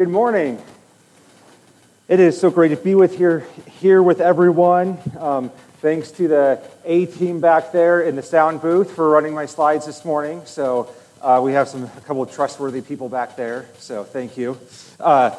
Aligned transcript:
Good 0.00 0.08
morning. 0.08 0.58
It 2.08 2.20
is 2.20 2.40
so 2.40 2.50
great 2.50 2.68
to 2.68 2.76
be 2.76 2.94
with 2.94 3.18
here, 3.18 3.46
here 3.80 4.02
with 4.02 4.22
everyone. 4.22 4.96
Um, 5.18 5.50
thanks 5.82 6.10
to 6.12 6.26
the 6.26 6.62
A 6.86 7.04
team 7.04 7.38
back 7.42 7.70
there 7.70 8.00
in 8.00 8.16
the 8.16 8.22
sound 8.22 8.62
booth 8.62 8.92
for 8.92 9.10
running 9.10 9.34
my 9.34 9.44
slides 9.44 9.84
this 9.84 10.02
morning. 10.02 10.40
So 10.46 10.90
uh, 11.20 11.42
we 11.44 11.52
have 11.52 11.68
some 11.68 11.84
a 11.84 12.00
couple 12.06 12.22
of 12.22 12.32
trustworthy 12.32 12.80
people 12.80 13.10
back 13.10 13.36
there. 13.36 13.68
So 13.76 14.02
thank 14.02 14.38
you. 14.38 14.58
Uh, 14.98 15.38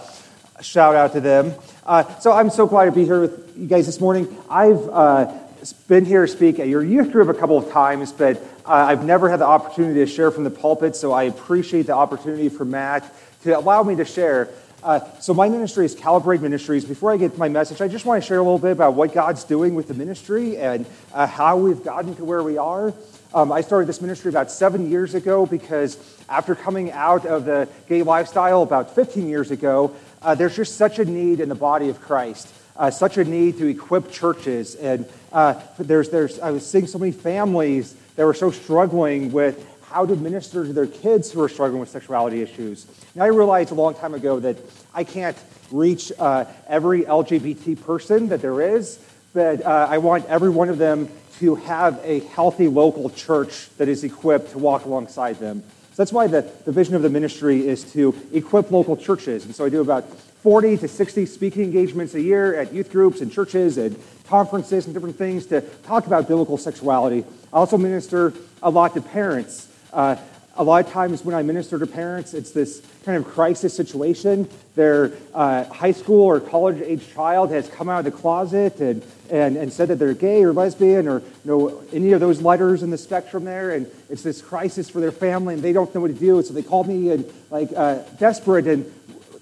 shout 0.61 0.93
out 0.93 1.13
to 1.13 1.21
them. 1.21 1.55
Uh, 1.83 2.19
so 2.19 2.31
I'm 2.31 2.51
so 2.51 2.67
glad 2.67 2.85
to 2.85 2.91
be 2.91 3.03
here 3.03 3.21
with 3.21 3.57
you 3.57 3.65
guys 3.65 3.87
this 3.87 3.99
morning. 3.99 4.27
I've 4.47 4.87
uh, 4.89 5.39
been 5.87 6.05
here 6.05 6.27
to 6.27 6.31
speak 6.31 6.59
at 6.59 6.67
your 6.67 6.83
youth 6.83 7.11
group 7.11 7.29
a 7.29 7.33
couple 7.33 7.57
of 7.57 7.71
times, 7.71 8.11
but 8.11 8.37
uh, 8.67 8.73
I've 8.73 9.05
never 9.05 9.27
had 9.27 9.39
the 9.39 9.47
opportunity 9.47 10.01
to 10.01 10.05
share 10.05 10.29
from 10.29 10.43
the 10.43 10.51
pulpit. 10.51 10.95
So 10.95 11.13
I 11.13 11.23
appreciate 11.23 11.87
the 11.87 11.95
opportunity 11.95 12.49
for 12.49 12.63
Matt 12.63 13.11
to 13.43 13.57
allow 13.57 13.83
me 13.83 13.95
to 13.95 14.05
share. 14.05 14.49
Uh, 14.83 14.99
so, 15.19 15.33
my 15.33 15.47
ministry 15.47 15.85
is 15.85 15.95
Calibrate 15.95 16.41
Ministries. 16.41 16.85
Before 16.85 17.11
I 17.11 17.17
get 17.17 17.33
to 17.33 17.39
my 17.39 17.49
message, 17.49 17.81
I 17.81 17.87
just 17.87 18.05
want 18.05 18.23
to 18.23 18.27
share 18.27 18.39
a 18.39 18.43
little 18.43 18.57
bit 18.57 18.71
about 18.71 18.95
what 18.95 19.13
God's 19.13 19.43
doing 19.43 19.75
with 19.75 19.87
the 19.87 19.93
ministry 19.93 20.57
and 20.57 20.85
uh, 21.13 21.27
how 21.27 21.57
we've 21.57 21.83
gotten 21.83 22.15
to 22.15 22.25
where 22.25 22.41
we 22.41 22.57
are. 22.57 22.93
Um, 23.33 23.51
I 23.51 23.61
started 23.61 23.87
this 23.87 24.01
ministry 24.01 24.29
about 24.29 24.51
seven 24.51 24.89
years 24.89 25.13
ago 25.13 25.45
because 25.45 25.97
after 26.27 26.53
coming 26.53 26.91
out 26.91 27.25
of 27.25 27.45
the 27.45 27.69
gay 27.87 28.03
lifestyle 28.03 28.61
about 28.61 28.93
15 28.93 29.29
years 29.29 29.51
ago, 29.51 29.95
uh, 30.21 30.35
there's 30.35 30.55
just 30.55 30.75
such 30.75 30.99
a 30.99 31.05
need 31.05 31.39
in 31.39 31.47
the 31.47 31.55
body 31.55 31.89
of 31.89 32.01
Christ, 32.01 32.51
uh, 32.75 32.91
such 32.91 33.17
a 33.17 33.23
need 33.23 33.57
to 33.59 33.67
equip 33.67 34.11
churches. 34.11 34.75
And 34.75 35.07
uh, 35.31 35.61
there's, 35.79 36.09
there's, 36.09 36.39
I 36.39 36.51
was 36.51 36.69
seeing 36.69 36.87
so 36.87 36.99
many 36.99 37.11
families 37.11 37.95
that 38.15 38.25
were 38.25 38.33
so 38.33 38.51
struggling 38.51 39.31
with 39.31 39.65
how 39.91 40.05
to 40.05 40.15
minister 40.15 40.65
to 40.65 40.73
their 40.73 40.87
kids 40.87 41.31
who 41.31 41.41
are 41.41 41.49
struggling 41.49 41.79
with 41.79 41.89
sexuality 41.89 42.41
issues. 42.41 42.85
And 43.13 43.23
I 43.23 43.27
realized 43.27 43.71
a 43.71 43.75
long 43.75 43.93
time 43.93 44.13
ago 44.13 44.39
that 44.39 44.57
I 44.93 45.03
can't 45.03 45.37
reach 45.69 46.11
uh, 46.17 46.45
every 46.67 47.03
LGBT 47.03 47.83
person 47.83 48.29
that 48.29 48.41
there 48.41 48.61
is, 48.61 48.99
but 49.33 49.65
uh, 49.65 49.87
I 49.89 49.97
want 49.97 50.25
every 50.27 50.49
one 50.49 50.69
of 50.69 50.77
them 50.77 51.09
to 51.39 51.55
have 51.55 51.99
a 52.03 52.19
healthy 52.19 52.67
local 52.67 53.09
church 53.09 53.69
that 53.77 53.87
is 53.87 54.03
equipped 54.03 54.51
to 54.51 54.59
walk 54.59 54.85
alongside 54.85 55.39
them. 55.39 55.61
So 55.61 55.95
that's 55.97 56.13
why 56.13 56.27
the, 56.27 56.49
the 56.65 56.71
vision 56.71 56.95
of 56.95 57.01
the 57.01 57.09
ministry 57.09 57.67
is 57.67 57.91
to 57.93 58.15
equip 58.31 58.71
local 58.71 58.95
churches. 58.95 59.45
And 59.45 59.53
so 59.53 59.65
I 59.65 59.69
do 59.69 59.81
about 59.81 60.09
40 60.09 60.77
to 60.77 60.87
60 60.87 61.25
speaking 61.25 61.63
engagements 61.63 62.13
a 62.13 62.21
year 62.21 62.55
at 62.55 62.73
youth 62.73 62.91
groups 62.91 63.21
and 63.21 63.31
churches 63.31 63.77
and 63.77 64.01
conferences 64.25 64.85
and 64.85 64.93
different 64.93 65.17
things 65.17 65.47
to 65.47 65.61
talk 65.83 66.07
about 66.07 66.27
biblical 66.27 66.57
sexuality. 66.57 67.25
I 67.51 67.57
also 67.57 67.77
minister 67.77 68.33
a 68.63 68.69
lot 68.69 68.93
to 68.93 69.01
parents 69.01 69.67
uh, 69.93 70.15
a 70.55 70.63
lot 70.63 70.85
of 70.85 70.91
times 70.91 71.23
when 71.23 71.33
I 71.33 71.41
minister 71.43 71.79
to 71.79 71.87
parents, 71.87 72.33
it's 72.33 72.51
this 72.51 72.81
kind 73.05 73.17
of 73.17 73.25
crisis 73.25 73.73
situation. 73.73 74.49
Their 74.75 75.13
uh, 75.33 75.63
high 75.65 75.91
school 75.91 76.23
or 76.23 76.39
college 76.39 76.81
age 76.81 77.09
child 77.13 77.51
has 77.51 77.69
come 77.69 77.89
out 77.89 77.99
of 77.99 78.05
the 78.05 78.11
closet 78.11 78.79
and, 78.79 79.03
and, 79.29 79.55
and 79.55 79.71
said 79.71 79.87
that 79.87 79.95
they're 79.95 80.13
gay 80.13 80.43
or 80.43 80.51
lesbian 80.51 81.07
or 81.07 81.19
you 81.19 81.25
know, 81.45 81.83
any 81.93 82.11
of 82.11 82.19
those 82.19 82.41
letters 82.41 82.83
in 82.83 82.89
the 82.89 82.97
spectrum 82.97 83.45
there. 83.45 83.71
And 83.71 83.87
it's 84.09 84.23
this 84.23 84.41
crisis 84.41 84.89
for 84.89 84.99
their 84.99 85.11
family 85.11 85.53
and 85.53 85.63
they 85.63 85.73
don't 85.73 85.93
know 85.95 86.01
what 86.01 86.09
to 86.09 86.13
do. 86.13 86.41
So 86.43 86.53
they 86.53 86.63
call 86.63 86.83
me 86.83 87.11
and 87.11 87.25
like 87.49 87.69
uh, 87.75 87.99
desperate 88.19 88.67
and 88.67 88.91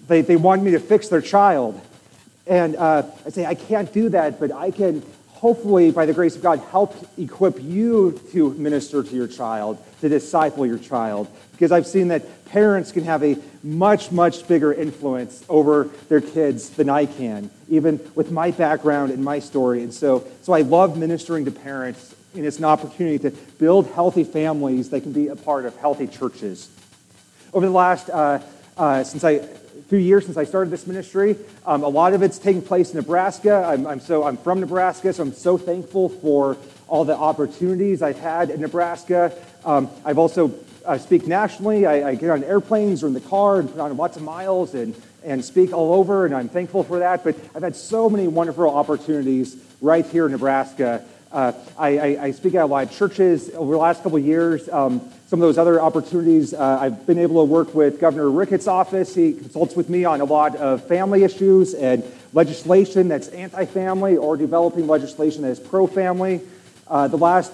they, 0.06 0.22
they 0.22 0.36
want 0.36 0.62
me 0.62 0.70
to 0.72 0.80
fix 0.80 1.08
their 1.08 1.20
child. 1.20 1.80
And 2.46 2.76
uh, 2.76 3.02
I 3.26 3.30
say, 3.30 3.46
I 3.46 3.54
can't 3.54 3.92
do 3.92 4.08
that, 4.10 4.40
but 4.40 4.52
I 4.52 4.70
can 4.70 5.02
hopefully, 5.40 5.90
by 5.90 6.04
the 6.04 6.12
grace 6.12 6.36
of 6.36 6.42
God, 6.42 6.60
help 6.70 6.94
equip 7.16 7.62
you 7.62 8.20
to 8.32 8.52
minister 8.54 9.02
to 9.02 9.14
your 9.14 9.26
child, 9.26 9.82
to 10.00 10.08
disciple 10.08 10.66
your 10.66 10.78
child. 10.78 11.28
Because 11.52 11.72
I've 11.72 11.86
seen 11.86 12.08
that 12.08 12.46
parents 12.46 12.92
can 12.92 13.04
have 13.04 13.22
a 13.22 13.36
much, 13.62 14.10
much 14.10 14.48
bigger 14.48 14.72
influence 14.72 15.44
over 15.48 15.84
their 16.08 16.20
kids 16.20 16.70
than 16.70 16.88
I 16.88 17.06
can, 17.06 17.50
even 17.68 18.00
with 18.14 18.30
my 18.30 18.50
background 18.50 19.12
and 19.12 19.22
my 19.22 19.38
story. 19.38 19.82
And 19.82 19.92
so, 19.92 20.26
so 20.42 20.52
I 20.52 20.62
love 20.62 20.96
ministering 20.96 21.44
to 21.44 21.50
parents, 21.50 22.14
and 22.34 22.44
it's 22.44 22.58
an 22.58 22.64
opportunity 22.64 23.18
to 23.18 23.30
build 23.58 23.86
healthy 23.92 24.24
families 24.24 24.90
that 24.90 25.02
can 25.02 25.12
be 25.12 25.28
a 25.28 25.36
part 25.36 25.64
of 25.64 25.76
healthy 25.76 26.06
churches. 26.06 26.70
Over 27.52 27.66
the 27.66 27.72
last, 27.72 28.08
uh, 28.10 28.40
uh, 28.76 29.04
since 29.04 29.24
I 29.24 29.46
few 29.90 29.98
years 29.98 30.24
since 30.24 30.36
I 30.36 30.44
started 30.44 30.70
this 30.70 30.86
ministry. 30.86 31.34
Um, 31.66 31.82
a 31.82 31.88
lot 31.88 32.12
of 32.14 32.22
it's 32.22 32.38
taking 32.38 32.62
place 32.62 32.90
in 32.90 32.96
Nebraska. 32.96 33.64
I'm, 33.66 33.88
I'm, 33.88 33.98
so, 33.98 34.22
I'm 34.22 34.36
from 34.36 34.60
Nebraska, 34.60 35.12
so 35.12 35.24
I'm 35.24 35.32
so 35.32 35.58
thankful 35.58 36.08
for 36.08 36.56
all 36.86 37.04
the 37.04 37.16
opportunities 37.16 38.00
I've 38.00 38.20
had 38.20 38.50
in 38.50 38.60
Nebraska. 38.60 39.32
Um, 39.64 39.90
I've 40.04 40.18
also 40.18 40.54
uh, 40.84 40.98
speak 40.98 41.26
nationally. 41.26 41.86
I, 41.86 42.10
I, 42.10 42.14
get 42.14 42.30
on 42.30 42.42
airplanes 42.44 43.02
or 43.02 43.08
in 43.08 43.12
the 43.12 43.20
car 43.20 43.60
and 43.60 43.70
put 43.70 43.80
on 43.80 43.94
lots 43.96 44.16
of 44.16 44.22
miles 44.22 44.74
and, 44.74 44.94
and 45.22 45.44
speak 45.44 45.72
all 45.72 45.94
over, 45.94 46.24
and 46.24 46.34
I'm 46.34 46.48
thankful 46.48 46.82
for 46.82 47.00
that. 47.00 47.24
But 47.24 47.36
I've 47.54 47.62
had 47.62 47.76
so 47.76 48.08
many 48.08 48.26
wonderful 48.26 48.68
opportunities 48.70 49.56
right 49.80 50.06
here 50.06 50.26
in 50.26 50.32
Nebraska. 50.32 51.04
Uh, 51.30 51.52
I, 51.78 51.98
I, 51.98 52.22
I, 52.24 52.30
speak 52.32 52.54
at 52.54 52.62
a 52.62 52.66
lot 52.66 52.84
of 52.84 52.90
churches 52.90 53.50
over 53.54 53.72
the 53.72 53.78
last 53.78 54.02
couple 54.02 54.18
of 54.18 54.24
years. 54.24 54.68
Um, 54.68 55.00
some 55.28 55.40
of 55.40 55.46
those 55.46 55.58
other 55.58 55.80
opportunities, 55.80 56.52
uh, 56.52 56.78
I've 56.80 57.06
been 57.06 57.18
able 57.18 57.46
to 57.46 57.52
work 57.52 57.72
with 57.72 58.00
Governor 58.00 58.28
Ricketts' 58.30 58.66
office. 58.66 59.14
He 59.14 59.34
consults 59.34 59.76
with 59.76 59.88
me 59.88 60.04
on 60.04 60.20
a 60.20 60.24
lot 60.24 60.56
of 60.56 60.88
family 60.88 61.22
issues 61.22 61.72
and 61.74 62.02
legislation 62.32 63.06
that's 63.06 63.28
anti 63.28 63.64
family 63.66 64.16
or 64.16 64.36
developing 64.36 64.88
legislation 64.88 65.42
that 65.42 65.50
is 65.50 65.60
pro 65.60 65.86
family. 65.86 66.40
Uh, 66.88 67.06
the 67.06 67.18
last, 67.18 67.52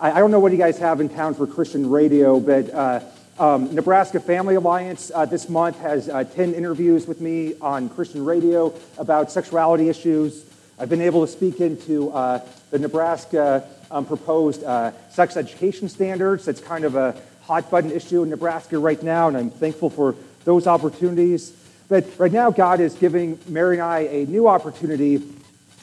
I, 0.00 0.12
I, 0.12 0.20
don't 0.20 0.30
know 0.30 0.38
what 0.38 0.52
you 0.52 0.58
guys 0.58 0.78
have 0.78 1.00
in 1.00 1.08
town 1.08 1.34
for 1.34 1.46
Christian 1.46 1.90
radio, 1.90 2.38
but 2.38 2.72
uh, 2.72 3.00
um, 3.38 3.74
Nebraska 3.74 4.20
Family 4.20 4.54
Alliance 4.54 5.10
uh, 5.12 5.24
this 5.24 5.48
month 5.48 5.78
has 5.80 6.08
uh, 6.08 6.22
10 6.22 6.54
interviews 6.54 7.08
with 7.08 7.20
me 7.20 7.54
on 7.60 7.88
Christian 7.88 8.24
radio 8.24 8.72
about 8.96 9.32
sexuality 9.32 9.88
issues. 9.88 10.44
I've 10.78 10.88
been 10.88 11.00
able 11.00 11.26
to 11.26 11.32
speak 11.32 11.60
into 11.60 12.10
uh, 12.10 12.46
the 12.70 12.78
Nebraska 12.78 13.68
um, 13.90 14.04
proposed 14.04 14.62
uh, 14.62 14.92
sex 15.10 15.36
education 15.36 15.88
standards. 15.88 16.44
That's 16.44 16.60
kind 16.60 16.84
of 16.84 16.94
a 16.94 17.20
hot 17.42 17.68
button 17.68 17.90
issue 17.90 18.22
in 18.22 18.30
Nebraska 18.30 18.78
right 18.78 19.02
now, 19.02 19.26
and 19.26 19.36
I'm 19.36 19.50
thankful 19.50 19.90
for 19.90 20.14
those 20.44 20.68
opportunities. 20.68 21.52
But 21.88 22.06
right 22.18 22.30
now, 22.30 22.52
God 22.52 22.78
is 22.78 22.94
giving 22.94 23.38
Mary 23.48 23.76
and 23.76 23.82
I 23.82 24.00
a 24.00 24.26
new 24.26 24.46
opportunity. 24.46 25.22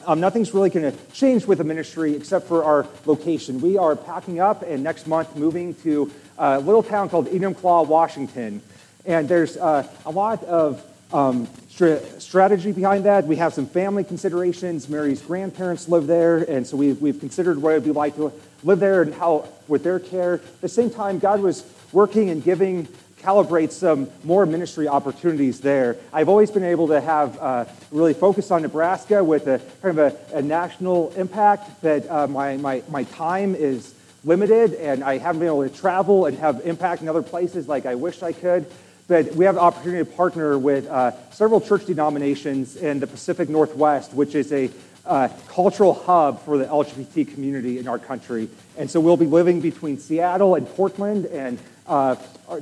Um, 0.06 0.20
nothing's 0.20 0.54
really 0.54 0.70
going 0.70 0.90
to 0.90 0.96
change 1.12 1.46
with 1.46 1.58
the 1.58 1.64
ministry 1.64 2.14
except 2.14 2.46
for 2.46 2.62
our 2.62 2.86
location. 3.06 3.60
We 3.60 3.76
are 3.76 3.96
packing 3.96 4.38
up 4.38 4.62
and 4.62 4.84
next 4.84 5.08
month 5.08 5.34
moving 5.34 5.74
to 5.82 6.12
a 6.38 6.60
little 6.60 6.84
town 6.84 7.08
called 7.08 7.26
Enumclaw, 7.26 7.88
Washington. 7.88 8.62
And 9.04 9.28
there's 9.28 9.56
uh, 9.56 9.86
a 10.04 10.10
lot 10.10 10.44
of 10.44 10.80
um, 11.12 11.48
strategy 11.68 12.70
behind 12.70 13.04
that. 13.04 13.26
We 13.26 13.36
have 13.36 13.52
some 13.52 13.66
family 13.66 14.04
considerations. 14.04 14.88
Mary's 14.88 15.20
grandparents 15.20 15.88
live 15.88 16.06
there, 16.06 16.38
and 16.38 16.64
so 16.64 16.76
we've, 16.76 17.00
we've 17.00 17.18
considered 17.18 17.60
what 17.60 17.70
it 17.70 17.74
would 17.74 17.84
be 17.84 17.90
like 17.90 18.14
to 18.16 18.32
live 18.62 18.78
there 18.78 19.02
and 19.02 19.12
how, 19.12 19.48
with 19.66 19.82
their 19.82 19.98
care. 19.98 20.34
At 20.34 20.60
the 20.60 20.68
same 20.68 20.90
time, 20.90 21.18
God 21.18 21.40
was 21.40 21.68
working 21.92 22.30
and 22.30 22.42
giving 22.42 22.88
Calibrate 23.26 23.72
some 23.72 24.08
more 24.22 24.46
ministry 24.46 24.86
opportunities 24.86 25.60
there. 25.60 25.96
I've 26.12 26.28
always 26.28 26.52
been 26.52 26.62
able 26.62 26.86
to 26.86 27.00
have 27.00 27.36
uh, 27.40 27.64
really 27.90 28.14
focus 28.14 28.52
on 28.52 28.62
Nebraska 28.62 29.24
with 29.24 29.48
a 29.48 29.60
kind 29.82 29.98
of 29.98 30.12
a, 30.32 30.36
a 30.36 30.42
national 30.42 31.12
impact, 31.14 31.82
but 31.82 32.08
uh, 32.08 32.28
my, 32.28 32.56
my, 32.56 32.84
my 32.88 33.02
time 33.02 33.56
is 33.56 33.96
limited 34.22 34.74
and 34.74 35.02
I 35.02 35.18
haven't 35.18 35.40
been 35.40 35.48
able 35.48 35.68
to 35.68 35.74
travel 35.74 36.26
and 36.26 36.38
have 36.38 36.64
impact 36.64 37.02
in 37.02 37.08
other 37.08 37.20
places 37.20 37.66
like 37.66 37.84
I 37.84 37.96
wish 37.96 38.22
I 38.22 38.30
could. 38.30 38.64
But 39.08 39.34
we 39.34 39.44
have 39.44 39.56
the 39.56 39.60
opportunity 39.60 40.08
to 40.08 40.16
partner 40.16 40.56
with 40.56 40.86
uh, 40.86 41.10
several 41.32 41.60
church 41.60 41.84
denominations 41.86 42.76
in 42.76 43.00
the 43.00 43.08
Pacific 43.08 43.48
Northwest, 43.48 44.14
which 44.14 44.36
is 44.36 44.52
a 44.52 44.70
uh, 45.04 45.30
cultural 45.48 45.94
hub 45.94 46.42
for 46.42 46.58
the 46.58 46.66
LGBT 46.66 47.34
community 47.34 47.80
in 47.80 47.88
our 47.88 47.98
country. 47.98 48.48
And 48.76 48.88
so 48.88 49.00
we'll 49.00 49.16
be 49.16 49.26
living 49.26 49.60
between 49.60 49.98
Seattle 49.98 50.54
and 50.54 50.64
Portland 50.68 51.26
and 51.26 51.58
uh, 51.88 52.16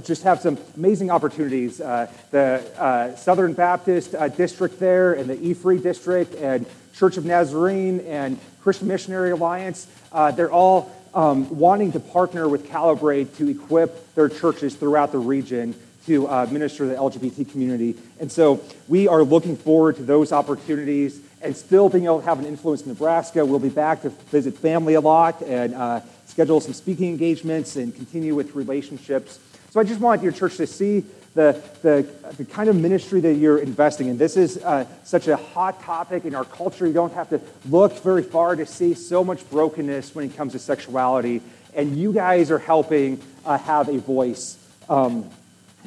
just 0.05 0.23
have 0.23 0.41
some 0.41 0.59
amazing 0.77 1.11
opportunities. 1.11 1.81
Uh, 1.81 2.11
the 2.31 2.63
uh, 2.79 3.17
Southern 3.17 3.53
Baptist 3.53 4.15
uh, 4.15 4.29
district 4.29 4.79
there 4.79 5.15
and 5.15 5.29
the 5.29 5.41
E-Free 5.43 5.79
district 5.79 6.35
and 6.35 6.67
Church 6.95 7.17
of 7.17 7.25
Nazarene 7.25 8.01
and 8.01 8.39
Christian 8.63 8.89
Missionary 8.89 9.31
Alliance, 9.33 9.87
they're 10.37 10.53
all 10.53 10.91
um, 11.15 11.49
wanting 11.59 11.93
to 11.93 12.01
partner 12.01 12.49
with 12.49 12.69
Calibrate 12.69 13.37
to 13.37 13.49
equip 13.49 14.15
their 14.15 14.29
churches 14.29 14.75
throughout 14.75 15.13
the 15.13 15.19
region 15.19 15.75
to 16.07 16.29
uh, 16.29 16.47
minister 16.51 16.85
to 16.85 16.91
the 16.91 16.97
LGBT 16.97 17.51
community. 17.51 17.97
And 18.21 18.31
so 18.31 18.63
we 18.89 19.09
are 19.09 19.23
looking 19.23 19.57
forward 19.57 19.97
to 19.97 20.03
those 20.03 20.33
opportunities 20.33 21.21
and 21.41 21.57
still 21.57 21.89
being 21.89 22.05
able 22.05 22.21
to 22.21 22.27
have 22.27 22.39
an 22.39 22.47
influence 22.47 22.83
in 22.83 22.89
Nebraska. 22.89 23.45
We'll 23.45 23.59
be 23.59 23.69
back 23.69 24.03
to 24.03 24.11
visit 24.11 24.57
family 24.59 24.95
a 24.95 25.01
lot 25.01 25.43
and 25.43 25.75
uh, 25.75 26.01
schedule 26.35 26.61
some 26.61 26.73
speaking 26.73 27.11
engagements 27.11 27.77
and 27.77 27.95
continue 27.95 28.35
with 28.35 28.57
relationships. 28.57 29.39
So 29.71 29.79
I 29.79 29.85
just 29.85 30.01
want 30.01 30.21
your 30.21 30.33
church 30.33 30.57
to 30.57 30.67
see 30.67 31.05
the, 31.35 31.63
the, 31.83 32.05
the 32.37 32.45
kind 32.45 32.69
of 32.69 32.75
ministry 32.75 33.21
that 33.21 33.35
you're 33.35 33.59
investing 33.59 34.09
in. 34.09 34.19
This 34.19 34.37
is 34.37 34.59
uh, 34.59 34.85
such 35.05 35.29
a 35.29 35.37
hot 35.37 35.81
topic 35.83 36.25
in 36.25 36.35
our 36.35 36.45
culture. 36.45 36.89
You 36.89 36.93
don't 36.93 37.13
have 37.13 37.31
to 37.31 37.41
look 37.71 38.03
very 38.03 38.25
far 38.25 38.57
to 38.57 38.67
see 38.67 38.95
so 38.95 39.23
much 39.23 39.49
brokenness 39.49 40.17
when 40.17 40.25
it 40.25 40.37
comes 40.37 40.55
to 40.55 40.59
sexuality. 40.59 41.41
And 41.73 41.97
you 41.97 42.13
guys 42.13 42.51
are 42.51 42.59
helping 42.59 43.21
uh, 43.45 43.57
have 43.59 43.89
a 43.89 43.99
voice. 43.99 44.59
Um, 44.89 45.31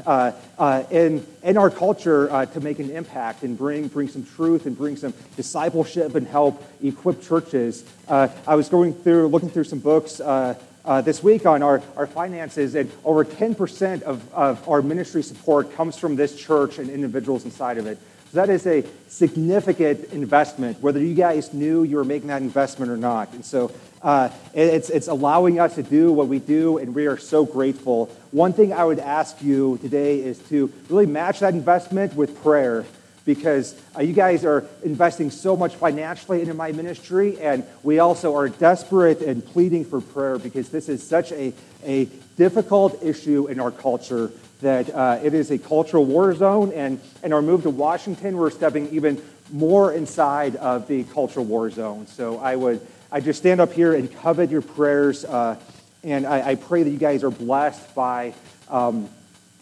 uh, 0.06 0.32
uh, 0.58 0.84
in, 0.92 1.26
in 1.44 1.58
our 1.58 1.70
culture 1.70 2.32
uh, 2.32 2.46
to 2.46 2.60
make 2.60 2.80
an 2.80 2.90
impact 2.92 3.44
and 3.44 3.58
bring, 3.58 3.88
bring 3.88 4.08
some 4.08 4.24
truth 4.24 4.66
and 4.66 4.78
bring 4.78 4.96
some 4.96 5.14
discipleship 5.36 6.16
and 6.16 6.28
help 6.28 6.64
equip 6.84 7.22
churches. 7.22 7.84
Uh, 8.08 8.28
I 8.46 8.56
was 8.56 8.70
going 8.70 8.94
through, 8.94 9.28
looking 9.28 9.50
through 9.50 9.66
some 9.66 9.80
books 9.80 10.20
uh, 10.20 10.56
this 11.04 11.22
week 11.22 11.46
on 11.46 11.62
our, 11.64 11.82
our 11.96 12.08
finances, 12.08 12.76
and 12.76 12.92
over 13.04 13.26
10% 13.26 14.04
of, 14.04 14.34
of 14.34 14.68
our 14.70 14.82
ministry 14.82 15.22
support 15.22 15.74
comes 15.74 15.98
from 15.98 16.16
this 16.16 16.40
church 16.40 16.78
and 16.78 16.90
individuals 16.90 17.44
inside 17.44 17.78
of 17.78 17.88
it. 17.88 17.98
So 18.32 18.46
that 18.46 18.50
is 18.50 18.68
a 18.68 18.84
significant 19.08 20.12
investment, 20.12 20.82
whether 20.82 21.00
you 21.00 21.14
guys 21.14 21.54
knew 21.54 21.84
you 21.84 21.96
were 21.96 22.04
making 22.04 22.28
that 22.28 22.42
investment 22.42 22.92
or 22.92 22.98
not. 22.98 23.32
And 23.34 23.46
so 23.46 23.72
uh, 24.02 24.30
it's, 24.54 24.90
it's 24.90 25.08
allowing 25.08 25.60
us 25.60 25.76
to 25.76 25.84
do 25.84 26.12
what 26.12 26.28
we 26.28 26.40
do, 26.40 26.78
and 26.78 26.94
we 26.94 27.08
are 27.08 27.18
so 27.18 27.46
grateful. 27.46 28.08
One 28.32 28.54
thing 28.54 28.74
I 28.74 28.84
would 28.84 29.00
ask 29.00 29.42
you 29.42 29.78
today 29.82 30.20
is 30.20 30.38
to 30.50 30.72
really 30.90 31.06
match 31.06 31.40
that 31.40 31.54
investment 31.54 32.16
with 32.16 32.42
prayer 32.44 32.86
because 33.26 33.76
uh, 33.96 34.02
you 34.02 34.14
guys 34.14 34.46
are 34.46 34.66
investing 34.84 35.30
so 35.30 35.58
much 35.58 35.76
financially 35.76 36.42
into 36.42 36.54
my 36.54 36.72
ministry, 36.72 37.40
and 37.42 37.66
we 37.84 38.00
also 38.00 38.36
are 38.36 38.48
desperate 38.48 39.22
and 39.22 39.46
pleading 39.46 39.84
for 39.84 40.00
prayer 40.00 40.40
because 40.40 40.70
this 40.70 40.88
is 40.88 41.06
such 41.06 41.32
a, 41.34 41.54
a 41.84 42.06
difficult 42.38 43.04
issue 43.04 43.48
in 43.48 43.60
our 43.60 43.72
culture 43.72 44.32
that 44.62 44.90
uh, 44.96 45.20
it 45.22 45.34
is 45.34 45.52
a 45.52 45.58
cultural 45.58 46.06
war 46.06 46.34
zone, 46.34 46.72
and 46.72 47.02
in 47.22 47.34
our 47.34 47.42
move 47.42 47.64
to 47.64 47.70
Washington, 47.70 48.38
we're 48.38 48.50
stepping 48.50 48.88
even 48.90 49.22
more 49.52 49.94
inside 49.94 50.56
of 50.56 50.88
the 50.88 51.04
cultural 51.06 51.46
war 51.46 51.70
zone. 51.70 52.08
So 52.08 52.40
I 52.40 52.56
would 52.56 52.80
I 53.10 53.22
just 53.22 53.40
stand 53.40 53.62
up 53.62 53.72
here 53.72 53.94
and 53.94 54.14
covet 54.18 54.50
your 54.50 54.62
prayers, 54.62 55.24
uh, 55.24 55.56
and 56.04 56.28
I, 56.28 56.50
I, 56.50 56.56
pray 56.56 56.84
that 56.84 56.90
you 56.90 56.98
guys 56.98 57.24
are 57.24 57.32
blessed 57.32 57.96
by 57.96 58.34
um, 58.70 59.10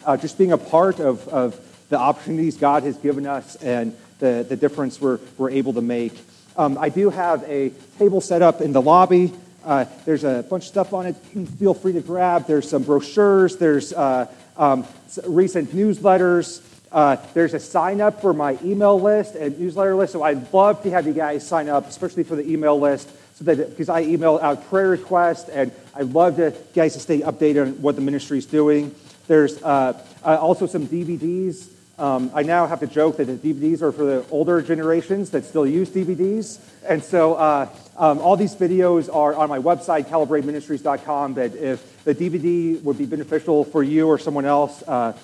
uh, 0.04 0.16
just 0.16 0.36
being 0.36 0.50
a 0.50 0.58
part 0.58 0.98
of, 0.98 1.28
of 1.28 1.60
the 1.88 1.96
opportunities 1.96 2.56
God 2.56 2.82
has 2.82 2.96
given 2.96 3.24
us 3.24 3.54
and 3.56 3.96
the, 4.18 4.44
the 4.48 4.56
difference 4.56 5.00
we're, 5.00 5.20
we're 5.38 5.50
able 5.50 5.74
to 5.74 5.80
make. 5.80 6.12
Um, 6.56 6.76
I 6.76 6.88
do 6.88 7.08
have 7.08 7.44
a 7.44 7.70
table 7.98 8.20
set 8.20 8.42
up 8.42 8.60
in 8.60 8.72
the 8.72 8.82
lobby. 8.82 9.32
Uh, 9.64 9.84
there's 10.04 10.24
a 10.24 10.44
bunch 10.50 10.64
of 10.64 10.68
stuff 10.68 10.92
on 10.92 11.06
it. 11.06 11.14
Feel 11.58 11.74
free 11.74 11.92
to 11.92 12.00
grab. 12.00 12.48
There's 12.48 12.68
some 12.68 12.82
brochures. 12.82 13.58
There's 13.58 13.92
uh, 13.92 14.26
um, 14.56 14.84
recent 15.24 15.70
newsletters. 15.70 16.62
Uh, 16.90 17.16
there's 17.34 17.54
a 17.54 17.60
sign 17.60 18.00
up 18.00 18.20
for 18.20 18.32
my 18.32 18.58
email 18.64 19.00
list 19.00 19.36
and 19.36 19.56
newsletter 19.58 19.94
list. 19.94 20.14
So 20.14 20.22
I'd 20.22 20.52
love 20.52 20.82
to 20.82 20.90
have 20.90 21.06
you 21.06 21.12
guys 21.12 21.46
sign 21.46 21.68
up, 21.68 21.88
especially 21.88 22.24
for 22.24 22.34
the 22.34 22.50
email 22.50 22.78
list, 22.80 23.08
so 23.36 23.44
that 23.44 23.70
because 23.70 23.88
I 23.88 24.00
email 24.00 24.38
out 24.42 24.68
prayer 24.68 24.88
requests, 24.88 25.48
and 25.48 25.70
I'd 25.94 26.12
love 26.12 26.36
to 26.36 26.54
guys 26.74 26.94
to 26.94 27.00
stay 27.00 27.20
updated 27.20 27.62
on 27.62 27.82
what 27.82 27.94
the 27.94 28.02
ministry 28.02 28.38
is 28.38 28.46
doing. 28.46 28.94
There's 29.28 29.62
uh, 29.62 30.02
uh, 30.24 30.36
also 30.36 30.66
some 30.66 30.86
DVDs 30.86 31.68
um, 31.98 32.30
I 32.34 32.42
now 32.42 32.66
have 32.66 32.80
to 32.80 32.86
joke 32.86 33.16
that 33.16 33.24
the 33.24 33.54
DVDs 33.54 33.80
are 33.80 33.90
for 33.90 34.04
the 34.04 34.26
older 34.30 34.60
generations 34.60 35.30
that 35.30 35.46
still 35.46 35.66
use 35.66 35.88
DVDs. 35.88 36.60
And 36.86 37.02
so 37.02 37.34
uh, 37.34 37.68
um, 37.96 38.18
all 38.18 38.36
these 38.36 38.54
videos 38.54 39.12
are 39.14 39.34
on 39.34 39.48
my 39.48 39.58
website, 39.58 40.04
calibrateministries.com. 40.04 41.34
But 41.34 41.54
if 41.54 42.04
the 42.04 42.14
DVD 42.14 42.82
would 42.82 42.98
be 42.98 43.06
beneficial 43.06 43.64
for 43.64 43.82
you 43.82 44.08
or 44.08 44.18
someone 44.18 44.44
else, 44.44 44.82
uh, 44.86 45.14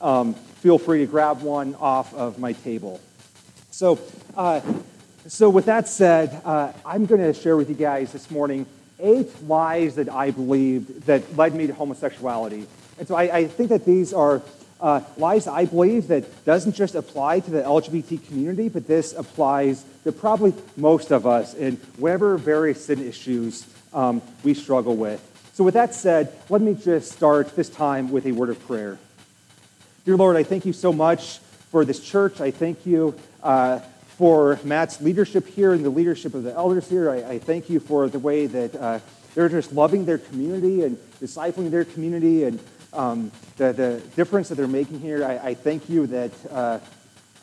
um, 0.00 0.34
feel 0.34 0.78
free 0.78 1.00
to 1.00 1.06
grab 1.06 1.42
one 1.42 1.74
off 1.74 2.14
of 2.14 2.38
my 2.38 2.52
table. 2.52 3.00
So, 3.72 3.98
uh, 4.36 4.60
so 5.26 5.50
with 5.50 5.66
that 5.66 5.88
said, 5.88 6.40
uh, 6.44 6.72
I'm 6.84 7.06
going 7.06 7.20
to 7.20 7.34
share 7.34 7.56
with 7.56 7.68
you 7.68 7.74
guys 7.74 8.12
this 8.12 8.30
morning 8.30 8.66
eight 8.98 9.30
lies 9.46 9.94
that 9.96 10.08
I 10.08 10.30
believed 10.30 11.06
that 11.06 11.36
led 11.36 11.54
me 11.54 11.66
to 11.66 11.74
homosexuality. 11.74 12.66
And 12.98 13.08
so 13.08 13.14
I, 13.14 13.36
I 13.36 13.46
think 13.46 13.70
that 13.70 13.84
these 13.84 14.12
are 14.12 14.42
uh, 14.80 15.02
lies 15.18 15.46
I 15.46 15.66
believe 15.66 16.08
that 16.08 16.44
doesn't 16.44 16.74
just 16.74 16.94
apply 16.94 17.40
to 17.40 17.50
the 17.50 17.62
LGBT 17.62 18.26
community, 18.26 18.68
but 18.68 18.86
this 18.86 19.12
applies 19.12 19.84
to 20.04 20.12
probably 20.12 20.54
most 20.76 21.10
of 21.10 21.26
us 21.26 21.54
in 21.54 21.76
whatever 21.98 22.38
various 22.38 22.86
sin 22.86 23.06
issues 23.06 23.66
um, 23.92 24.22
we 24.42 24.54
struggle 24.54 24.96
with. 24.96 25.26
So, 25.52 25.64
with 25.64 25.74
that 25.74 25.94
said, 25.94 26.32
let 26.48 26.62
me 26.62 26.74
just 26.74 27.12
start 27.12 27.54
this 27.56 27.68
time 27.68 28.10
with 28.10 28.24
a 28.24 28.32
word 28.32 28.48
of 28.48 28.66
prayer. 28.66 28.98
Dear 30.06 30.16
Lord, 30.16 30.36
I 30.36 30.44
thank 30.44 30.64
you 30.64 30.72
so 30.72 30.92
much 30.92 31.40
for 31.70 31.84
this 31.84 32.00
church. 32.00 32.40
I 32.40 32.50
thank 32.50 32.86
you 32.86 33.14
uh, 33.42 33.80
for 34.20 34.60
Matt's 34.64 35.00
leadership 35.00 35.46
here 35.46 35.72
and 35.72 35.82
the 35.82 35.88
leadership 35.88 36.34
of 36.34 36.42
the 36.42 36.52
elders 36.52 36.86
here. 36.90 37.08
I, 37.10 37.16
I 37.26 37.38
thank 37.38 37.70
you 37.70 37.80
for 37.80 38.06
the 38.06 38.18
way 38.18 38.46
that 38.46 38.76
uh, 38.76 38.98
they're 39.34 39.48
just 39.48 39.72
loving 39.72 40.04
their 40.04 40.18
community 40.18 40.82
and 40.82 40.98
discipling 41.22 41.70
their 41.70 41.86
community 41.86 42.44
and 42.44 42.60
um, 42.92 43.32
the, 43.56 43.72
the 43.72 44.02
difference 44.16 44.50
that 44.50 44.56
they're 44.56 44.68
making 44.68 45.00
here. 45.00 45.24
I, 45.24 45.38
I 45.38 45.54
thank 45.54 45.88
you 45.88 46.06
that 46.08 46.32
uh, 46.50 46.80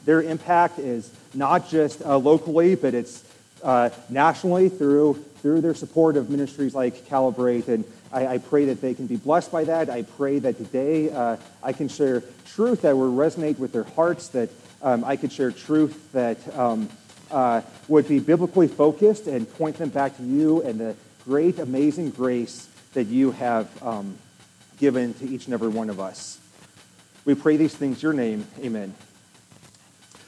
their 0.05 0.21
impact 0.21 0.77
is 0.77 1.11
not 1.33 1.67
just 1.67 2.03
uh, 2.03 2.15
locally, 2.15 2.75
but 2.75 2.93
it's 2.93 3.25
uh, 3.63 3.89
nationally 4.07 4.69
through, 4.69 5.15
through 5.41 5.61
their 5.61 5.73
support 5.73 6.15
of 6.15 6.29
ministries 6.29 6.75
like 6.75 7.07
Calibrate. 7.07 7.69
And 7.69 7.85
I, 8.13 8.27
I 8.27 8.37
pray 8.37 8.65
that 8.65 8.81
they 8.81 8.93
can 8.93 9.07
be 9.07 9.15
blessed 9.15 9.51
by 9.51 9.63
that. 9.63 9.89
I 9.89 10.03
pray 10.03 10.37
that 10.37 10.57
today 10.57 11.09
uh, 11.09 11.37
I 11.63 11.73
can 11.73 11.87
share 11.87 12.21
truth 12.45 12.83
that 12.83 12.95
will 12.95 13.11
resonate 13.11 13.57
with 13.57 13.71
their 13.71 13.85
hearts, 13.85 14.27
that 14.27 14.51
um, 14.81 15.03
I 15.03 15.15
could 15.15 15.31
share 15.31 15.51
truth 15.51 16.11
that 16.11 16.55
um, 16.57 16.89
uh, 17.31 17.61
would 17.87 18.07
be 18.07 18.19
biblically 18.19 18.67
focused 18.67 19.27
and 19.27 19.51
point 19.55 19.77
them 19.77 19.89
back 19.89 20.17
to 20.17 20.23
you 20.23 20.61
and 20.61 20.79
the 20.79 20.95
great, 21.25 21.59
amazing 21.59 22.11
grace 22.11 22.67
that 22.93 23.05
you 23.05 23.31
have 23.31 23.83
um, 23.83 24.17
given 24.77 25.13
to 25.15 25.27
each 25.27 25.45
and 25.45 25.53
every 25.53 25.67
one 25.67 25.89
of 25.89 25.99
us. 25.99 26.39
We 27.25 27.35
pray 27.35 27.57
these 27.57 27.75
things 27.75 28.01
your 28.01 28.13
name. 28.13 28.47
Amen. 28.59 28.93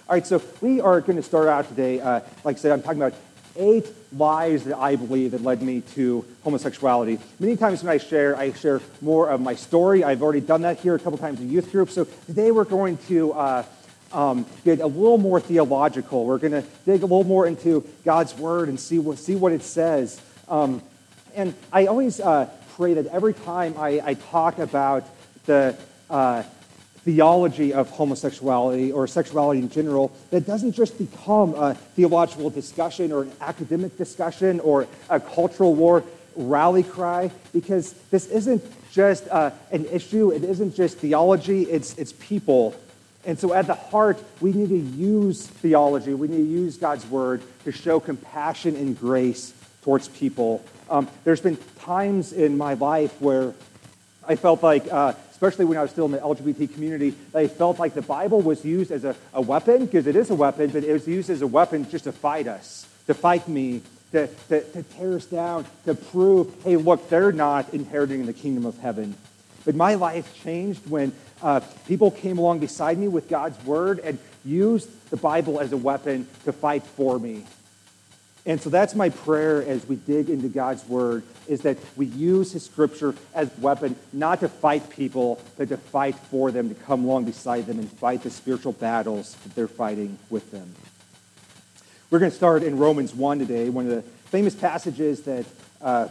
All 0.08 0.16
right, 0.16 0.26
so 0.26 0.42
we 0.60 0.82
are 0.82 1.00
going 1.02 1.18
to 1.18 1.24
start 1.24 1.48
out 1.48 1.68
today. 1.70 2.02
Uh, 2.02 2.22
like 2.44 2.58
I 2.58 2.60
said, 2.60 2.72
I'm 2.72 2.82
talking 2.82 3.02
about 3.02 3.14
eight 3.56 3.88
lies 4.12 4.64
that 4.64 4.78
I 4.78 4.96
believe 4.96 5.32
that 5.32 5.44
led 5.44 5.62
me 5.62 5.82
to 5.94 6.26
homosexuality. 6.44 7.20
Many 7.40 7.56
times 7.56 7.84
when 7.84 7.92
I 7.92 7.98
share, 7.98 8.36
I 8.36 8.54
share 8.54 8.82
more 9.02 9.30
of 9.30 9.40
my 9.40 9.56
story. 9.56 10.04
I've 10.04 10.24
already 10.24 10.42
done 10.42 10.64
that 10.64 10.80
here 10.80 10.96
a 10.96 11.00
couple 11.00 11.18
times 11.18 11.40
in 11.40 11.50
youth 11.50 11.72
group. 11.72 11.92
So 11.92 12.06
today 12.26 12.52
we're 12.52 12.64
going 12.64 12.98
to 13.08 13.34
uh, 13.34 13.64
um, 14.12 14.46
get 14.66 14.80
a 14.80 14.88
little 14.88 15.18
more 15.18 15.40
theological. 15.40 16.26
We're 16.26 16.38
going 16.38 16.54
to 16.54 16.64
dig 16.86 17.04
a 17.04 17.06
little 17.06 17.24
more 17.24 17.48
into 17.48 17.88
God's 18.04 18.36
word 18.38 18.70
and 18.70 18.80
see 18.80 19.00
what, 19.00 19.18
see 19.18 19.36
what 19.36 19.52
it 19.52 19.64
says. 19.64 20.20
Um, 20.48 20.82
and 21.36 21.54
I 21.72 21.86
always 21.86 22.20
uh, 22.20 22.50
pray 22.76 22.96
that 22.96 23.08
every 23.08 23.34
time 23.34 23.76
I, 23.78 24.02
I 24.04 24.14
talk 24.16 24.58
about 24.58 25.04
the 25.46 25.78
uh, 26.10 26.44
theology 27.06 27.74
of 27.74 27.90
homosexuality 27.90 28.92
or 28.92 29.08
sexuality 29.08 29.60
in 29.60 29.70
general, 29.70 30.12
that 30.32 30.46
doesn't 30.46 30.74
just 30.74 30.98
become 30.98 31.54
a 31.56 31.74
theological 31.96 32.50
discussion 32.50 33.12
or 33.12 33.24
an 33.24 33.32
academic 33.42 33.98
discussion 33.98 34.60
or 34.60 34.88
a 35.10 35.20
cultural 35.20 35.76
war 35.76 36.04
rally 36.36 36.84
cry, 36.84 37.32
because 37.54 37.94
this 38.12 38.28
isn't 38.28 38.64
just 38.92 39.28
uh, 39.28 39.52
an 39.72 39.86
issue, 39.86 40.32
it 40.32 40.44
isn't 40.44 40.76
just 40.76 40.98
theology, 40.98 41.64
it's, 41.64 41.98
it's 41.98 42.14
people. 42.14 42.76
And 43.30 43.38
so, 43.38 43.54
at 43.54 43.68
the 43.68 43.76
heart, 43.76 44.18
we 44.42 44.52
need 44.54 44.70
to 44.70 44.80
use 44.80 45.46
theology, 45.46 46.16
we 46.16 46.28
need 46.28 46.38
to 46.38 46.50
use 46.50 46.78
God's 46.78 47.06
word 47.06 47.44
to 47.64 47.72
show 47.72 48.00
compassion 48.00 48.76
and 48.76 49.00
grace 49.00 49.54
towards 49.84 50.08
people. 50.08 50.66
Um, 50.90 51.08
there's 51.26 51.40
been 51.40 51.60
times 51.82 52.34
in 52.34 52.58
my 52.58 52.74
life 52.74 53.22
where 53.22 53.54
I 54.28 54.36
felt 54.36 54.64
like, 54.64 54.92
uh, 54.92 55.14
especially 55.30 55.66
when 55.66 55.78
I 55.78 55.84
was 55.84 55.92
still 55.92 56.06
in 56.06 56.12
the 56.12 56.18
LGBT 56.18 56.74
community, 56.74 57.14
I 57.36 57.46
felt 57.46 57.78
like 57.78 57.94
the 57.94 58.02
Bible 58.02 58.42
was 58.42 58.66
used 58.66 58.90
as 58.90 59.04
a, 59.04 59.16
a 59.32 59.42
weapon, 59.42 59.86
because 59.86 60.08
it 60.08 60.16
is 60.16 60.32
a 60.32 60.36
weapon, 60.36 60.72
but 60.72 60.84
it 60.84 60.92
was 60.92 61.08
used 61.08 61.30
as 61.30 61.44
a 61.44 61.48
weapon 61.48 61.88
just 61.88 62.06
to 62.06 62.12
fight 62.12 62.48
us, 62.48 62.88
to 63.06 63.14
fight 63.14 63.48
me, 63.48 63.84
to, 64.12 64.26
to, 64.48 64.62
to 64.72 64.82
tear 64.82 65.14
us 65.14 65.28
down, 65.28 65.68
to 65.86 65.94
prove, 65.94 66.52
hey, 66.64 66.78
look, 66.78 67.08
they're 67.10 67.32
not 67.32 67.76
inheriting 67.76 68.26
the 68.26 68.34
kingdom 68.34 68.66
of 68.66 68.80
heaven. 68.80 69.16
But 69.70 69.76
my 69.76 69.94
life 69.94 70.34
changed 70.44 70.90
when 70.90 71.12
uh, 71.44 71.60
people 71.86 72.10
came 72.10 72.40
along 72.40 72.58
beside 72.58 72.98
me 72.98 73.08
with 73.08 73.30
God's 73.30 73.64
word 73.66 74.00
and 74.00 74.18
used 74.44 74.90
the 75.12 75.16
Bible 75.16 75.60
as 75.60 75.72
a 75.72 75.78
weapon 75.78 76.28
to 76.46 76.52
fight 76.52 76.82
for 76.82 77.20
me. 77.20 77.46
And 78.48 78.60
so 78.60 78.72
that's 78.72 78.96
my 78.96 79.10
prayer 79.10 79.62
as 79.62 79.88
we 79.88 79.98
dig 79.98 80.32
into 80.32 80.48
God's 80.48 80.84
word 80.88 81.22
is 81.48 81.62
that 81.62 81.78
we 81.96 82.08
use 82.08 82.52
his 82.52 82.66
scripture 82.66 83.14
as 83.36 83.56
a 83.56 83.62
weapon 83.62 83.96
not 84.12 84.40
to 84.40 84.50
fight 84.50 84.90
people, 84.90 85.40
but 85.56 85.70
to 85.70 85.78
fight 85.78 86.16
for 86.16 86.50
them, 86.50 86.70
to 86.70 86.76
come 86.86 87.04
along 87.04 87.26
beside 87.26 87.68
them 87.68 87.78
and 87.78 87.92
fight 87.92 88.24
the 88.24 88.32
spiritual 88.32 88.72
battles 88.72 89.36
that 89.44 89.54
they're 89.54 89.68
fighting 89.68 90.18
with 90.32 90.50
them. 90.50 90.74
We're 92.10 92.18
going 92.18 92.32
to 92.32 92.38
start 92.38 92.64
in 92.64 92.80
Romans 92.80 93.14
1 93.14 93.38
today, 93.38 93.70
one 93.70 93.86
of 93.88 93.92
the 93.92 94.02
famous 94.32 94.56
passages 94.56 95.22
that 95.26 95.46
uh, 95.80 96.08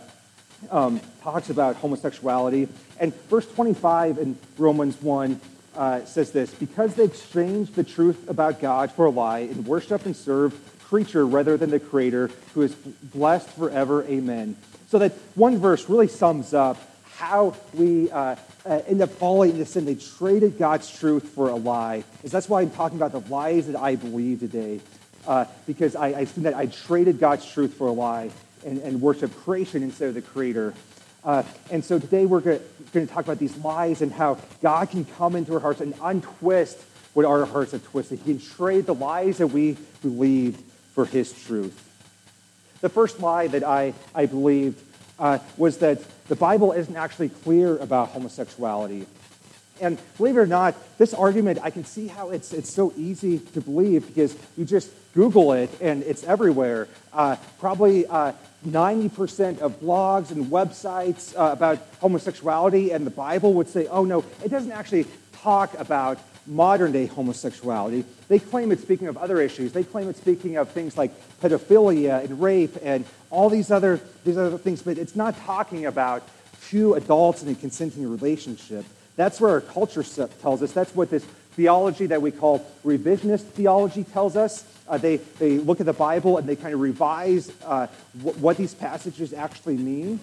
um, 0.71 1.01
talks 1.23 1.51
about 1.51 1.77
homosexuality. 1.77 2.69
And 2.99 3.15
verse 3.29 3.47
25 3.53 4.19
in 4.19 4.39
Romans 4.57 5.01
1 5.01 5.41
uh, 5.77 6.05
says 6.05 6.33
this 6.33 6.53
Because 6.55 6.95
they 6.95 7.05
exchanged 7.05 7.75
the 7.75 7.85
truth 7.85 8.29
about 8.29 8.61
God 8.61 8.93
for 8.93 9.07
a 9.07 9.11
lie 9.11 9.41
and 9.41 9.67
worshiped 9.67 10.07
and 10.07 10.17
served 10.17 10.57
creature 10.85 11.27
rather 11.27 11.57
than 11.57 11.71
the 11.71 11.81
creator 11.81 12.31
who 12.55 12.63
is 12.63 12.75
blessed 12.75 13.49
forever. 13.51 14.05
Amen. 14.05 14.57
So 14.89 14.99
that 14.99 15.13
one 15.35 15.59
verse 15.59 15.89
really 15.89 16.09
sums 16.09 16.55
up 16.55 16.79
how 17.17 17.55
we 17.75 18.11
uh, 18.11 18.37
uh, 18.65 18.81
end 18.87 19.03
up 19.03 19.11
falling 19.11 19.51
into 19.51 19.67
sin. 19.67 19.85
They 19.85 19.97
traded 19.97 20.57
God's 20.59 20.91
truth 20.91 21.29
for 21.31 21.49
a 21.49 21.57
lie. 21.57 22.05
Is 22.23 22.31
that's 22.31 22.49
why 22.49 22.63
I'm 22.63 22.71
talking 22.71 22.97
about 22.97 23.13
the 23.13 23.29
lies 23.31 23.67
that 23.67 23.77
I 23.77 23.97
believe 23.97 24.41
today. 24.41 24.81
Uh, 25.27 25.45
because 25.67 25.95
I, 25.95 26.07
I 26.07 26.25
that 26.25 26.55
I 26.55 26.67
traded 26.67 27.19
God's 27.19 27.45
truth 27.45 27.75
for 27.75 27.87
a 27.87 27.93
lie 27.93 28.31
and, 28.69 28.79
and 28.83 29.01
worship 29.01 29.35
creation 29.39 29.83
instead 29.83 30.09
of 30.09 30.15
the 30.15 30.23
Creator. 30.23 30.75
Uh, 31.25 31.43
and 31.71 31.85
so 31.85 31.99
today 31.99 32.27
we're 32.27 32.41
going 32.41 32.61
to 32.93 33.07
talk 33.07 33.25
about 33.25 33.39
these 33.39 33.57
lies 33.59 34.03
and 34.03 34.13
how 34.13 34.39
God 34.63 34.91
can 34.91 35.05
come 35.05 35.35
into 35.35 35.55
our 35.55 35.61
hearts 35.61 35.81
and 35.81 35.95
untwist 36.03 36.79
what 37.15 37.25
our 37.25 37.45
hearts 37.45 37.73
have 37.73 37.85
twisted. 37.85 38.21
He 38.21 38.35
can 38.35 38.41
trade 38.41 38.87
the 38.87 38.95
lies 38.95 39.39
that 39.39 39.49
we 39.49 39.77
believed 40.03 40.63
for 40.93 41.05
His 41.05 41.33
truth. 41.33 41.85
The 42.81 42.89
first 42.89 43.21
lie 43.21 43.49
that 43.49 43.65
I, 43.65 43.95
I 44.15 44.27
believed 44.27 44.81
uh, 45.19 45.39
was 45.57 45.79
that 45.79 46.01
the 46.29 46.37
Bible 46.37 46.73
isn't 46.73 46.95
actually 46.95 47.31
clear 47.31 47.77
about 47.79 48.11
homosexuality. 48.11 49.07
And 49.81 49.99
believe 50.17 50.37
it 50.37 50.41
or 50.41 50.47
not, 50.47 50.77
this 50.99 51.15
argument, 51.15 51.59
I 51.63 51.71
can 51.71 51.85
see 51.85 52.07
how 52.07 52.31
it's, 52.31 52.53
it's 52.53 52.73
so 52.73 52.93
easy 52.97 53.39
to 53.39 53.61
believe 53.61 54.07
because 54.07 54.37
you 54.57 54.65
just 54.65 54.91
Google 55.15 55.53
it 55.53 55.71
and 55.81 56.03
it's 56.03 56.23
everywhere. 56.25 56.89
Uh, 57.13 57.37
probably 57.59 58.07
uh, 58.07 58.33
90% 58.67 59.61
of 59.61 59.81
blogs 59.81 60.31
and 60.31 60.47
websites 60.47 61.37
uh, 61.37 61.53
about 61.53 61.79
homosexuality 62.01 62.91
and 62.91 63.07
the 63.07 63.11
Bible 63.11 63.55
would 63.55 63.69
say, 63.69 63.87
oh 63.87 64.05
no, 64.05 64.25
it 64.45 64.49
doesn't 64.49 64.73
actually 64.73 65.07
talk 65.33 65.79
about 65.79 66.19
modern 66.47 66.93
day 66.93 67.07
homosexuality. 67.07 68.05
They 68.29 68.39
claim 68.39 68.73
it's 68.73 68.83
speaking 68.83 69.07
of 69.07 69.17
other 69.17 69.41
issues. 69.41 69.73
They 69.73 69.85
claim 69.85 70.09
it's 70.09 70.21
speaking 70.21 70.57
of 70.57 70.71
things 70.71 70.97
like 70.97 71.13
pedophilia 71.41 72.25
and 72.25 72.41
rape 72.41 72.77
and 72.83 73.05
all 73.31 73.51
these 73.51 73.71
other, 73.71 74.01
these 74.25 74.37
other 74.37 74.59
things, 74.59 74.83
but 74.83 74.99
it's 74.99 75.15
not 75.15 75.37
talking 75.39 75.87
about 75.87 76.27
two 76.69 76.95
adults 76.95 77.43
in 77.43 77.49
a 77.49 77.55
consenting 77.55 78.11
relationship. 78.11 78.85
That's 79.17 79.41
where 79.41 79.53
our 79.53 79.61
culture 79.61 80.03
tells 80.03 80.63
us. 80.63 80.73
That's 80.73 80.95
what 80.95 81.11
this 81.11 81.27
theology 81.59 82.07
that 82.07 82.23
we 82.23 82.31
call 82.31 82.65
revisionist 82.85 83.43
theology 83.43 84.05
tells 84.05 84.37
us. 84.37 84.65
Uh, 84.87 84.97
they, 84.97 85.17
they 85.17 85.59
look 85.59 85.81
at 85.81 85.87
the 85.87 85.93
Bible 85.93 86.39
and 86.39 86.49
they 86.49 86.55
kind 86.55 86.73
of 86.73 86.79
revise 86.81 87.51
uh, 87.67 87.89
w- 88.17 88.39
what 88.39 88.57
these 88.57 88.75
passages 88.75 89.33
actually 89.33 89.77
mean. 89.77 90.21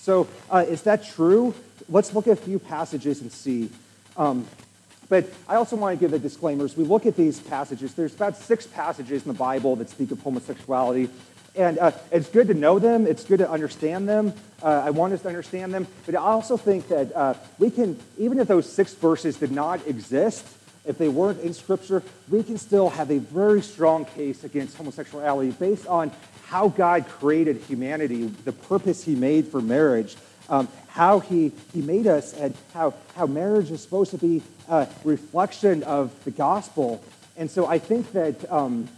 So, 0.00 0.26
uh, 0.50 0.64
is 0.68 0.82
that 0.82 1.04
true? 1.04 1.54
Let's 1.88 2.12
look 2.14 2.26
at 2.26 2.32
a 2.32 2.42
few 2.42 2.58
passages 2.58 3.20
and 3.20 3.30
see. 3.30 3.70
Um, 4.16 4.44
but 5.08 5.32
I 5.48 5.54
also 5.54 5.76
want 5.76 5.96
to 5.96 6.00
give 6.00 6.10
the 6.10 6.18
disclaimers. 6.18 6.76
We 6.76 6.82
look 6.82 7.06
at 7.06 7.14
these 7.14 7.38
passages. 7.38 7.94
There's 7.94 8.14
about 8.14 8.36
six 8.36 8.66
passages 8.66 9.22
in 9.22 9.28
the 9.28 9.38
Bible 9.38 9.76
that 9.76 9.88
speak 9.88 10.10
of 10.10 10.20
homosexuality. 10.20 11.10
And 11.54 11.78
uh, 11.78 11.92
it's 12.10 12.28
good 12.28 12.48
to 12.48 12.54
know 12.54 12.80
them. 12.80 13.06
It's 13.06 13.22
good 13.22 13.38
to 13.38 13.48
understand 13.48 14.08
them. 14.08 14.34
Uh, 14.60 14.82
I 14.84 14.90
want 14.90 15.12
us 15.12 15.22
to 15.22 15.28
understand 15.28 15.72
them. 15.72 15.86
But 16.06 16.16
I 16.16 16.18
also 16.18 16.56
think 16.56 16.88
that 16.88 17.14
uh, 17.14 17.34
we 17.60 17.70
can, 17.70 17.98
even 18.18 18.40
if 18.40 18.48
those 18.48 18.70
six 18.70 18.94
verses 18.94 19.36
did 19.36 19.52
not 19.52 19.86
exist, 19.86 20.44
if 20.86 20.98
they 20.98 21.08
weren't 21.08 21.40
in 21.40 21.52
Scripture, 21.52 22.02
we 22.28 22.42
can 22.42 22.58
still 22.58 22.88
have 22.90 23.10
a 23.10 23.18
very 23.18 23.60
strong 23.62 24.04
case 24.04 24.44
against 24.44 24.76
homosexuality 24.76 25.50
based 25.50 25.86
on 25.86 26.12
how 26.46 26.68
God 26.68 27.06
created 27.08 27.56
humanity, 27.56 28.26
the 28.44 28.52
purpose 28.52 29.04
He 29.04 29.14
made 29.14 29.48
for 29.48 29.60
marriage, 29.60 30.16
um, 30.48 30.68
how 30.88 31.18
he, 31.18 31.52
he 31.74 31.82
made 31.82 32.06
us, 32.06 32.32
and 32.32 32.54
how, 32.72 32.94
how 33.14 33.26
marriage 33.26 33.70
is 33.70 33.82
supposed 33.82 34.12
to 34.12 34.18
be 34.18 34.42
a 34.68 34.88
reflection 35.04 35.82
of 35.82 36.12
the 36.24 36.30
gospel. 36.30 37.02
And 37.36 37.50
so 37.50 37.66
I 37.66 37.78
think 37.78 38.12
that 38.12 38.50
um, 38.50 38.88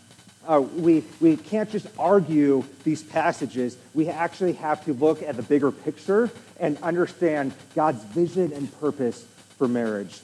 uh, 0.47 0.61
we, 0.61 1.05
we 1.21 1.37
can't 1.37 1.71
just 1.71 1.87
argue 1.99 2.65
these 2.85 3.03
passages. 3.03 3.77
We 3.95 4.09
actually 4.09 4.53
have 4.55 4.85
to 4.85 4.93
look 4.93 5.23
at 5.23 5.37
the 5.37 5.43
bigger 5.43 5.73
picture 5.73 6.31
and 6.61 6.79
understand 6.79 7.53
God's 7.75 8.05
vision 8.05 8.53
and 8.53 8.73
purpose 8.81 9.27
for 9.57 9.67
marriage. 9.69 10.21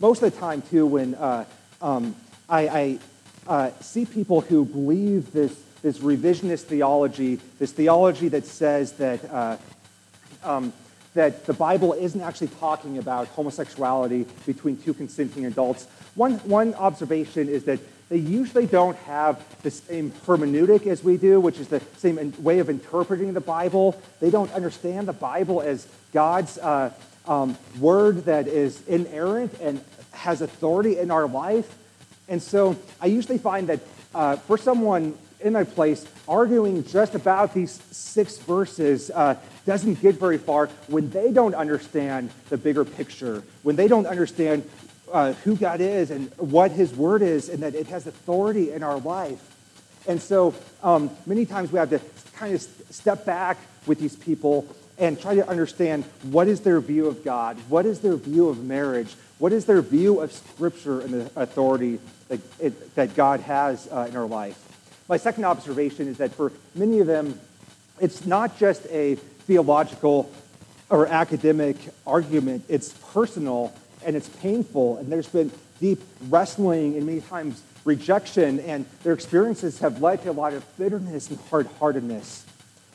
Most 0.00 0.22
of 0.22 0.32
the 0.32 0.38
time, 0.38 0.62
too, 0.62 0.86
when 0.86 1.14
uh, 1.14 1.44
um, 1.82 2.14
I, 2.48 2.68
I 2.68 2.98
uh, 3.46 3.70
see 3.80 4.04
people 4.04 4.40
who 4.40 4.64
believe 4.64 5.32
this, 5.32 5.60
this 5.82 5.98
revisionist 5.98 6.62
theology, 6.62 7.40
this 7.58 7.72
theology 7.72 8.28
that 8.28 8.46
says 8.46 8.92
that 8.92 9.24
uh, 9.30 9.56
um, 10.44 10.72
that 11.14 11.46
the 11.46 11.52
Bible 11.52 11.94
isn't 11.94 12.20
actually 12.20 12.46
talking 12.60 12.98
about 12.98 13.26
homosexuality 13.28 14.24
between 14.46 14.76
two 14.76 14.94
consenting 14.94 15.46
adults. 15.46 15.88
One, 16.14 16.34
one 16.40 16.74
observation 16.74 17.48
is 17.48 17.64
that 17.64 17.80
they 18.08 18.18
usually 18.18 18.66
don't 18.66 18.96
have 18.98 19.44
the 19.62 19.70
same 19.70 20.12
hermeneutic 20.26 20.86
as 20.86 21.02
we 21.02 21.16
do, 21.16 21.40
which 21.40 21.58
is 21.58 21.68
the 21.68 21.82
same 21.96 22.32
way 22.38 22.60
of 22.60 22.70
interpreting 22.70 23.32
the 23.34 23.40
Bible. 23.40 24.00
They 24.20 24.30
don't 24.30 24.52
understand 24.52 25.08
the 25.08 25.12
Bible 25.12 25.60
as 25.60 25.88
God's 26.12 26.56
uh, 26.58 26.92
um, 27.28 27.56
word 27.78 28.24
that 28.24 28.48
is 28.48 28.82
inerrant 28.88 29.54
and 29.60 29.80
has 30.12 30.40
authority 30.40 30.98
in 30.98 31.10
our 31.10 31.28
life. 31.28 31.76
And 32.28 32.42
so 32.42 32.76
I 33.00 33.06
usually 33.06 33.38
find 33.38 33.68
that 33.68 33.80
uh, 34.14 34.36
for 34.36 34.58
someone 34.58 35.16
in 35.40 35.52
my 35.52 35.64
place 35.64 36.04
arguing 36.26 36.84
just 36.84 37.14
about 37.14 37.54
these 37.54 37.80
six 37.92 38.38
verses 38.38 39.10
uh, 39.10 39.36
doesn't 39.66 40.00
get 40.00 40.16
very 40.16 40.38
far 40.38 40.66
when 40.88 41.10
they 41.10 41.30
don't 41.30 41.54
understand 41.54 42.30
the 42.48 42.56
bigger 42.56 42.84
picture, 42.84 43.44
when 43.62 43.76
they 43.76 43.86
don't 43.86 44.06
understand 44.06 44.68
uh, 45.12 45.32
who 45.44 45.54
God 45.54 45.80
is 45.80 46.10
and 46.10 46.32
what 46.38 46.70
His 46.70 46.92
Word 46.94 47.22
is, 47.22 47.48
and 47.48 47.62
that 47.62 47.74
it 47.74 47.86
has 47.86 48.06
authority 48.06 48.72
in 48.72 48.82
our 48.82 48.98
life. 48.98 49.40
And 50.06 50.20
so 50.20 50.54
um, 50.82 51.10
many 51.26 51.46
times 51.46 51.70
we 51.70 51.78
have 51.78 51.90
to 51.90 52.00
kind 52.34 52.54
of 52.54 52.60
step 52.90 53.24
back 53.24 53.58
with 53.86 54.00
these 54.00 54.16
people 54.16 54.66
and 54.98 55.20
try 55.20 55.34
to 55.34 55.48
understand 55.48 56.04
what 56.22 56.48
is 56.48 56.60
their 56.60 56.80
view 56.80 57.06
of 57.06 57.24
God, 57.24 57.56
what 57.68 57.86
is 57.86 58.00
their 58.00 58.16
view 58.16 58.48
of 58.48 58.64
marriage, 58.64 59.14
what 59.38 59.52
is 59.52 59.64
their 59.64 59.80
view 59.80 60.20
of 60.20 60.32
Scripture 60.32 61.00
and 61.00 61.14
the 61.14 61.30
authority 61.40 62.00
that, 62.28 62.40
it, 62.58 62.94
that 62.96 63.14
God 63.14 63.40
has 63.40 63.88
uh, 63.90 64.06
in 64.08 64.16
our 64.16 64.26
life. 64.26 64.58
My 65.08 65.16
second 65.16 65.44
observation 65.44 66.08
is 66.08 66.18
that 66.18 66.32
for 66.32 66.52
many 66.74 67.00
of 67.00 67.06
them, 67.06 67.40
it's 68.00 68.26
not 68.26 68.58
just 68.58 68.86
a 68.86 69.14
theological 69.14 70.30
or 70.90 71.06
academic 71.06 71.76
argument, 72.06 72.64
it's 72.68 72.92
personal 73.12 73.72
and 74.04 74.16
it's 74.16 74.28
painful, 74.28 74.98
and 74.98 75.10
there's 75.10 75.28
been 75.28 75.50
deep 75.80 76.00
wrestling 76.28 76.96
and 76.96 77.06
many 77.06 77.20
times 77.20 77.62
rejection, 77.84 78.60
and 78.60 78.84
their 79.02 79.12
experiences 79.12 79.78
have 79.78 80.02
led 80.02 80.22
to 80.22 80.30
a 80.30 80.32
lot 80.32 80.52
of 80.52 80.64
bitterness 80.76 81.30
and 81.30 81.38
hard 81.50 81.66
heartedness. 81.78 82.44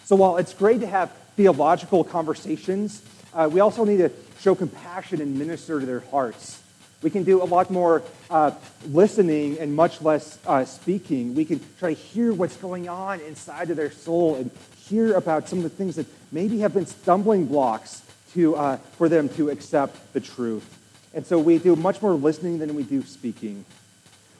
So 0.05 0.15
while 0.15 0.38
it's 0.38 0.53
great 0.53 0.81
to 0.81 0.88
have 0.88 1.12
theological 1.36 2.04
conversations, 2.04 3.02
uh, 3.34 3.50
we 3.52 3.60
also 3.60 3.86
need 3.86 3.98
to 3.98 4.12
show 4.40 4.56
compassion 4.56 5.22
and 5.22 5.38
minister 5.38 5.80
to 5.80 5.86
their 5.86 6.02
hearts. 6.02 6.62
We 7.02 7.10
can 7.10 7.24
do 7.24 7.44
a 7.44 7.46
lot 7.46 7.70
more 7.70 8.02
uh, 8.30 8.52
listening 8.88 9.60
and 9.60 9.75
much 9.75 10.02
less 10.02 10.40
uh, 10.48 10.63
speaking. 10.63 11.36
We 11.36 11.44
can 11.44 11.60
try 11.78 11.94
to 11.94 12.00
hear 12.00 12.34
what's 12.34 12.56
going 12.56 12.88
on 12.88 13.20
inside 13.22 13.70
of 13.70 13.78
their 13.78 13.92
soul 13.92 14.36
and 14.36 14.50
hear 14.88 15.16
about 15.16 15.50
some 15.50 15.60
of 15.60 15.63
the 15.63 15.70
things 15.70 15.98
that 15.98 16.08
maybe 16.32 16.60
have 16.60 16.74
been 16.74 16.86
stumbling 16.86 17.46
blocks 17.46 18.02
to, 18.34 18.56
uh, 18.56 18.78
for 18.98 19.10
them 19.10 19.28
to 19.30 19.50
accept 19.50 20.13
the 20.13 20.22
truth. 20.22 20.80
And 21.13 21.25
so 21.25 21.40
we 21.40 21.58
do 21.58 21.75
much 21.75 22.02
more 22.02 22.13
listening 22.13 22.60
than 22.60 22.74
we 22.74 22.84
do 22.84 23.04
speaking. 23.04 23.66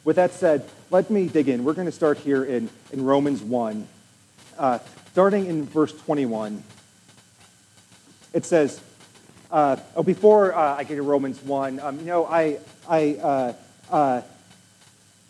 With 0.04 0.16
that 0.16 0.32
said, 0.32 0.68
let 0.90 1.10
me 1.10 1.28
dig 1.28 1.48
in. 1.48 1.64
We're 1.64 1.74
going 1.74 1.86
to 1.86 1.92
start 1.92 2.18
here 2.18 2.44
in, 2.44 2.68
in 2.92 3.04
Romans 3.04 3.42
1, 3.42 3.86
uh, 4.58 4.78
starting 5.12 5.46
in 5.46 5.64
verse 5.66 5.92
21. 5.92 6.62
It 8.34 8.44
says, 8.44 8.80
uh, 9.52 9.76
oh, 9.94 10.02
before 10.02 10.52
uh, 10.52 10.74
I 10.74 10.82
get 10.82 10.96
to 10.96 11.02
Romans 11.02 11.40
1, 11.40 11.78
um, 11.78 12.00
you 12.00 12.06
know, 12.06 12.26
I, 12.26 12.58
I, 12.88 13.14
uh, 13.22 13.52
uh, 13.90 14.22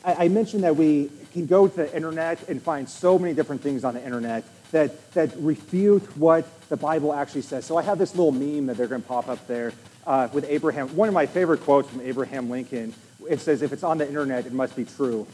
I, 0.03 0.15
I, 0.25 0.29
mentioned 0.29 0.65
that 0.65 0.75
we 0.75 1.11
can 1.35 1.45
go 1.45 1.69
to 1.69 1.77
the 1.77 1.95
internet 1.95 2.49
and 2.49 2.63
find 2.63 2.89
so 2.89 3.19
many 3.19 3.35
different 3.35 3.61
things 3.61 3.85
on 3.85 3.93
the 3.93 4.03
internet 4.03 4.43
that, 4.71 5.13
that 5.13 5.37
refute 5.37 6.17
what 6.17 6.47
the 6.71 6.79
Bible 6.79 7.13
actually 7.13 7.43
says. 7.43 7.67
So 7.67 7.77
I 7.77 7.83
have 7.83 7.99
this 7.99 8.15
little 8.15 8.33
meme 8.33 8.67
that 8.67 8.79
they're 8.79 8.87
going 8.87 9.03
to 9.03 9.07
pop 9.07 9.29
up 9.29 9.47
there 9.47 9.75
uh, 10.07 10.29
with 10.33 10.47
Abraham. 10.49 10.97
One 10.97 11.09
of 11.09 11.15
my 11.15 11.27
favorite 11.27 11.61
quotes 11.61 11.91
from 11.91 12.01
Abraham 12.01 12.49
Lincoln. 12.49 12.95
It 13.29 13.41
says, 13.41 13.61
if 13.61 13.75
it's 13.75 13.85
on 13.85 13.99
the 13.99 14.09
internet, 14.09 14.47
it 14.47 14.53
must 14.55 14.75
be 14.75 14.87
true, 14.87 15.27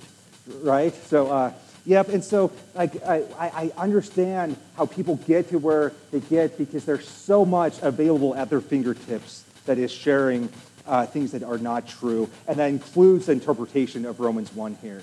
right? 0.62 0.92
So 1.06 1.30
uh, 1.30 1.52
Yep, 1.86 2.08
and 2.10 2.22
so 2.22 2.52
like, 2.74 3.02
I, 3.04 3.24
I 3.38 3.72
understand 3.76 4.56
how 4.76 4.86
people 4.86 5.16
get 5.16 5.48
to 5.50 5.58
where 5.58 5.92
they 6.10 6.20
get 6.20 6.58
because 6.58 6.84
there's 6.84 7.08
so 7.08 7.44
much 7.44 7.80
available 7.82 8.34
at 8.34 8.50
their 8.50 8.60
fingertips 8.60 9.44
that 9.64 9.78
is 9.78 9.90
sharing 9.90 10.50
uh, 10.86 11.06
things 11.06 11.32
that 11.32 11.42
are 11.42 11.58
not 11.58 11.88
true. 11.88 12.28
And 12.46 12.58
that 12.58 12.68
includes 12.68 13.26
the 13.26 13.32
interpretation 13.32 14.04
of 14.04 14.20
Romans 14.20 14.52
1 14.52 14.78
here. 14.82 15.02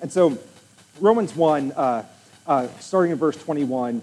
And 0.00 0.10
so, 0.10 0.38
Romans 1.00 1.34
1, 1.36 1.72
uh, 1.72 2.04
uh, 2.46 2.68
starting 2.80 3.12
in 3.12 3.18
verse 3.18 3.36
21 3.36 4.02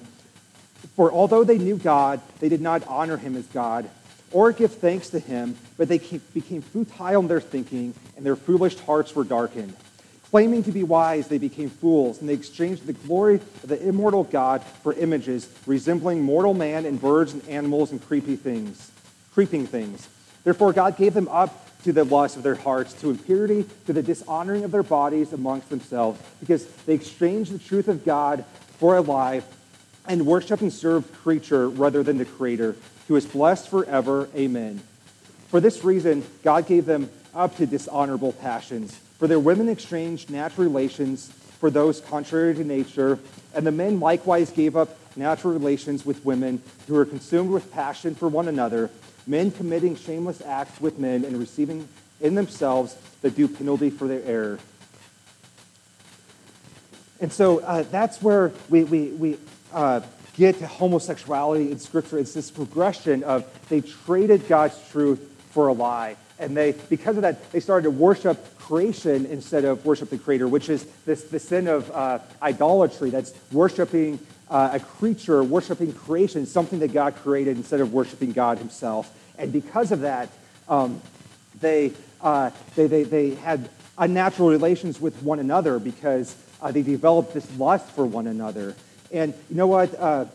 For 0.96 1.12
although 1.12 1.44
they 1.44 1.58
knew 1.58 1.78
God, 1.78 2.22
they 2.40 2.50
did 2.50 2.62
not 2.62 2.88
honor 2.88 3.18
him 3.18 3.36
as 3.36 3.46
God 3.48 3.90
or 4.32 4.52
give 4.52 4.74
thanks 4.74 5.10
to 5.10 5.20
him, 5.20 5.58
but 5.78 5.88
they 5.88 5.98
became 5.98 6.62
futile 6.62 7.22
in 7.22 7.28
their 7.28 7.42
thinking, 7.42 7.94
and 8.16 8.26
their 8.26 8.36
foolish 8.36 8.78
hearts 8.80 9.16
were 9.16 9.24
darkened. 9.24 9.76
Claiming 10.30 10.64
to 10.64 10.74
be 10.74 10.84
wise, 10.84 11.30
they 11.30 11.38
became 11.38 11.70
fools, 11.70 12.20
and 12.20 12.28
they 12.28 12.34
exchanged 12.34 12.86
the 12.86 12.94
glory 12.94 13.36
of 13.36 13.70
the 13.70 13.82
immortal 13.88 14.26
God 14.26 14.62
for 14.84 14.92
images 14.94 15.48
resembling 15.66 16.22
mortal 16.22 16.54
man 16.54 16.86
and 16.86 17.00
birds 17.00 17.32
and 17.32 17.48
animals 17.48 17.92
and 17.92 18.06
creepy 18.06 18.36
things, 18.36 18.92
creeping 19.34 19.66
things. 19.66 20.10
Therefore, 20.44 20.74
God 20.74 20.98
gave 20.98 21.14
them 21.14 21.30
up 21.30 21.64
to 21.84 21.94
the 21.94 22.04
lust 22.04 22.36
of 22.36 22.44
their 22.44 22.56
hearts, 22.56 22.94
to 22.96 23.10
impurity, 23.10 23.66
to 23.86 23.94
the 23.94 24.04
dishonoring 24.04 24.66
of 24.66 24.72
their 24.72 24.84
bodies 24.84 25.32
amongst 25.32 25.70
themselves, 25.70 26.20
because 26.42 26.66
they 26.86 26.94
exchanged 26.94 27.54
the 27.54 27.60
truth 27.60 27.88
of 27.88 28.04
God 28.04 28.44
for 28.80 28.98
a 28.98 29.02
lie 29.02 29.44
and 30.08 30.26
worshiped 30.26 30.62
and 30.62 30.74
served 30.74 31.14
creature 31.14 31.70
rather 31.70 32.04
than 32.04 32.18
the 32.18 32.26
Creator, 32.26 32.76
who 33.08 33.16
is 33.16 33.26
blessed 33.26 33.70
forever. 33.70 34.28
Amen. 34.36 34.82
For 35.48 35.62
this 35.62 35.86
reason, 35.86 36.26
God 36.44 36.68
gave 36.68 36.86
them 36.86 37.10
up 37.34 37.56
to 37.58 37.66
dishonorable 37.66 38.34
passions. 38.34 39.00
For 39.20 39.28
their 39.28 39.40
women 39.40 39.70
exchanged 39.70 40.30
natural 40.30 40.68
relations 40.68 41.32
for 41.60 41.70
those 41.70 42.02
contrary 42.02 42.54
to 42.56 42.64
nature, 42.64 43.18
and 43.56 43.66
the 43.66 43.72
men 43.72 44.00
likewise 44.00 44.52
gave 44.52 44.76
up 44.76 44.96
natural 45.16 45.54
relations 45.54 46.06
with 46.06 46.24
women 46.24 46.62
who 46.88 46.94
were 46.94 47.06
consumed 47.06 47.50
with 47.50 47.72
passion 47.72 48.14
for 48.14 48.28
one 48.28 48.48
another, 48.48 48.92
men 49.26 49.50
committing 49.50 49.96
shameless 49.96 50.42
acts 50.42 50.80
with 50.80 51.00
men 51.00 51.26
and 51.26 51.38
receiving 51.38 51.88
in 52.22 52.36
themselves 52.36 52.96
the 53.22 53.32
due 53.32 53.48
penalty 53.48 53.90
for 53.90 54.08
their 54.08 54.24
error. 54.24 54.60
And 57.20 57.34
so 57.34 57.60
uh, 57.60 57.84
that's 57.84 58.22
where 58.22 58.52
we, 58.70 58.84
we, 58.84 59.08
we 59.08 59.38
uh, 59.74 60.02
get 60.36 60.60
to 60.60 60.68
homosexuality 60.68 61.72
in 61.72 61.80
Scripture. 61.80 62.20
It's 62.20 62.34
this 62.34 62.52
progression 62.52 63.24
of 63.24 63.46
they 63.70 63.82
traded 63.82 64.48
God's 64.48 64.78
truth 64.92 65.20
for 65.50 65.68
a 65.68 65.74
lie. 65.74 66.16
And 66.40 66.56
they, 66.56 66.74
because 66.90 67.16
of 67.16 67.24
that, 67.24 67.52
they 67.52 67.60
started 67.60 67.84
to 67.84 67.92
worship 67.92 68.60
creation 68.60 69.26
instead 69.26 69.66
of 69.66 69.86
worship 69.86 70.10
the 70.10 70.18
Creator, 70.18 70.48
which 70.48 70.70
is 70.70 70.86
this 71.06 71.24
the 71.24 71.40
sin 71.40 71.68
of 71.68 71.90
uh, 71.92 72.20
idolatry. 72.42 73.10
That's 73.10 73.34
worshiping 73.52 74.20
uh, 74.50 74.72
a 74.74 74.80
creature, 74.80 75.44
worshiping 75.44 75.94
creation, 75.94 76.46
something 76.46 76.80
that 76.80 76.94
God 76.94 77.16
created 77.16 77.58
instead 77.58 77.82
of 77.82 77.94
worshiping 77.94 78.32
God 78.32 78.58
Himself. 78.60 79.14
And 79.38 79.52
because 79.52 79.92
of 79.92 80.02
that, 80.02 80.30
um, 80.70 81.02
they, 81.60 81.94
uh, 82.22 82.52
they, 82.76 82.88
they, 82.88 83.04
they 83.04 83.36
had 83.36 83.70
unnatural 83.98 84.50
relations 84.50 85.02
with 85.02 85.22
one 85.24 85.40
another 85.40 85.80
because 85.80 86.36
uh, 86.62 86.72
they 86.72 86.82
developed 86.82 87.34
this 87.34 87.50
lust 87.58 87.90
for 87.92 88.06
one 88.06 88.28
another. 88.28 88.76
And 89.12 89.34
you 89.50 89.56
know 89.56 89.68
what? 89.68 89.98
Uh, 90.00 90.26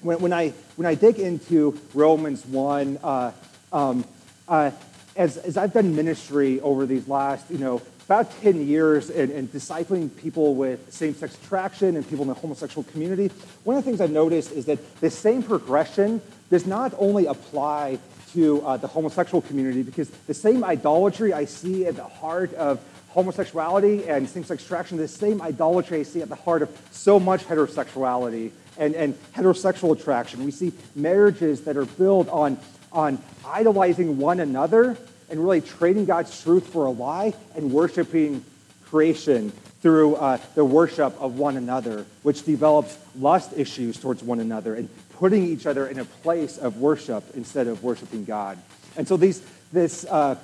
when, 0.00 0.20
when, 0.20 0.32
I, 0.32 0.50
when 0.76 0.86
I 0.86 0.94
dig 0.94 1.18
into 1.18 1.78
Romans 1.94 2.44
1, 2.46 2.98
uh, 3.02 3.32
um, 3.72 4.04
uh, 4.48 4.70
as, 5.16 5.36
as 5.38 5.56
I've 5.56 5.72
done 5.72 5.94
ministry 5.94 6.60
over 6.60 6.86
these 6.86 7.08
last, 7.08 7.50
you 7.50 7.58
know, 7.58 7.82
about 8.06 8.30
10 8.42 8.66
years 8.66 9.10
and, 9.10 9.30
and 9.30 9.50
discipling 9.52 10.14
people 10.16 10.54
with 10.54 10.92
same-sex 10.92 11.34
attraction 11.36 11.96
and 11.96 12.08
people 12.08 12.22
in 12.22 12.28
the 12.28 12.34
homosexual 12.34 12.84
community, 12.84 13.30
one 13.64 13.76
of 13.76 13.84
the 13.84 13.90
things 13.90 14.00
I've 14.00 14.10
noticed 14.10 14.52
is 14.52 14.66
that 14.66 15.00
the 15.00 15.10
same 15.10 15.42
progression 15.42 16.20
does 16.50 16.66
not 16.66 16.92
only 16.98 17.26
apply 17.26 17.98
to 18.32 18.64
uh, 18.66 18.76
the 18.76 18.86
homosexual 18.86 19.42
community 19.42 19.82
because 19.82 20.10
the 20.26 20.34
same 20.34 20.64
idolatry 20.64 21.32
I 21.32 21.44
see 21.44 21.86
at 21.86 21.96
the 21.96 22.04
heart 22.04 22.52
of 22.54 22.82
homosexuality 23.10 24.08
and 24.08 24.28
same-sex 24.28 24.64
attraction, 24.64 24.96
the 24.96 25.06
same 25.06 25.42
idolatry 25.42 26.00
I 26.00 26.02
see 26.02 26.22
at 26.22 26.28
the 26.28 26.34
heart 26.34 26.62
of 26.62 26.88
so 26.90 27.20
much 27.20 27.46
heterosexuality 27.46 28.50
and, 28.78 28.94
and 28.94 29.14
heterosexual 29.34 29.98
attraction. 29.98 30.44
We 30.44 30.50
see 30.50 30.72
marriages 30.94 31.62
that 31.62 31.76
are 31.76 31.84
built 31.84 32.28
on, 32.30 32.58
on 32.92 33.18
idolizing 33.46 34.18
one 34.18 34.40
another 34.40 34.96
and 35.30 35.42
really 35.42 35.60
trading 35.60 36.04
God's 36.04 36.42
truth 36.42 36.66
for 36.68 36.86
a 36.86 36.90
lie 36.90 37.34
and 37.56 37.72
worshiping 37.72 38.44
creation 38.84 39.50
through 39.80 40.14
uh, 40.16 40.38
the 40.54 40.64
worship 40.64 41.20
of 41.20 41.38
one 41.38 41.56
another, 41.56 42.06
which 42.22 42.44
develops 42.44 42.96
lust 43.18 43.52
issues 43.56 43.98
towards 43.98 44.22
one 44.22 44.38
another 44.38 44.74
and 44.74 44.88
putting 45.14 45.44
each 45.44 45.66
other 45.66 45.88
in 45.88 45.98
a 45.98 46.04
place 46.04 46.58
of 46.58 46.78
worship 46.78 47.24
instead 47.34 47.66
of 47.66 47.82
worshiping 47.82 48.24
God. 48.24 48.58
And 48.96 49.08
so 49.08 49.16
these, 49.16 49.42
this, 49.72 50.04
uh, 50.04 50.36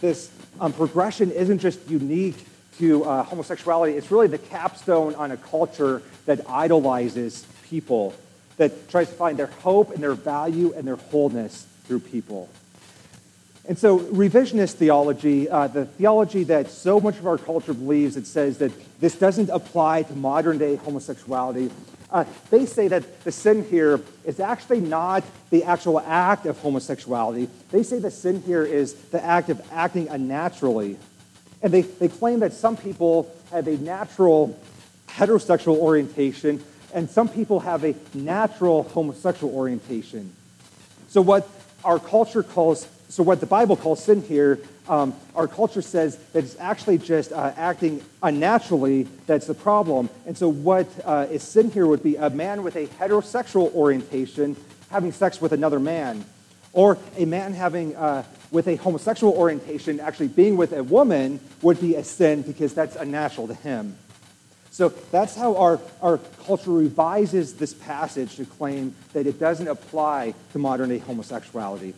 this 0.00 0.30
um, 0.60 0.72
progression 0.72 1.30
isn't 1.32 1.58
just 1.58 1.86
unique 1.90 2.36
to 2.78 3.04
uh, 3.04 3.22
homosexuality, 3.24 3.94
it's 3.94 4.10
really 4.10 4.28
the 4.28 4.38
capstone 4.38 5.14
on 5.16 5.30
a 5.30 5.36
culture 5.36 6.02
that 6.26 6.40
idolizes 6.48 7.46
people, 7.68 8.14
that 8.56 8.88
tries 8.88 9.08
to 9.08 9.14
find 9.14 9.38
their 9.38 9.46
hope 9.48 9.90
and 9.90 10.02
their 10.02 10.14
value 10.14 10.72
and 10.74 10.86
their 10.86 10.96
wholeness 10.96 11.66
through 11.84 12.00
people. 12.00 12.48
And 13.68 13.78
so, 13.78 14.00
revisionist 14.00 14.74
theology, 14.74 15.48
uh, 15.48 15.68
the 15.68 15.86
theology 15.86 16.42
that 16.44 16.68
so 16.68 16.98
much 16.98 17.18
of 17.18 17.26
our 17.26 17.38
culture 17.38 17.72
believes, 17.72 18.16
it 18.16 18.26
says 18.26 18.58
that 18.58 18.72
this 19.00 19.14
doesn't 19.14 19.50
apply 19.50 20.02
to 20.02 20.14
modern 20.14 20.58
day 20.58 20.76
homosexuality. 20.76 21.70
Uh, 22.10 22.24
they 22.50 22.66
say 22.66 22.88
that 22.88 23.24
the 23.24 23.32
sin 23.32 23.64
here 23.64 24.00
is 24.24 24.40
actually 24.40 24.80
not 24.80 25.24
the 25.50 25.64
actual 25.64 26.00
act 26.00 26.44
of 26.44 26.58
homosexuality. 26.58 27.48
They 27.70 27.84
say 27.84 28.00
the 28.00 28.10
sin 28.10 28.42
here 28.42 28.64
is 28.64 28.94
the 28.94 29.24
act 29.24 29.48
of 29.48 29.62
acting 29.72 30.08
unnaturally. 30.08 30.98
And 31.62 31.72
they, 31.72 31.82
they 31.82 32.08
claim 32.08 32.40
that 32.40 32.52
some 32.52 32.76
people 32.76 33.34
have 33.50 33.68
a 33.68 33.76
natural 33.76 34.58
heterosexual 35.06 35.76
orientation 35.76 36.62
and 36.92 37.08
some 37.08 37.28
people 37.28 37.60
have 37.60 37.84
a 37.84 37.94
natural 38.12 38.82
homosexual 38.82 39.54
orientation. 39.54 40.34
So, 41.08 41.22
what 41.22 41.48
our 41.84 41.98
culture 41.98 42.42
calls 42.42 42.86
so, 43.12 43.22
what 43.22 43.40
the 43.40 43.46
Bible 43.46 43.76
calls 43.76 44.02
sin 44.02 44.22
here, 44.22 44.58
um, 44.88 45.14
our 45.36 45.46
culture 45.46 45.82
says 45.82 46.16
that 46.32 46.44
it's 46.44 46.58
actually 46.58 46.96
just 46.96 47.30
uh, 47.30 47.52
acting 47.58 48.02
unnaturally 48.22 49.02
that's 49.26 49.46
the 49.46 49.52
problem. 49.52 50.08
And 50.24 50.34
so, 50.34 50.48
what 50.48 50.88
uh, 51.04 51.26
is 51.30 51.42
sin 51.42 51.70
here 51.70 51.86
would 51.86 52.02
be 52.02 52.16
a 52.16 52.30
man 52.30 52.62
with 52.62 52.74
a 52.74 52.86
heterosexual 52.86 53.70
orientation 53.74 54.56
having 54.90 55.12
sex 55.12 55.42
with 55.42 55.52
another 55.52 55.78
man, 55.78 56.24
or 56.72 56.96
a 57.18 57.26
man 57.26 57.52
having 57.52 57.94
uh, 57.96 58.24
with 58.50 58.66
a 58.66 58.76
homosexual 58.76 59.34
orientation 59.34 60.00
actually 60.00 60.28
being 60.28 60.56
with 60.56 60.72
a 60.72 60.82
woman 60.82 61.38
would 61.60 61.82
be 61.82 61.96
a 61.96 62.04
sin 62.04 62.40
because 62.40 62.72
that's 62.72 62.96
unnatural 62.96 63.46
to 63.46 63.54
him. 63.54 63.94
So 64.72 64.88
that's 64.88 65.36
how 65.36 65.56
our, 65.56 65.78
our 66.00 66.16
culture 66.46 66.70
revises 66.70 67.52
this 67.52 67.74
passage 67.74 68.36
to 68.36 68.46
claim 68.46 68.94
that 69.12 69.26
it 69.26 69.38
doesn't 69.38 69.68
apply 69.68 70.32
to 70.52 70.58
modern 70.58 70.88
day 70.88 70.96
homosexuality. 70.96 71.92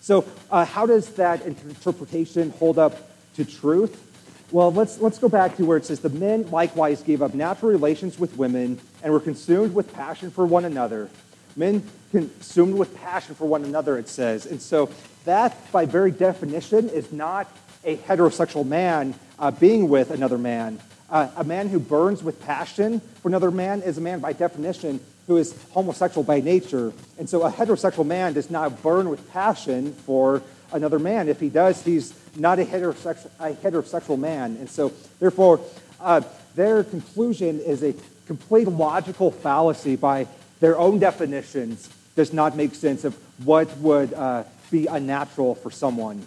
So, 0.00 0.24
uh, 0.50 0.64
how 0.64 0.86
does 0.86 1.08
that 1.10 1.46
interpretation 1.46 2.50
hold 2.58 2.80
up 2.80 3.08
to 3.36 3.44
truth? 3.44 4.04
Well, 4.50 4.72
let's, 4.72 5.00
let's 5.00 5.18
go 5.18 5.28
back 5.28 5.56
to 5.58 5.64
where 5.64 5.76
it 5.76 5.84
says, 5.84 6.00
The 6.00 6.08
men 6.08 6.50
likewise 6.50 7.00
gave 7.02 7.22
up 7.22 7.32
natural 7.32 7.70
relations 7.70 8.18
with 8.18 8.36
women 8.36 8.80
and 9.04 9.12
were 9.12 9.20
consumed 9.20 9.72
with 9.72 9.94
passion 9.94 10.32
for 10.32 10.44
one 10.46 10.64
another. 10.64 11.08
Men 11.54 11.88
consumed 12.10 12.74
with 12.74 12.92
passion 12.96 13.36
for 13.36 13.46
one 13.46 13.64
another, 13.64 13.96
it 13.98 14.08
says. 14.08 14.46
And 14.46 14.60
so, 14.60 14.90
that, 15.26 15.70
by 15.70 15.86
very 15.86 16.10
definition, 16.10 16.88
is 16.88 17.12
not 17.12 17.46
a 17.84 17.98
heterosexual 17.98 18.66
man 18.66 19.14
uh, 19.38 19.52
being 19.52 19.88
with 19.88 20.10
another 20.10 20.38
man. 20.38 20.80
Uh, 21.10 21.28
a 21.36 21.44
man 21.44 21.68
who 21.68 21.78
burns 21.78 22.22
with 22.22 22.40
passion 22.44 23.00
for 23.22 23.28
another 23.28 23.50
man 23.50 23.82
is 23.82 23.96
a 23.98 24.00
man, 24.00 24.20
by 24.20 24.32
definition, 24.32 25.00
who 25.26 25.36
is 25.36 25.54
homosexual 25.70 26.22
by 26.22 26.40
nature. 26.40 26.92
And 27.18 27.28
so 27.28 27.42
a 27.42 27.50
heterosexual 27.50 28.06
man 28.06 28.34
does 28.34 28.50
not 28.50 28.82
burn 28.82 29.08
with 29.08 29.30
passion 29.30 29.92
for 29.92 30.42
another 30.72 30.98
man. 30.98 31.28
If 31.28 31.40
he 31.40 31.48
does, 31.48 31.82
he's 31.82 32.14
not 32.36 32.58
a 32.58 32.64
heterosexual, 32.64 33.30
a 33.38 33.52
heterosexual 33.52 34.18
man. 34.18 34.56
And 34.56 34.68
so, 34.68 34.92
therefore, 35.18 35.60
uh, 36.00 36.22
their 36.54 36.84
conclusion 36.84 37.60
is 37.60 37.82
a 37.82 37.94
complete 38.26 38.68
logical 38.68 39.30
fallacy 39.30 39.96
by 39.96 40.26
their 40.60 40.78
own 40.78 40.98
definitions, 40.98 41.88
does 42.16 42.32
not 42.32 42.56
make 42.56 42.74
sense 42.74 43.04
of 43.04 43.16
what 43.44 43.74
would 43.78 44.12
uh, 44.12 44.44
be 44.70 44.86
unnatural 44.86 45.54
for 45.54 45.70
someone. 45.70 46.26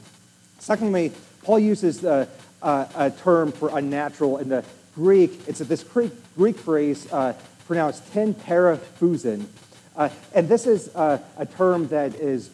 Secondly, 0.59 1.11
Paul 1.43 1.59
uses 1.59 2.03
uh, 2.05 2.25
a 2.62 3.12
term 3.24 3.52
for 3.52 3.78
unnatural 3.78 4.38
in 4.38 4.50
the 4.50 4.63
Greek. 4.95 5.47
It's 5.47 5.60
this 5.60 5.84
Greek, 5.84 6.12
Greek 6.36 6.58
phrase, 6.58 7.12
uh, 7.12 7.34
pronounced 7.67 8.12
ten 8.13 8.34
paraphusin. 8.34 9.45
Uh, 9.95 10.10
and 10.34 10.47
this 10.47 10.67
is 10.67 10.93
uh, 10.95 11.19
a 11.38 11.45
term 11.45 11.88
that 11.88 12.15
is 12.15 12.50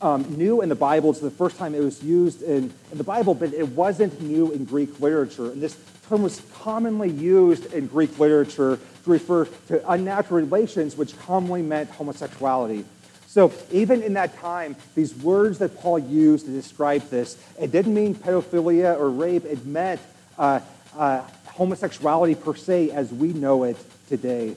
um, 0.00 0.36
new 0.36 0.62
in 0.62 0.68
the 0.68 0.74
Bible. 0.74 1.10
It's 1.10 1.20
the 1.20 1.30
first 1.30 1.56
time 1.56 1.74
it 1.74 1.80
was 1.80 2.02
used 2.02 2.42
in, 2.42 2.72
in 2.90 2.98
the 2.98 3.04
Bible, 3.04 3.34
but 3.34 3.52
it 3.52 3.68
wasn't 3.68 4.20
new 4.20 4.50
in 4.52 4.64
Greek 4.64 5.00
literature. 5.00 5.52
And 5.52 5.62
this 5.62 5.76
term 6.08 6.22
was 6.22 6.40
commonly 6.54 7.10
used 7.10 7.72
in 7.72 7.86
Greek 7.86 8.18
literature 8.18 8.78
to 9.04 9.10
refer 9.10 9.44
to 9.68 9.90
unnatural 9.90 10.40
relations, 10.40 10.96
which 10.96 11.16
commonly 11.20 11.62
meant 11.62 11.90
homosexuality. 11.90 12.84
So 13.32 13.50
even 13.70 14.02
in 14.02 14.12
that 14.12 14.38
time, 14.40 14.76
these 14.94 15.14
words 15.14 15.56
that 15.60 15.78
Paul 15.78 15.98
used 15.98 16.44
to 16.44 16.52
describe 16.52 17.08
this, 17.08 17.38
it 17.58 17.72
didn't 17.72 17.94
mean 17.94 18.14
pedophilia 18.14 18.94
or 18.98 19.08
rape. 19.08 19.46
It 19.46 19.64
meant 19.64 20.02
uh, 20.36 20.60
uh, 20.94 21.22
homosexuality 21.46 22.34
per 22.34 22.54
se 22.54 22.90
as 22.90 23.10
we 23.10 23.32
know 23.32 23.64
it 23.64 23.78
today. 24.10 24.54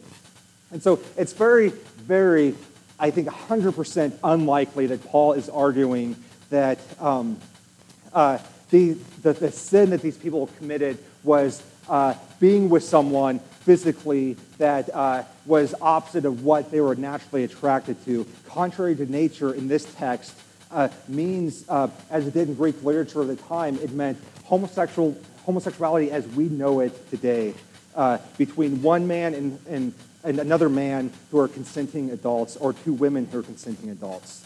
And 0.71 0.83
so 0.83 0.99
it's 1.15 1.31
very, 1.31 1.69
very, 1.69 2.53
I 2.99 3.11
think, 3.11 3.29
100% 3.29 4.11
unlikely 4.21 4.88
that 4.88 5.05
Paul 5.05 5.31
is 5.31 5.47
arguing 5.47 6.17
that 6.49 6.77
um, 6.99 7.38
uh, 8.11 8.39
the, 8.71 8.97
the, 9.21 9.31
the 9.31 9.51
sin 9.53 9.91
that 9.91 10.01
these 10.01 10.17
people 10.17 10.47
committed 10.57 10.97
was 11.23 11.63
uh, 11.89 12.13
being 12.39 12.69
with 12.69 12.84
someone 12.84 13.39
physically 13.62 14.38
that 14.58 14.93
uh, 14.93 15.24
was 15.45 15.74
opposite 15.82 16.26
of 16.26 16.43
what 16.43 16.71
they 16.71 16.82
were 16.82 16.95
naturally 16.95 17.43
attracted 17.43 18.04
to. 18.06 18.26
Contrary 18.48 18.95
to 18.95 19.06
nature 19.12 19.54
in 19.54 19.67
this 19.67 19.86
text 19.95 20.38
uh, 20.71 20.89
means, 21.08 21.65
uh, 21.69 21.88
as 22.10 22.28
it 22.28 22.34
did 22.34 22.48
in 22.50 22.56
Greek 22.56 22.82
literature 22.84 23.21
of 23.21 23.28
the 23.28 23.36
time, 23.36 23.78
it 23.78 23.91
meant 23.91 24.17
homosexual, 24.43 25.17
homosexuality 25.45 26.12
as 26.12 26.28
we 26.30 26.45
know 26.50 26.80
it 26.80 27.10
today, 27.10 27.54
uh, 27.95 28.17
between 28.38 28.82
one 28.82 29.08
man 29.08 29.34
and, 29.34 29.60
and, 29.67 29.93
and 30.24 30.39
another 30.39 30.69
man 30.69 31.12
who 31.32 31.39
are 31.39 31.48
consenting 31.48 32.12
adults, 32.12 32.56
or 32.58 32.74
two 32.74 32.93
women 32.93 33.26
who 33.26 33.39
are 33.39 33.43
consenting 33.43 33.89
adults. 33.89 34.45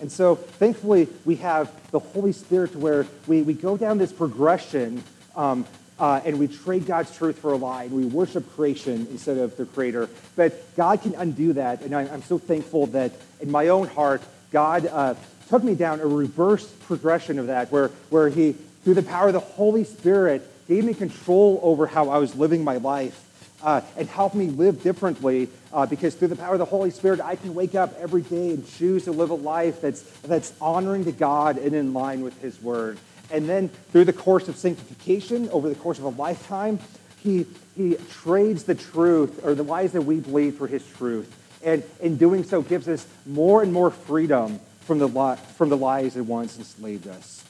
And 0.00 0.12
so, 0.12 0.34
thankfully, 0.34 1.08
we 1.24 1.36
have 1.36 1.72
the 1.90 1.98
Holy 1.98 2.32
Spirit 2.32 2.76
where 2.76 3.06
we, 3.26 3.42
we 3.42 3.54
go 3.54 3.76
down 3.76 3.98
this 3.98 4.12
progression 4.12 5.02
um, 5.34 5.66
uh, 5.98 6.20
and 6.24 6.38
we 6.38 6.48
trade 6.48 6.86
God's 6.86 7.16
truth 7.16 7.38
for 7.38 7.52
a 7.52 7.56
lie 7.56 7.84
and 7.84 7.92
we 7.92 8.04
worship 8.04 8.50
creation 8.54 9.06
instead 9.10 9.38
of 9.38 9.56
the 9.56 9.64
Creator. 9.64 10.10
But 10.34 10.76
God 10.76 11.00
can 11.00 11.14
undo 11.14 11.54
that. 11.54 11.82
And 11.82 11.94
I, 11.94 12.02
am 12.02 12.22
so 12.22 12.38
thankful 12.38 12.88
that 12.88 13.12
in 13.40 13.50
my 13.50 13.68
own 13.68 13.88
heart, 13.88 14.22
God 14.52 14.86
uh, 14.86 15.14
took 15.48 15.64
me 15.64 15.74
down 15.74 16.00
a 16.00 16.06
reverse 16.06 16.66
progression 16.66 17.38
of 17.38 17.46
that 17.46 17.72
where, 17.72 17.88
where 18.10 18.28
He, 18.28 18.52
through 18.84 18.94
the 18.94 19.02
power 19.02 19.28
of 19.28 19.32
the 19.32 19.40
Holy 19.40 19.84
Spirit, 19.84 20.46
gave 20.68 20.84
me 20.84 20.92
control 20.92 21.60
over 21.62 21.86
how 21.86 22.10
I 22.10 22.18
was 22.18 22.34
living 22.34 22.64
my 22.64 22.76
life 22.76 23.22
uh, 23.66 23.80
and 23.96 24.08
help 24.08 24.32
me 24.32 24.46
live 24.46 24.80
differently 24.82 25.48
uh, 25.72 25.84
because 25.84 26.14
through 26.14 26.28
the 26.28 26.36
power 26.36 26.52
of 26.52 26.60
the 26.60 26.64
Holy 26.64 26.90
Spirit, 26.90 27.20
I 27.20 27.34
can 27.34 27.52
wake 27.52 27.74
up 27.74 27.92
every 27.98 28.22
day 28.22 28.50
and 28.50 28.66
choose 28.66 29.04
to 29.04 29.12
live 29.12 29.30
a 29.30 29.34
life 29.34 29.80
that's, 29.80 30.02
that's 30.20 30.54
honoring 30.60 31.04
to 31.06 31.12
God 31.12 31.58
and 31.58 31.74
in 31.74 31.92
line 31.92 32.22
with 32.22 32.40
His 32.40 32.62
Word. 32.62 32.96
And 33.32 33.48
then 33.48 33.68
through 33.90 34.04
the 34.04 34.12
course 34.12 34.46
of 34.46 34.56
sanctification, 34.56 35.48
over 35.50 35.68
the 35.68 35.74
course 35.74 35.98
of 35.98 36.04
a 36.04 36.10
lifetime, 36.10 36.78
He, 37.24 37.44
he 37.76 37.96
trades 38.08 38.62
the 38.62 38.76
truth 38.76 39.44
or 39.44 39.56
the 39.56 39.64
lies 39.64 39.90
that 39.92 40.02
we 40.02 40.20
believe 40.20 40.54
for 40.54 40.68
His 40.68 40.86
truth. 40.92 41.34
And 41.64 41.82
in 42.00 42.18
doing 42.18 42.44
so, 42.44 42.62
gives 42.62 42.86
us 42.86 43.04
more 43.26 43.64
and 43.64 43.72
more 43.72 43.90
freedom 43.90 44.60
from 44.82 45.00
the, 45.00 45.08
li- 45.08 45.38
from 45.56 45.70
the 45.70 45.76
lies 45.76 46.14
that 46.14 46.22
once 46.22 46.56
enslaved 46.56 47.08
us. 47.08 47.44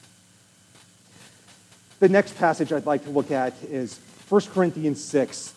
The 1.99 2.09
next 2.09 2.37
passage 2.37 2.73
I'd 2.73 2.87
like 2.87 3.03
to 3.03 3.11
look 3.11 3.29
at 3.29 3.53
is 3.63 3.99
1 4.29 4.41
Corinthians 4.53 5.03
6, 5.03 5.53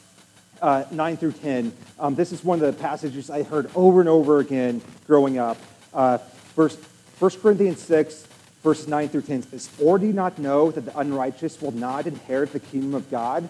uh, 0.61 0.85
9 0.91 1.17
through 1.17 1.33
10. 1.33 1.73
Um, 1.99 2.15
this 2.15 2.33
is 2.33 2.45
one 2.45 2.63
of 2.63 2.75
the 2.75 2.81
passages 2.81 3.31
I 3.31 3.43
heard 3.43 3.71
over 3.75 4.01
and 4.01 4.09
over 4.09 4.39
again 4.39 4.83
growing 5.07 5.39
up. 5.39 5.59
Uh, 5.93 6.19
verse, 6.55 6.77
1 7.19 7.31
Corinthians 7.43 7.83
6, 7.83 8.27
verses 8.63 8.89
9 8.89 9.09
through 9.09 9.23
10 9.23 9.43
says, 9.43 9.71
Or 9.81 9.99
do 9.99 10.07
you 10.07 10.13
not 10.13 10.39
know 10.39 10.71
that 10.71 10.83
the 10.83 10.99
unrighteous 10.99 11.61
will 11.61 11.73
not 11.73 12.07
inherit 12.07 12.53
the 12.53 12.61
kingdom 12.61 12.95
of 12.95 13.11
God? 13.11 13.49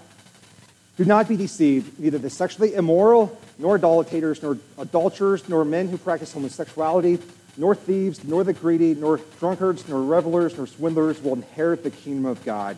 Do 0.97 1.05
not 1.05 1.29
be 1.29 1.37
deceived. 1.37 1.99
Neither 1.99 2.19
the 2.19 2.31
sexually 2.31 2.75
immoral, 2.75 3.39
nor 3.59 3.77
idolaters, 3.77 4.43
nor 4.43 4.59
adulterers, 4.77 5.49
nor 5.49 5.65
men 5.65 5.89
who 5.89 5.97
practice 5.97 6.33
homosexuality, 6.33 7.19
nor 7.57 7.75
thieves, 7.75 8.23
nor 8.25 8.45
the 8.45 8.53
greedy, 8.53 8.95
nor 8.95 9.19
drunkards, 9.39 9.89
nor 9.89 10.03
revelers, 10.03 10.57
nor 10.57 10.67
swindlers 10.67 11.23
will 11.23 11.35
inherit 11.35 11.83
the 11.83 11.91
kingdom 11.91 12.27
of 12.27 12.45
God. 12.45 12.77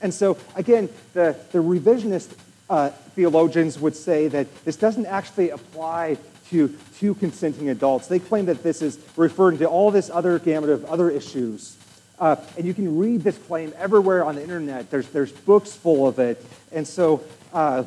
And 0.00 0.12
so, 0.12 0.36
again, 0.56 0.88
the, 1.12 1.36
the 1.52 1.58
revisionist 1.58 2.34
uh, 2.70 2.90
theologians 3.14 3.78
would 3.78 3.96
say 3.96 4.28
that 4.28 4.64
this 4.64 4.76
doesn't 4.76 5.06
actually 5.06 5.50
apply 5.50 6.16
to 6.50 6.74
two 6.98 7.14
consenting 7.14 7.70
adults. 7.70 8.08
They 8.08 8.18
claim 8.18 8.46
that 8.46 8.62
this 8.62 8.82
is 8.82 8.98
referring 9.16 9.58
to 9.58 9.66
all 9.66 9.90
this 9.90 10.10
other 10.10 10.38
gamut 10.38 10.70
of 10.70 10.84
other 10.84 11.10
issues. 11.10 11.76
Uh, 12.18 12.36
and 12.56 12.66
you 12.66 12.74
can 12.74 12.98
read 12.98 13.22
this 13.22 13.36
claim 13.36 13.72
everywhere 13.76 14.24
on 14.24 14.36
the 14.36 14.42
internet. 14.42 14.90
There's, 14.90 15.08
there's 15.08 15.32
books 15.32 15.74
full 15.74 16.06
of 16.06 16.18
it. 16.18 16.44
And 16.70 16.86
so 16.86 17.24
uh, 17.52 17.84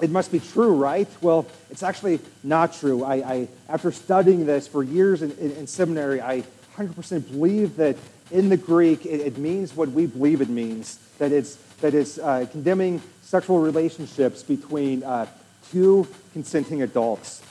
it 0.00 0.10
must 0.10 0.30
be 0.30 0.40
true, 0.40 0.74
right? 0.74 1.08
Well, 1.20 1.46
it's 1.70 1.82
actually 1.82 2.20
not 2.44 2.74
true. 2.74 3.02
I, 3.02 3.14
I 3.14 3.48
after 3.68 3.90
studying 3.90 4.46
this 4.46 4.68
for 4.68 4.82
years 4.82 5.22
in, 5.22 5.32
in, 5.32 5.52
in, 5.52 5.66
seminary, 5.66 6.20
I 6.20 6.44
100% 6.76 7.30
believe 7.30 7.76
that 7.76 7.96
in 8.30 8.48
the 8.48 8.56
Greek 8.56 9.06
it, 9.06 9.20
it, 9.20 9.38
means 9.38 9.74
what 9.74 9.90
we 9.90 10.06
believe 10.06 10.40
it 10.40 10.48
means. 10.48 10.98
That 11.18 11.32
it's, 11.32 11.56
that 11.80 11.94
it's 11.94 12.18
uh, 12.18 12.46
condemning 12.50 13.00
sexual 13.22 13.60
relationships 13.60 14.42
between 14.42 15.02
uh, 15.02 15.26
two 15.70 16.06
consenting 16.32 16.82
adults. 16.82 17.42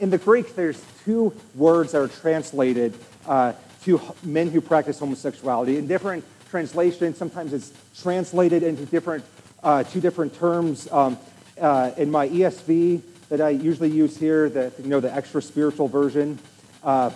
In 0.00 0.10
the 0.10 0.18
Greek, 0.18 0.54
there's 0.54 0.82
two 1.04 1.32
words 1.54 1.92
that 1.92 2.00
are 2.00 2.08
translated 2.08 2.94
uh, 3.26 3.52
to 3.84 4.00
men 4.22 4.50
who 4.50 4.60
practice 4.60 4.98
homosexuality. 4.98 5.76
In 5.76 5.86
different 5.86 6.24
translations, 6.50 7.18
sometimes 7.18 7.52
it's 7.52 7.72
translated 8.00 8.62
into 8.62 8.86
different, 8.86 9.24
uh, 9.62 9.84
two 9.84 10.00
different 10.00 10.34
terms. 10.34 10.90
Um, 10.90 11.18
uh, 11.60 11.92
in 11.96 12.10
my 12.10 12.28
ESV 12.28 13.00
that 13.28 13.40
I 13.40 13.50
usually 13.50 13.90
use 13.90 14.16
here, 14.16 14.48
the, 14.48 14.72
you 14.82 14.88
know, 14.88 15.00
the 15.00 15.14
extra 15.14 15.40
spiritual 15.40 15.88
version, 15.88 16.38
uh, 16.82 17.10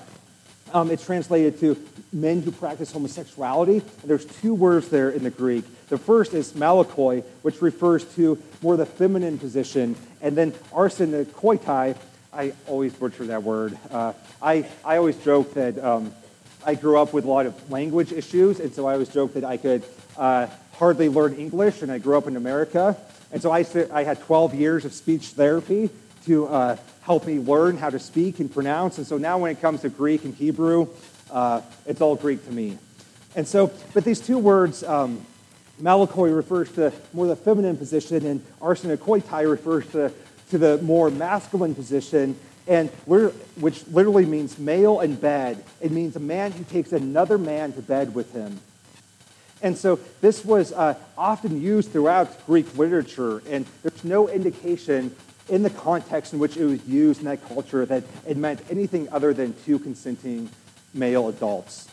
um, 0.72 0.90
it's 0.90 1.04
translated 1.04 1.58
to 1.60 1.76
men 2.12 2.42
who 2.42 2.50
practice 2.50 2.92
homosexuality. 2.92 3.82
there's 4.04 4.24
two 4.24 4.54
words 4.54 4.88
there 4.88 5.10
in 5.10 5.22
the 5.22 5.30
Greek. 5.30 5.64
The 5.88 5.98
first 5.98 6.34
is 6.34 6.52
malakoi, 6.52 7.24
which 7.42 7.62
refers 7.62 8.04
to 8.16 8.40
more 8.62 8.76
the 8.76 8.86
feminine 8.86 9.38
position, 9.38 9.96
and 10.20 10.36
then 10.36 10.52
arsenokoitai. 10.72 11.96
I 12.32 12.52
always 12.66 12.92
butcher 12.92 13.26
that 13.26 13.42
word. 13.42 13.76
Uh, 13.90 14.12
I, 14.42 14.68
I 14.84 14.98
always 14.98 15.16
joke 15.16 15.54
that 15.54 15.82
um, 15.82 16.12
I 16.64 16.74
grew 16.74 16.98
up 16.98 17.12
with 17.12 17.24
a 17.24 17.28
lot 17.28 17.46
of 17.46 17.70
language 17.70 18.12
issues, 18.12 18.60
and 18.60 18.72
so 18.72 18.86
I 18.86 18.92
always 18.92 19.08
joke 19.08 19.34
that 19.34 19.44
I 19.44 19.56
could 19.56 19.82
uh, 20.16 20.48
hardly 20.74 21.08
learn 21.08 21.34
English, 21.34 21.82
and 21.82 21.90
I 21.90 21.98
grew 21.98 22.18
up 22.18 22.26
in 22.26 22.36
America. 22.36 22.96
And 23.32 23.42
so 23.42 23.50
I, 23.50 23.64
I 23.92 24.04
had 24.04 24.20
12 24.20 24.54
years 24.54 24.84
of 24.84 24.92
speech 24.92 25.28
therapy 25.28 25.90
to 26.28 26.46
uh, 26.46 26.76
help 27.00 27.26
me 27.26 27.38
learn 27.38 27.78
how 27.78 27.90
to 27.90 27.98
speak 27.98 28.38
and 28.38 28.52
pronounce. 28.52 28.98
And 28.98 29.06
so 29.06 29.16
now 29.16 29.38
when 29.38 29.50
it 29.50 29.60
comes 29.60 29.80
to 29.80 29.88
Greek 29.88 30.24
and 30.24 30.34
Hebrew, 30.34 30.88
uh, 31.30 31.62
it's 31.86 32.00
all 32.00 32.16
Greek 32.16 32.44
to 32.46 32.52
me. 32.52 32.78
And 33.34 33.48
so, 33.48 33.72
but 33.94 34.04
these 34.04 34.20
two 34.20 34.38
words, 34.38 34.84
um, 34.84 35.24
malakoi 35.80 36.34
refers 36.34 36.70
to 36.72 36.92
more 37.14 37.26
the 37.26 37.36
feminine 37.36 37.76
position, 37.76 38.26
and 38.26 38.44
arsenokoitai 38.60 39.48
refers 39.48 39.86
to, 39.92 40.12
to 40.50 40.58
the 40.58 40.78
more 40.78 41.10
masculine 41.10 41.74
position, 41.74 42.38
and 42.66 42.90
which 43.06 43.86
literally 43.88 44.26
means 44.26 44.58
male 44.58 45.00
and 45.00 45.18
bed. 45.18 45.64
It 45.80 45.92
means 45.92 46.14
a 46.16 46.20
man 46.20 46.52
who 46.52 46.64
takes 46.64 46.92
another 46.92 47.38
man 47.38 47.72
to 47.72 47.82
bed 47.82 48.14
with 48.14 48.32
him. 48.34 48.60
And 49.62 49.76
so 49.76 49.98
this 50.20 50.44
was 50.44 50.72
uh, 50.72 50.94
often 51.16 51.60
used 51.60 51.90
throughout 51.90 52.46
Greek 52.46 52.76
literature, 52.76 53.42
and 53.48 53.64
there's 53.82 54.04
no 54.04 54.28
indication 54.28 55.16
in 55.48 55.62
the 55.62 55.70
context 55.70 56.32
in 56.32 56.38
which 56.38 56.56
it 56.56 56.64
was 56.64 56.86
used 56.86 57.20
in 57.20 57.26
that 57.26 57.46
culture 57.48 57.86
that 57.86 58.04
it 58.26 58.36
meant 58.36 58.60
anything 58.70 59.08
other 59.10 59.32
than 59.32 59.54
two 59.64 59.78
consenting 59.78 60.48
male 60.94 61.28
adults. 61.28 61.88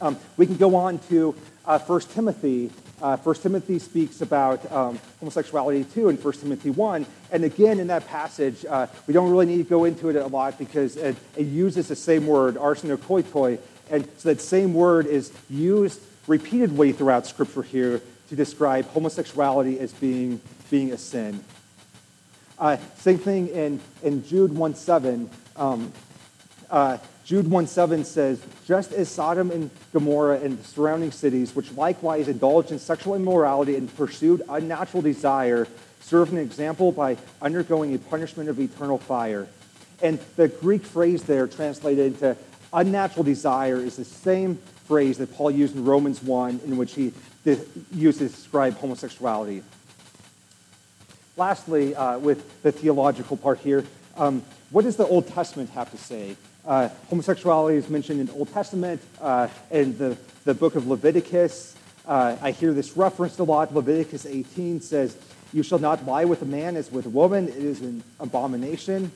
Um, 0.00 0.16
we 0.36 0.46
can 0.46 0.56
go 0.56 0.76
on 0.76 0.98
to 1.10 1.34
uh, 1.66 1.78
1 1.78 2.00
Timothy. 2.00 2.70
Uh, 3.02 3.16
1 3.16 3.34
Timothy 3.36 3.78
speaks 3.78 4.22
about 4.22 4.70
um, 4.72 4.98
homosexuality 5.20 5.84
too 5.84 6.08
in 6.08 6.16
1 6.16 6.32
Timothy 6.34 6.70
1. 6.70 7.06
And 7.32 7.44
again, 7.44 7.80
in 7.80 7.88
that 7.88 8.06
passage, 8.06 8.64
uh, 8.64 8.86
we 9.06 9.14
don't 9.14 9.30
really 9.30 9.46
need 9.46 9.58
to 9.58 9.64
go 9.64 9.84
into 9.84 10.08
it 10.08 10.16
a 10.16 10.26
lot 10.26 10.58
because 10.58 10.96
it, 10.96 11.16
it 11.36 11.46
uses 11.46 11.88
the 11.88 11.96
same 11.96 12.26
word, 12.26 12.54
arsenokoitoi. 12.56 13.58
And 13.90 14.08
so 14.18 14.28
that 14.28 14.40
same 14.40 14.74
word 14.74 15.06
is 15.06 15.32
used 15.50 16.00
repeatedly 16.26 16.92
throughout 16.92 17.26
Scripture 17.26 17.62
here 17.62 18.00
to 18.28 18.36
describe 18.36 18.86
homosexuality 18.86 19.80
as 19.80 19.92
being, 19.94 20.40
being 20.70 20.92
a 20.92 20.98
sin. 20.98 21.42
Uh, 22.58 22.76
same 22.96 23.18
thing 23.18 23.48
in, 23.48 23.80
in 24.02 24.26
Jude 24.26 24.52
1 24.52 24.74
7. 24.74 25.30
Um, 25.56 25.92
uh, 26.70 26.98
Jude 27.24 27.48
1 27.48 27.66
7 27.66 28.04
says, 28.04 28.42
Just 28.66 28.92
as 28.92 29.08
Sodom 29.08 29.50
and 29.50 29.70
Gomorrah 29.92 30.40
and 30.40 30.58
the 30.58 30.64
surrounding 30.64 31.12
cities, 31.12 31.54
which 31.54 31.70
likewise 31.72 32.26
indulged 32.26 32.72
in 32.72 32.78
sexual 32.78 33.14
immorality 33.14 33.76
and 33.76 33.94
pursued 33.96 34.42
unnatural 34.48 35.02
desire, 35.02 35.68
serve 36.00 36.32
an 36.32 36.38
example 36.38 36.90
by 36.90 37.16
undergoing 37.40 37.94
a 37.94 37.98
punishment 37.98 38.48
of 38.48 38.58
eternal 38.58 38.98
fire. 38.98 39.46
And 40.02 40.18
the 40.36 40.48
Greek 40.48 40.82
phrase 40.84 41.24
there, 41.24 41.46
translated 41.46 42.14
into 42.14 42.36
unnatural 42.72 43.24
desire, 43.24 43.76
is 43.76 43.96
the 43.96 44.04
same 44.04 44.56
phrase 44.86 45.18
that 45.18 45.34
Paul 45.34 45.50
used 45.50 45.76
in 45.76 45.84
Romans 45.84 46.22
1, 46.22 46.60
in 46.64 46.76
which 46.76 46.94
he 46.94 47.12
used 47.92 48.18
to 48.18 48.28
describe 48.28 48.76
homosexuality. 48.78 49.62
Lastly, 51.38 51.94
uh, 51.94 52.18
with 52.18 52.62
the 52.62 52.72
theological 52.72 53.36
part 53.36 53.60
here, 53.60 53.84
um, 54.16 54.42
what 54.70 54.82
does 54.82 54.96
the 54.96 55.06
Old 55.06 55.28
Testament 55.28 55.70
have 55.70 55.88
to 55.92 55.96
say? 55.96 56.36
Uh, 56.66 56.88
homosexuality 57.08 57.76
is 57.76 57.88
mentioned 57.88 58.18
in 58.18 58.26
the 58.26 58.32
Old 58.32 58.52
Testament, 58.52 59.00
uh, 59.20 59.46
in 59.70 59.96
the, 59.98 60.18
the 60.44 60.52
book 60.52 60.74
of 60.74 60.88
Leviticus. 60.88 61.76
Uh, 62.08 62.36
I 62.42 62.50
hear 62.50 62.72
this 62.72 62.96
referenced 62.96 63.38
a 63.38 63.44
lot. 63.44 63.72
Leviticus 63.72 64.26
18 64.26 64.80
says, 64.80 65.16
You 65.52 65.62
shall 65.62 65.78
not 65.78 66.04
lie 66.04 66.24
with 66.24 66.42
a 66.42 66.44
man 66.44 66.76
as 66.76 66.90
with 66.90 67.06
a 67.06 67.10
woman, 67.10 67.46
it 67.46 67.54
is 67.54 67.82
an 67.82 68.02
abomination. 68.18 69.12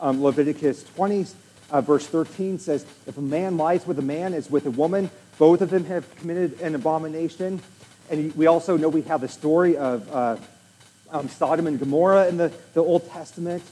Um, 0.00 0.24
Leviticus 0.24 0.82
20 0.96 1.26
Uh, 1.70 1.80
verse 1.80 2.04
13 2.04 2.58
says, 2.58 2.84
If 3.06 3.16
a 3.16 3.22
man 3.22 3.56
lies 3.56 3.86
with 3.86 4.00
a 4.00 4.02
man 4.02 4.34
as 4.34 4.50
with 4.50 4.66
a 4.66 4.72
woman, 4.72 5.08
both 5.38 5.60
of 5.60 5.70
them 5.70 5.84
have 5.84 6.12
committed 6.16 6.60
an 6.60 6.74
abomination. 6.74 7.60
And 8.10 8.34
we 8.34 8.48
also 8.48 8.76
know 8.76 8.88
we 8.88 9.02
have 9.02 9.20
the 9.20 9.28
story 9.28 9.76
of 9.76 10.12
uh, 10.12 10.36
um, 11.12 11.28
Sodom 11.28 11.66
and 11.66 11.78
Gomorrah 11.78 12.28
in 12.28 12.36
the, 12.36 12.52
the 12.74 12.82
Old 12.82 13.08
Testament. 13.10 13.62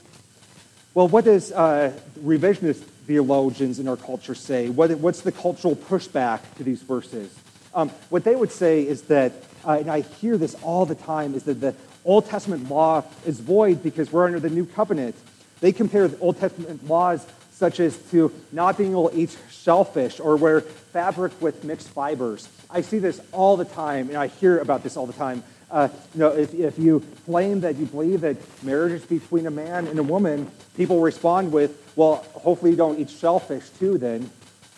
Well, 0.93 1.07
what 1.07 1.25
does 1.25 1.51
uh, 1.51 1.93
revisionist 2.19 2.81
theologians 3.07 3.79
in 3.79 3.87
our 3.87 3.97
culture 3.97 4.35
say? 4.35 4.69
What, 4.69 4.91
what's 4.99 5.21
the 5.21 5.31
cultural 5.31 5.75
pushback 5.75 6.41
to 6.57 6.63
these 6.63 6.81
verses? 6.81 7.33
Um, 7.73 7.89
what 8.09 8.23
they 8.23 8.35
would 8.35 8.51
say 8.51 8.85
is 8.85 9.03
that, 9.03 9.33
uh, 9.65 9.77
and 9.79 9.89
I 9.89 10.01
hear 10.01 10.37
this 10.37 10.55
all 10.63 10.85
the 10.85 10.95
time, 10.95 11.35
is 11.35 11.43
that 11.43 11.61
the 11.61 11.75
Old 12.05 12.25
Testament 12.25 12.69
law 12.69 13.03
is 13.25 13.39
void 13.39 13.83
because 13.83 14.11
we're 14.11 14.25
under 14.25 14.39
the 14.39 14.49
new 14.49 14.65
covenant. 14.65 15.15
They 15.59 15.71
compare 15.71 16.07
the 16.07 16.17
Old 16.19 16.39
Testament 16.39 16.87
laws 16.87 17.25
such 17.51 17.79
as 17.81 17.97
to 18.09 18.31
not 18.53 18.77
being 18.77 18.91
able 18.91 19.09
to 19.09 19.17
eat 19.19 19.37
shellfish 19.51 20.19
or 20.19 20.37
wear 20.37 20.61
fabric 20.61 21.33
with 21.41 21.63
mixed 21.65 21.89
fibers. 21.89 22.47
I 22.69 22.81
see 22.81 22.99
this 22.99 23.19
all 23.33 23.57
the 23.57 23.65
time, 23.65 24.07
and 24.07 24.17
I 24.17 24.27
hear 24.27 24.59
about 24.59 24.81
this 24.81 24.95
all 24.95 25.05
the 25.05 25.13
time. 25.13 25.43
Uh, 25.71 25.87
you 26.15 26.19
know, 26.19 26.29
if, 26.29 26.53
if 26.53 26.79
you 26.79 27.03
claim 27.25 27.59
that 27.61 27.75
you 27.75 27.85
believe 27.85 28.21
that 28.21 28.37
marriage 28.63 28.93
is 28.93 29.05
between 29.05 29.45
a 29.45 29.51
man 29.51 29.87
and 29.87 29.99
a 29.99 30.03
woman, 30.03 30.49
people 30.75 30.99
respond 30.99 31.51
with, 31.51 31.91
well, 31.95 32.25
hopefully 32.33 32.71
you 32.71 32.77
don't 32.77 32.99
eat 32.99 33.09
shellfish 33.09 33.69
too 33.77 33.97
then, 33.97 34.29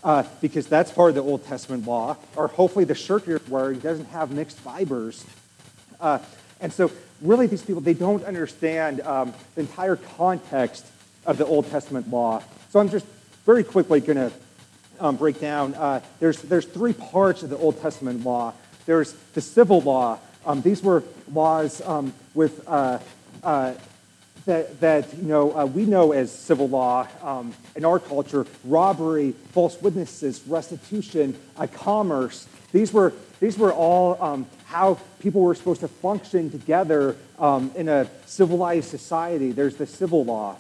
uh, 0.03 0.23
because 0.41 0.67
that's 0.67 0.91
part 0.91 1.09
of 1.09 1.15
the 1.15 1.21
Old 1.21 1.45
Testament 1.45 1.87
law. 1.87 2.17
Or 2.35 2.47
hopefully 2.47 2.83
the 2.83 2.95
shirt 2.95 3.25
you're 3.25 3.41
wearing 3.47 3.79
doesn't 3.79 4.07
have 4.07 4.31
mixed 4.31 4.57
fibers. 4.59 5.25
Uh, 5.99 6.19
and 6.59 6.73
so 6.73 6.91
really 7.21 7.47
these 7.47 7.61
people, 7.61 7.81
they 7.81 7.93
don't 7.93 8.25
understand 8.25 8.99
um, 9.01 9.33
the 9.55 9.61
entire 9.61 9.95
context 9.95 10.85
of 11.25 11.37
the 11.37 11.45
Old 11.45 11.69
Testament 11.69 12.09
law. 12.09 12.43
So 12.69 12.79
I'm 12.79 12.89
just 12.89 13.05
very 13.45 13.63
quickly 13.63 14.01
going 14.01 14.17
to 14.17 14.31
um, 14.99 15.15
break 15.15 15.39
down. 15.39 15.73
Uh, 15.75 16.01
there's, 16.19 16.41
there's 16.41 16.65
three 16.65 16.93
parts 16.93 17.43
of 17.43 17.49
the 17.49 17.57
Old 17.57 17.81
Testament 17.81 18.25
law. 18.25 18.53
There's 18.85 19.13
the 19.33 19.41
civil 19.41 19.81
law. 19.81 20.19
Um, 20.45 20.61
these 20.61 20.81
were 20.81 21.03
laws 21.31 21.81
um, 21.81 22.13
with 22.33 22.67
uh, 22.67 22.99
uh, 23.43 23.73
that, 24.45 24.79
that 24.79 25.13
you 25.17 25.23
know 25.23 25.55
uh, 25.55 25.65
we 25.65 25.85
know 25.85 26.13
as 26.13 26.31
civil 26.31 26.67
law 26.67 27.07
um, 27.21 27.53
in 27.75 27.85
our 27.85 27.99
culture: 27.99 28.45
robbery, 28.63 29.33
false 29.51 29.79
witnesses, 29.81 30.41
restitution, 30.47 31.37
uh, 31.57 31.67
commerce. 31.67 32.47
These 32.71 32.91
were 32.91 33.13
these 33.39 33.57
were 33.57 33.73
all 33.73 34.21
um, 34.21 34.45
how 34.65 34.99
people 35.19 35.41
were 35.41 35.55
supposed 35.55 35.81
to 35.81 35.87
function 35.87 36.49
together 36.49 37.15
um, 37.37 37.71
in 37.75 37.89
a 37.89 38.07
civilized 38.25 38.89
society. 38.89 39.51
There's 39.51 39.75
the 39.75 39.87
civil 39.87 40.23
law. 40.23 40.57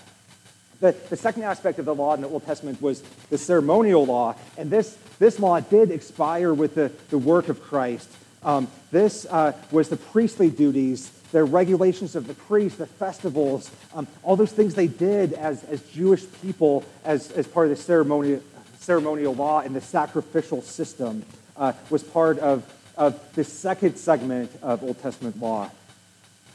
The, 0.81 0.95
the 1.09 1.15
second 1.15 1.43
aspect 1.43 1.77
of 1.77 1.85
the 1.85 1.93
law 1.93 2.15
in 2.15 2.21
the 2.21 2.27
Old 2.27 2.43
Testament 2.43 2.81
was 2.81 3.03
the 3.29 3.37
ceremonial 3.37 4.03
law, 4.03 4.35
and 4.57 4.71
this, 4.71 4.97
this 5.19 5.39
law 5.39 5.59
did 5.59 5.91
expire 5.91 6.55
with 6.55 6.73
the, 6.73 6.91
the 7.11 7.19
work 7.19 7.49
of 7.49 7.61
Christ. 7.61 8.09
Um, 8.43 8.67
this 8.91 9.25
uh, 9.25 9.53
was 9.71 9.89
the 9.89 9.97
priestly 9.97 10.49
duties, 10.49 11.09
the 11.31 11.43
regulations 11.43 12.15
of 12.15 12.27
the 12.27 12.33
priests, 12.33 12.77
the 12.77 12.87
festivals, 12.87 13.71
um, 13.93 14.07
all 14.23 14.35
those 14.35 14.51
things 14.51 14.75
they 14.75 14.87
did 14.87 15.33
as, 15.33 15.63
as 15.65 15.81
Jewish 15.91 16.23
people 16.41 16.83
as, 17.05 17.31
as 17.31 17.47
part 17.47 17.67
of 17.67 17.77
the 17.77 17.81
ceremonial, 17.81 18.41
ceremonial 18.79 19.35
law 19.35 19.59
and 19.59 19.75
the 19.75 19.81
sacrificial 19.81 20.61
system 20.61 21.23
uh, 21.57 21.73
was 21.89 22.03
part 22.03 22.39
of 22.39 22.65
of 22.97 23.33
the 23.33 23.43
second 23.43 23.97
segment 23.97 24.51
of 24.61 24.83
Old 24.83 25.01
Testament 25.01 25.39
law. 25.39 25.69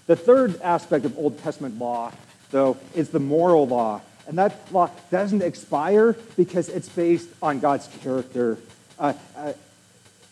The 0.06 0.16
third 0.16 0.60
aspect 0.60 1.04
of 1.04 1.18
Old 1.18 1.38
Testament 1.38 1.78
law, 1.78 2.12
though, 2.50 2.76
is 2.94 3.10
the 3.10 3.18
moral 3.18 3.66
law. 3.66 4.00
And 4.28 4.38
that 4.38 4.56
law 4.72 4.90
doesn't 5.10 5.42
expire 5.42 6.16
because 6.36 6.68
it's 6.68 6.88
based 6.88 7.28
on 7.42 7.58
God's 7.58 7.88
character. 8.00 8.58
Uh, 8.98 9.14
uh, 9.36 9.52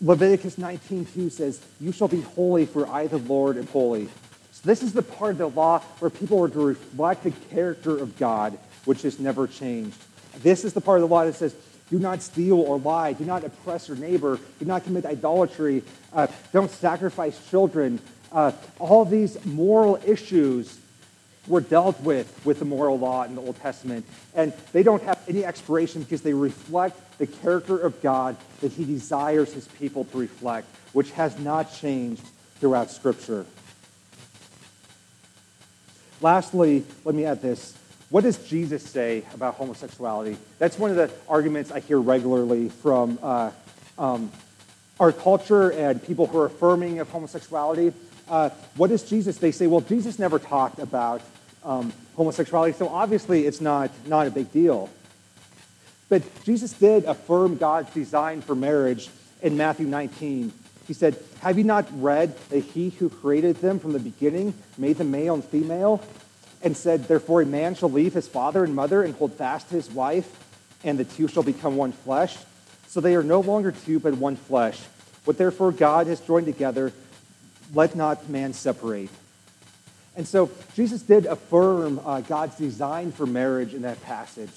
Leviticus 0.04 0.58
19:2 0.58 1.30
says, 1.30 1.60
"You 1.80 1.90
shall 1.90 2.08
be 2.08 2.20
holy, 2.20 2.66
for 2.66 2.86
I, 2.88 3.08
the 3.08 3.18
Lord, 3.18 3.56
am 3.56 3.66
holy." 3.66 4.08
So 4.52 4.60
this 4.64 4.82
is 4.82 4.92
the 4.92 5.02
part 5.02 5.32
of 5.32 5.38
the 5.38 5.48
law 5.48 5.80
where 5.98 6.10
people 6.10 6.44
are 6.44 6.48
to 6.48 6.60
reflect 6.60 7.24
the 7.24 7.32
character 7.50 7.96
of 7.96 8.16
God, 8.18 8.56
which 8.84 9.02
has 9.02 9.18
never 9.18 9.46
changed. 9.46 9.96
This 10.42 10.64
is 10.64 10.74
the 10.74 10.80
part 10.80 11.00
of 11.00 11.08
the 11.08 11.12
law 11.12 11.24
that 11.24 11.34
says, 11.34 11.54
do 11.90 11.98
not 11.98 12.22
steal 12.22 12.60
or 12.60 12.78
lie. 12.78 13.12
Do 13.12 13.24
not 13.24 13.44
oppress 13.44 13.88
your 13.88 13.96
neighbor. 13.96 14.40
Do 14.58 14.64
not 14.64 14.84
commit 14.84 15.04
idolatry. 15.04 15.82
Uh, 16.12 16.26
don't 16.52 16.70
sacrifice 16.70 17.38
children. 17.50 18.00
Uh, 18.32 18.52
all 18.78 19.04
these 19.04 19.42
moral 19.44 20.00
issues 20.04 20.78
were 21.46 21.60
dealt 21.60 22.00
with 22.00 22.40
with 22.44 22.58
the 22.58 22.64
moral 22.64 22.98
law 22.98 23.24
in 23.24 23.34
the 23.34 23.40
Old 23.40 23.56
Testament. 23.60 24.04
And 24.34 24.52
they 24.72 24.82
don't 24.82 25.02
have 25.02 25.22
any 25.28 25.44
expiration 25.44 26.02
because 26.02 26.22
they 26.22 26.34
reflect 26.34 27.18
the 27.18 27.26
character 27.26 27.78
of 27.78 28.00
God 28.02 28.36
that 28.60 28.72
he 28.72 28.84
desires 28.84 29.52
his 29.52 29.68
people 29.68 30.04
to 30.06 30.18
reflect, 30.18 30.66
which 30.92 31.10
has 31.12 31.38
not 31.38 31.72
changed 31.72 32.22
throughout 32.60 32.90
Scripture. 32.90 33.46
Lastly, 36.20 36.84
let 37.04 37.14
me 37.14 37.26
add 37.26 37.42
this. 37.42 37.76
What 38.10 38.22
does 38.22 38.38
Jesus 38.38 38.82
say 38.82 39.24
about 39.34 39.54
homosexuality? 39.54 40.36
That's 40.58 40.78
one 40.78 40.90
of 40.90 40.96
the 40.96 41.10
arguments 41.28 41.72
I 41.72 41.80
hear 41.80 41.98
regularly 41.98 42.68
from 42.68 43.18
uh, 43.22 43.50
um, 43.98 44.30
our 45.00 45.12
culture 45.12 45.70
and 45.72 46.02
people 46.02 46.26
who 46.26 46.38
are 46.38 46.46
affirming 46.46 47.00
of 47.00 47.10
homosexuality. 47.10 47.92
Uh, 48.28 48.50
what 48.76 48.88
does 48.88 49.02
Jesus? 49.02 49.38
They 49.38 49.52
say, 49.52 49.66
well, 49.66 49.80
Jesus 49.80 50.18
never 50.18 50.38
talked 50.38 50.78
about 50.78 51.20
um, 51.64 51.92
homosexuality, 52.16 52.76
so 52.76 52.88
obviously 52.88 53.46
it's 53.46 53.60
not, 53.60 53.90
not 54.06 54.26
a 54.26 54.30
big 54.30 54.52
deal. 54.52 54.90
But 56.08 56.22
Jesus 56.44 56.72
did 56.72 57.04
affirm 57.04 57.56
God's 57.56 57.92
design 57.92 58.42
for 58.42 58.54
marriage 58.54 59.08
in 59.42 59.56
Matthew 59.56 59.86
19. 59.86 60.52
He 60.86 60.92
said, 60.92 61.18
Have 61.40 61.56
you 61.56 61.64
not 61.64 61.86
read 61.92 62.36
that 62.50 62.60
he 62.60 62.90
who 62.90 63.08
created 63.08 63.56
them 63.56 63.78
from 63.78 63.92
the 63.92 63.98
beginning 63.98 64.54
made 64.76 64.98
them 64.98 65.10
male 65.10 65.34
and 65.34 65.44
female? 65.44 66.04
and 66.64 66.74
said, 66.74 67.04
Therefore, 67.04 67.42
a 67.42 67.46
man 67.46 67.74
shall 67.74 67.90
leave 67.90 68.14
his 68.14 68.26
father 68.26 68.64
and 68.64 68.74
mother 68.74 69.02
and 69.02 69.14
hold 69.14 69.34
fast 69.34 69.68
to 69.68 69.74
his 69.76 69.90
wife, 69.90 70.28
and 70.82 70.98
the 70.98 71.04
two 71.04 71.28
shall 71.28 71.42
become 71.42 71.76
one 71.76 71.92
flesh. 71.92 72.36
So 72.88 73.00
they 73.00 73.14
are 73.14 73.22
no 73.22 73.40
longer 73.40 73.70
two, 73.70 74.00
but 74.00 74.14
one 74.14 74.36
flesh. 74.36 74.80
What 75.26 75.36
therefore 75.36 75.72
God 75.72 76.06
has 76.06 76.20
joined 76.20 76.46
together, 76.46 76.92
let 77.74 77.94
not 77.94 78.28
man 78.28 78.54
separate. 78.54 79.10
And 80.16 80.26
so 80.26 80.50
Jesus 80.74 81.02
did 81.02 81.26
affirm 81.26 82.00
uh, 82.04 82.20
God's 82.20 82.56
design 82.56 83.12
for 83.12 83.26
marriage 83.26 83.74
in 83.74 83.82
that 83.82 84.00
passage. 84.02 84.50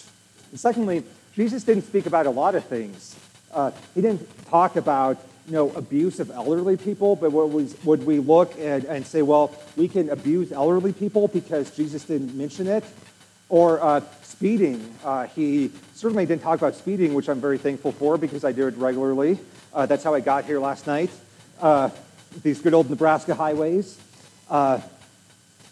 And 0.51 0.59
secondly, 0.59 1.03
Jesus 1.33 1.63
didn't 1.63 1.83
speak 1.83 2.05
about 2.05 2.25
a 2.25 2.31
lot 2.31 2.55
of 2.55 2.65
things. 2.65 3.15
Uh, 3.53 3.71
he 3.95 4.01
didn't 4.01 4.27
talk 4.47 4.75
about 4.75 5.17
you 5.47 5.53
know, 5.53 5.71
abuse 5.71 6.19
of 6.19 6.29
elderly 6.29 6.75
people, 6.75 7.15
but 7.15 7.31
would 7.31 7.53
we, 7.53 7.69
would 7.85 8.05
we 8.05 8.19
look 8.19 8.53
and, 8.59 8.83
and 8.83 9.05
say, 9.05 9.21
well, 9.21 9.55
we 9.77 9.87
can 9.87 10.09
abuse 10.09 10.51
elderly 10.51 10.91
people 10.91 11.27
because 11.29 11.71
Jesus 11.71 12.03
didn't 12.03 12.35
mention 12.35 12.67
it? 12.67 12.83
Or 13.49 13.81
uh, 13.81 14.01
speeding. 14.23 14.93
Uh, 15.05 15.27
he 15.27 15.71
certainly 15.95 16.25
didn't 16.25 16.41
talk 16.41 16.59
about 16.59 16.75
speeding, 16.75 17.13
which 17.13 17.29
I'm 17.29 17.39
very 17.39 17.57
thankful 17.57 17.93
for 17.93 18.17
because 18.17 18.43
I 18.43 18.51
do 18.51 18.67
it 18.67 18.75
regularly. 18.75 19.39
Uh, 19.73 19.85
that's 19.85 20.03
how 20.03 20.13
I 20.13 20.19
got 20.19 20.43
here 20.43 20.59
last 20.59 20.85
night. 20.85 21.09
Uh, 21.61 21.89
these 22.43 22.59
good 22.59 22.73
old 22.73 22.89
Nebraska 22.89 23.33
highways. 23.33 23.97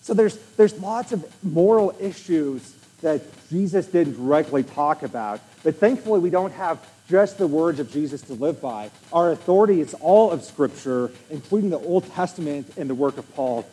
So 0.05 0.13
there's, 0.13 0.37
there's 0.55 0.79
lots 0.79 1.13
of 1.13 1.25
moral 1.43 1.95
issues 1.99 2.75
that 3.01 3.23
Jesus 3.49 3.87
didn't 3.87 4.13
directly 4.17 4.61
talk 4.61 5.01
about. 5.01 5.41
But 5.63 5.77
thankfully, 5.77 6.19
we 6.19 6.29
don't 6.29 6.53
have 6.53 6.77
just 7.09 7.39
the 7.39 7.47
words 7.47 7.79
of 7.79 7.91
Jesus 7.91 8.21
to 8.21 8.33
live 8.33 8.61
by. 8.61 8.91
Our 9.11 9.31
authority 9.31 9.81
is 9.81 9.95
all 9.95 10.29
of 10.29 10.43
Scripture, 10.43 11.09
including 11.31 11.71
the 11.71 11.79
Old 11.79 12.05
Testament 12.11 12.71
and 12.77 12.87
the 12.87 12.93
work 12.93 13.17
of 13.17 13.33
Paul. 13.33 13.67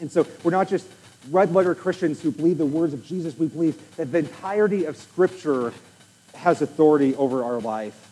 And 0.00 0.10
so 0.10 0.26
we're 0.42 0.50
not 0.50 0.70
just 0.70 0.88
red 1.30 1.52
letter 1.52 1.74
Christians 1.74 2.22
who 2.22 2.30
believe 2.30 2.56
the 2.56 2.64
words 2.64 2.94
of 2.94 3.04
Jesus, 3.04 3.38
we 3.38 3.48
believe 3.48 3.78
that 3.96 4.10
the 4.10 4.20
entirety 4.20 4.86
of 4.86 4.96
Scripture 4.96 5.74
has 6.36 6.62
authority 6.62 7.14
over 7.16 7.44
our 7.44 7.60
life. 7.60 8.02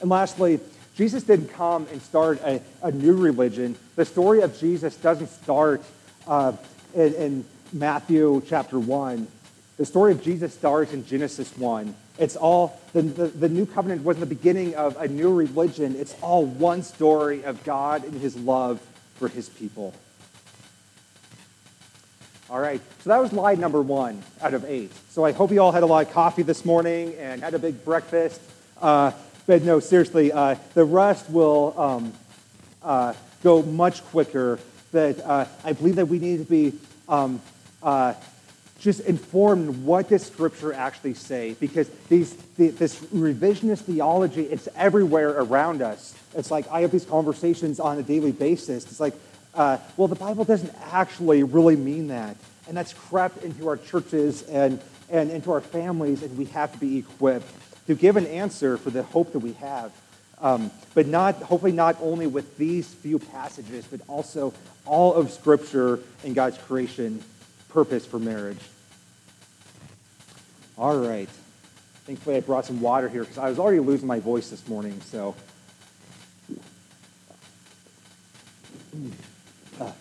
And 0.00 0.08
lastly, 0.08 0.60
Jesus 0.94 1.24
didn't 1.24 1.48
come 1.48 1.88
and 1.90 2.00
start 2.00 2.40
a, 2.42 2.62
a 2.80 2.92
new 2.92 3.16
religion. 3.16 3.74
The 3.96 4.04
story 4.04 4.42
of 4.42 4.56
Jesus 4.56 4.94
doesn't 4.94 5.30
start 5.30 5.82
uh, 6.28 6.52
in, 6.94 7.14
in 7.14 7.44
Matthew 7.72 8.42
chapter 8.46 8.78
1. 8.78 9.26
The 9.78 9.86
story 9.86 10.12
of 10.12 10.22
Jesus 10.22 10.54
starts 10.54 10.92
in 10.92 11.06
Genesis 11.06 11.56
1. 11.56 11.94
It's 12.18 12.36
all, 12.36 12.80
the, 12.92 13.02
the, 13.02 13.26
the, 13.28 13.48
new 13.48 13.64
covenant 13.64 14.02
wasn't 14.02 14.28
the 14.28 14.34
beginning 14.34 14.74
of 14.74 14.96
a 14.96 15.06
new 15.06 15.32
religion. 15.32 15.94
It's 15.96 16.16
all 16.20 16.44
one 16.44 16.82
story 16.82 17.44
of 17.44 17.62
God 17.62 18.04
and 18.04 18.20
his 18.20 18.36
love 18.36 18.80
for 19.16 19.28
his 19.28 19.48
people. 19.48 19.94
All 22.50 22.58
right, 22.58 22.80
so 23.02 23.10
that 23.10 23.18
was 23.18 23.32
lie 23.32 23.54
number 23.54 23.82
one 23.82 24.22
out 24.40 24.54
of 24.54 24.64
eight. 24.64 24.90
So 25.10 25.24
I 25.24 25.32
hope 25.32 25.52
you 25.52 25.60
all 25.60 25.70
had 25.70 25.82
a 25.82 25.86
lot 25.86 26.06
of 26.06 26.12
coffee 26.12 26.42
this 26.42 26.64
morning 26.64 27.14
and 27.18 27.42
had 27.42 27.54
a 27.54 27.58
big 27.58 27.84
breakfast. 27.84 28.40
Uh, 28.80 29.12
but 29.46 29.62
no, 29.62 29.80
seriously, 29.80 30.32
uh, 30.32 30.56
the 30.74 30.84
rest 30.84 31.28
will 31.30 31.74
um, 31.78 32.12
uh, 32.82 33.12
go 33.44 33.62
much 33.62 34.02
quicker. 34.06 34.58
But 34.98 35.24
uh, 35.24 35.44
I 35.62 35.74
believe 35.74 35.94
that 35.94 36.08
we 36.08 36.18
need 36.18 36.38
to 36.38 36.44
be 36.44 36.72
um, 37.08 37.40
uh, 37.84 38.14
just 38.80 38.98
informed 39.02 39.84
what 39.84 40.08
does 40.08 40.26
Scripture 40.26 40.72
actually 40.72 41.14
say? 41.14 41.54
Because 41.60 41.88
these, 42.08 42.34
the, 42.56 42.70
this 42.70 42.98
revisionist 43.14 43.82
theology, 43.82 44.42
it's 44.42 44.68
everywhere 44.74 45.30
around 45.38 45.82
us. 45.82 46.16
It's 46.34 46.50
like 46.50 46.68
I 46.68 46.80
have 46.80 46.90
these 46.90 47.04
conversations 47.04 47.78
on 47.78 48.00
a 48.00 48.02
daily 48.02 48.32
basis. 48.32 48.86
It's 48.86 48.98
like, 48.98 49.14
uh, 49.54 49.78
well, 49.96 50.08
the 50.08 50.16
Bible 50.16 50.44
doesn't 50.44 50.74
actually 50.90 51.44
really 51.44 51.76
mean 51.76 52.08
that. 52.08 52.36
And 52.66 52.76
that's 52.76 52.92
crept 52.92 53.44
into 53.44 53.68
our 53.68 53.76
churches 53.76 54.42
and, 54.48 54.80
and 55.10 55.30
into 55.30 55.52
our 55.52 55.60
families, 55.60 56.24
and 56.24 56.36
we 56.36 56.46
have 56.46 56.72
to 56.72 56.78
be 56.78 56.98
equipped 56.98 57.46
to 57.86 57.94
give 57.94 58.16
an 58.16 58.26
answer 58.26 58.76
for 58.76 58.90
the 58.90 59.04
hope 59.04 59.30
that 59.30 59.38
we 59.38 59.52
have. 59.52 59.92
Um, 60.40 60.70
but 60.94 61.06
not, 61.06 61.36
hopefully 61.36 61.72
not 61.72 61.96
only 62.00 62.26
with 62.26 62.56
these 62.58 62.92
few 62.92 63.18
passages, 63.18 63.84
but 63.90 64.00
also 64.08 64.54
all 64.86 65.14
of 65.14 65.32
Scripture 65.32 66.00
and 66.24 66.34
God's 66.34 66.58
creation 66.58 67.22
purpose 67.68 68.06
for 68.06 68.18
marriage. 68.18 68.60
All 70.76 70.96
right. 70.96 71.28
Thankfully, 72.06 72.36
I 72.36 72.40
brought 72.40 72.64
some 72.64 72.80
water 72.80 73.08
here 73.08 73.22
because 73.22 73.38
I 73.38 73.48
was 73.48 73.58
already 73.58 73.80
losing 73.80 74.06
my 74.06 74.20
voice 74.20 74.48
this 74.48 74.66
morning. 74.68 75.00
So, 75.02 75.34
uh, 79.80 79.92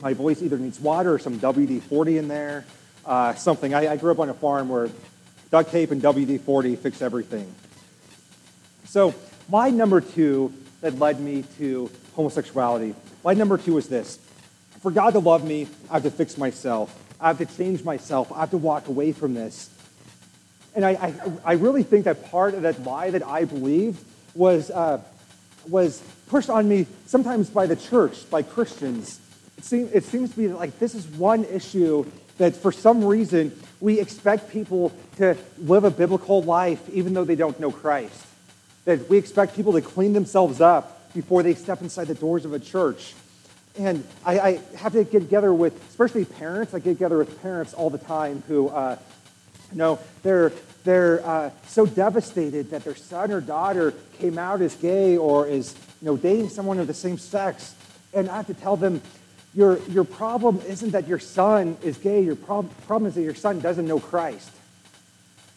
my 0.00 0.14
voice 0.14 0.40
either 0.42 0.58
needs 0.58 0.80
water 0.80 1.12
or 1.12 1.18
some 1.18 1.38
WD 1.38 1.82
40 1.82 2.18
in 2.18 2.28
there, 2.28 2.64
uh, 3.04 3.34
something. 3.34 3.74
I, 3.74 3.92
I 3.92 3.96
grew 3.96 4.12
up 4.12 4.20
on 4.20 4.30
a 4.30 4.34
farm 4.34 4.68
where 4.68 4.88
duct 5.50 5.70
tape 5.70 5.90
and 5.90 6.00
WD 6.00 6.40
40 6.40 6.76
fix 6.76 7.02
everything. 7.02 7.52
So, 8.84 9.14
my 9.52 9.68
number 9.68 10.00
two 10.00 10.50
that 10.80 10.98
led 10.98 11.20
me 11.20 11.44
to 11.58 11.90
homosexuality, 12.16 12.94
my 13.22 13.34
number 13.34 13.58
two 13.58 13.76
is 13.76 13.86
this. 13.86 14.18
For 14.80 14.90
God 14.90 15.10
to 15.10 15.18
love 15.18 15.44
me, 15.44 15.68
I 15.90 15.94
have 15.94 16.04
to 16.04 16.10
fix 16.10 16.38
myself. 16.38 16.98
I 17.20 17.28
have 17.28 17.36
to 17.36 17.44
change 17.44 17.84
myself. 17.84 18.32
I 18.32 18.40
have 18.40 18.50
to 18.52 18.56
walk 18.56 18.88
away 18.88 19.12
from 19.12 19.34
this. 19.34 19.68
And 20.74 20.86
I, 20.86 20.92
I, 20.92 21.14
I 21.44 21.52
really 21.52 21.82
think 21.82 22.06
that 22.06 22.30
part 22.30 22.54
of 22.54 22.62
that 22.62 22.82
lie 22.82 23.10
that 23.10 23.24
I 23.26 23.44
believed 23.44 24.02
was, 24.34 24.70
uh, 24.70 25.02
was 25.68 26.02
pushed 26.28 26.48
on 26.48 26.66
me 26.66 26.86
sometimes 27.04 27.50
by 27.50 27.66
the 27.66 27.76
church, 27.76 28.28
by 28.30 28.40
Christians. 28.42 29.20
It, 29.58 29.64
seem, 29.64 29.90
it 29.92 30.04
seems 30.04 30.30
to 30.30 30.36
be 30.38 30.46
that 30.46 30.56
like 30.56 30.78
this 30.78 30.94
is 30.94 31.06
one 31.06 31.44
issue 31.44 32.10
that 32.38 32.56
for 32.56 32.72
some 32.72 33.04
reason 33.04 33.52
we 33.80 34.00
expect 34.00 34.50
people 34.50 34.92
to 35.18 35.36
live 35.58 35.84
a 35.84 35.90
biblical 35.90 36.42
life 36.42 36.88
even 36.88 37.12
though 37.12 37.24
they 37.24 37.36
don't 37.36 37.60
know 37.60 37.70
Christ. 37.70 38.28
That 38.84 39.08
we 39.08 39.16
expect 39.16 39.54
people 39.54 39.72
to 39.72 39.80
clean 39.80 40.12
themselves 40.12 40.60
up 40.60 41.12
before 41.14 41.42
they 41.42 41.54
step 41.54 41.82
inside 41.82 42.08
the 42.08 42.14
doors 42.14 42.44
of 42.44 42.52
a 42.52 42.58
church. 42.58 43.14
And 43.78 44.04
I, 44.24 44.38
I, 44.38 44.60
have 44.76 44.92
to 44.92 45.04
get 45.04 45.20
together 45.20 45.52
with, 45.52 45.74
especially 45.88 46.24
parents, 46.24 46.74
I 46.74 46.78
get 46.78 46.90
together 46.92 47.16
with 47.16 47.40
parents 47.40 47.72
all 47.72 47.88
the 47.88 47.98
time 47.98 48.42
who, 48.46 48.68
uh, 48.68 48.98
you 49.70 49.78
know, 49.78 49.98
they're, 50.22 50.52
they're 50.84 51.26
uh, 51.26 51.50
so 51.68 51.86
devastated 51.86 52.70
that 52.70 52.84
their 52.84 52.94
son 52.94 53.32
or 53.32 53.40
daughter 53.40 53.94
came 54.18 54.38
out 54.38 54.60
as 54.60 54.74
gay 54.74 55.16
or 55.16 55.46
is, 55.46 55.74
you 56.02 56.06
know, 56.06 56.16
dating 56.18 56.50
someone 56.50 56.78
of 56.80 56.86
the 56.86 56.94
same 56.94 57.16
sex. 57.16 57.74
And 58.12 58.28
I 58.28 58.36
have 58.36 58.46
to 58.48 58.54
tell 58.54 58.76
them, 58.76 59.00
your, 59.54 59.78
your 59.88 60.04
problem 60.04 60.60
isn't 60.66 60.90
that 60.90 61.06
your 61.06 61.18
son 61.18 61.76
is 61.82 61.98
gay. 61.98 62.22
Your 62.22 62.36
prob- 62.36 62.70
problem 62.86 63.08
is 63.08 63.14
that 63.14 63.22
your 63.22 63.34
son 63.34 63.60
doesn't 63.60 63.86
know 63.86 64.00
Christ. 64.00 64.50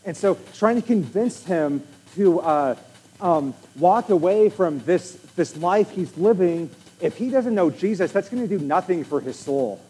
And 0.06 0.16
so 0.16 0.38
trying 0.54 0.76
to 0.76 0.82
convince 0.82 1.44
him 1.44 1.82
to 2.16 2.40
uh, 2.40 2.76
um, 3.21 3.54
walk 3.78 4.10
away 4.10 4.49
from 4.49 4.80
this, 4.80 5.13
this 5.36 5.56
life 5.58 5.91
he's 5.91 6.15
living 6.17 6.69
if 7.01 7.17
he 7.17 7.30
doesn't 7.30 7.54
know 7.54 7.69
Jesus, 7.69 8.12
that's 8.12 8.30
going 8.30 8.47
to 8.47 8.58
do 8.58 8.63
nothing 8.63 9.04
for 9.04 9.19
his 9.19 9.38
soul. 9.38 9.82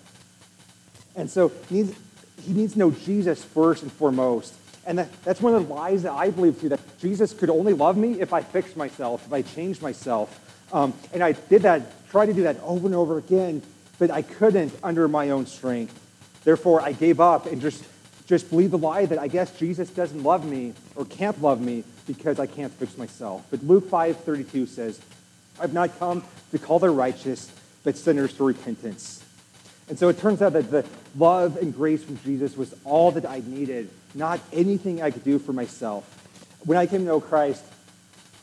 And 1.15 1.29
so 1.29 1.51
he 1.69 1.75
needs, 1.75 1.97
he 2.41 2.53
needs 2.53 2.73
to 2.73 2.79
know 2.79 2.91
Jesus 2.91 3.43
first 3.43 3.83
and 3.83 3.91
foremost. 3.91 4.53
And 4.85 4.99
that, 4.99 5.23
that's 5.23 5.41
one 5.41 5.55
of 5.55 5.67
the 5.67 5.73
lies 5.73 6.03
that 6.03 6.11
I 6.11 6.29
believe 6.29 6.59
too, 6.59 6.69
that 6.69 6.99
Jesus 6.99 7.33
could 7.33 7.49
only 7.49 7.73
love 7.73 7.97
me 7.97 8.19
if 8.21 8.33
I 8.33 8.41
fixed 8.41 8.75
myself, 8.75 9.25
if 9.25 9.33
I 9.33 9.41
changed 9.41 9.81
myself. 9.81 10.41
Um, 10.73 10.93
and 11.13 11.23
I 11.23 11.33
did 11.33 11.61
that, 11.63 12.09
tried 12.09 12.27
to 12.27 12.33
do 12.33 12.43
that 12.43 12.59
over 12.61 12.87
and 12.87 12.95
over 12.95 13.17
again, 13.17 13.61
but 13.97 14.11
I 14.11 14.21
couldn't 14.21 14.73
under 14.83 15.07
my 15.07 15.29
own 15.29 15.45
strength. 15.45 15.99
Therefore, 16.43 16.81
I 16.81 16.91
gave 16.91 17.19
up 17.19 17.45
and 17.45 17.61
just, 17.61 17.83
just 18.27 18.49
believed 18.49 18.71
the 18.71 18.77
lie 18.77 19.05
that 19.05 19.17
I 19.17 19.27
guess 19.27 19.57
Jesus 19.57 19.89
doesn't 19.89 20.21
love 20.21 20.45
me 20.45 20.73
or 20.95 21.05
can't 21.05 21.39
love 21.41 21.61
me 21.61 21.83
because 22.07 22.39
I 22.39 22.45
can't 22.45 22.71
fix 22.71 22.97
myself. 22.97 23.45
But 23.49 23.63
Luke 23.63 23.89
5.32 23.89 24.67
says, 24.67 24.99
I've 25.59 25.73
not 25.73 25.97
come 25.99 26.23
to 26.51 26.59
call 26.59 26.79
the 26.79 26.89
righteous, 26.89 27.51
but 27.83 27.97
sinners 27.97 28.33
to 28.33 28.43
repentance. 28.43 29.23
And 29.87 29.97
so 29.97 30.09
it 30.09 30.17
turns 30.17 30.41
out 30.41 30.53
that 30.53 30.71
the 30.71 30.85
love 31.15 31.57
and 31.57 31.73
grace 31.73 32.03
from 32.03 32.19
Jesus 32.19 32.57
was 32.57 32.73
all 32.83 33.11
that 33.11 33.25
I 33.25 33.41
needed, 33.45 33.89
not 34.13 34.39
anything 34.51 35.01
I 35.01 35.11
could 35.11 35.23
do 35.23 35.37
for 35.37 35.53
myself. 35.53 36.03
When 36.65 36.77
I 36.77 36.87
came 36.87 37.01
to 37.01 37.05
know 37.05 37.21
Christ, 37.21 37.63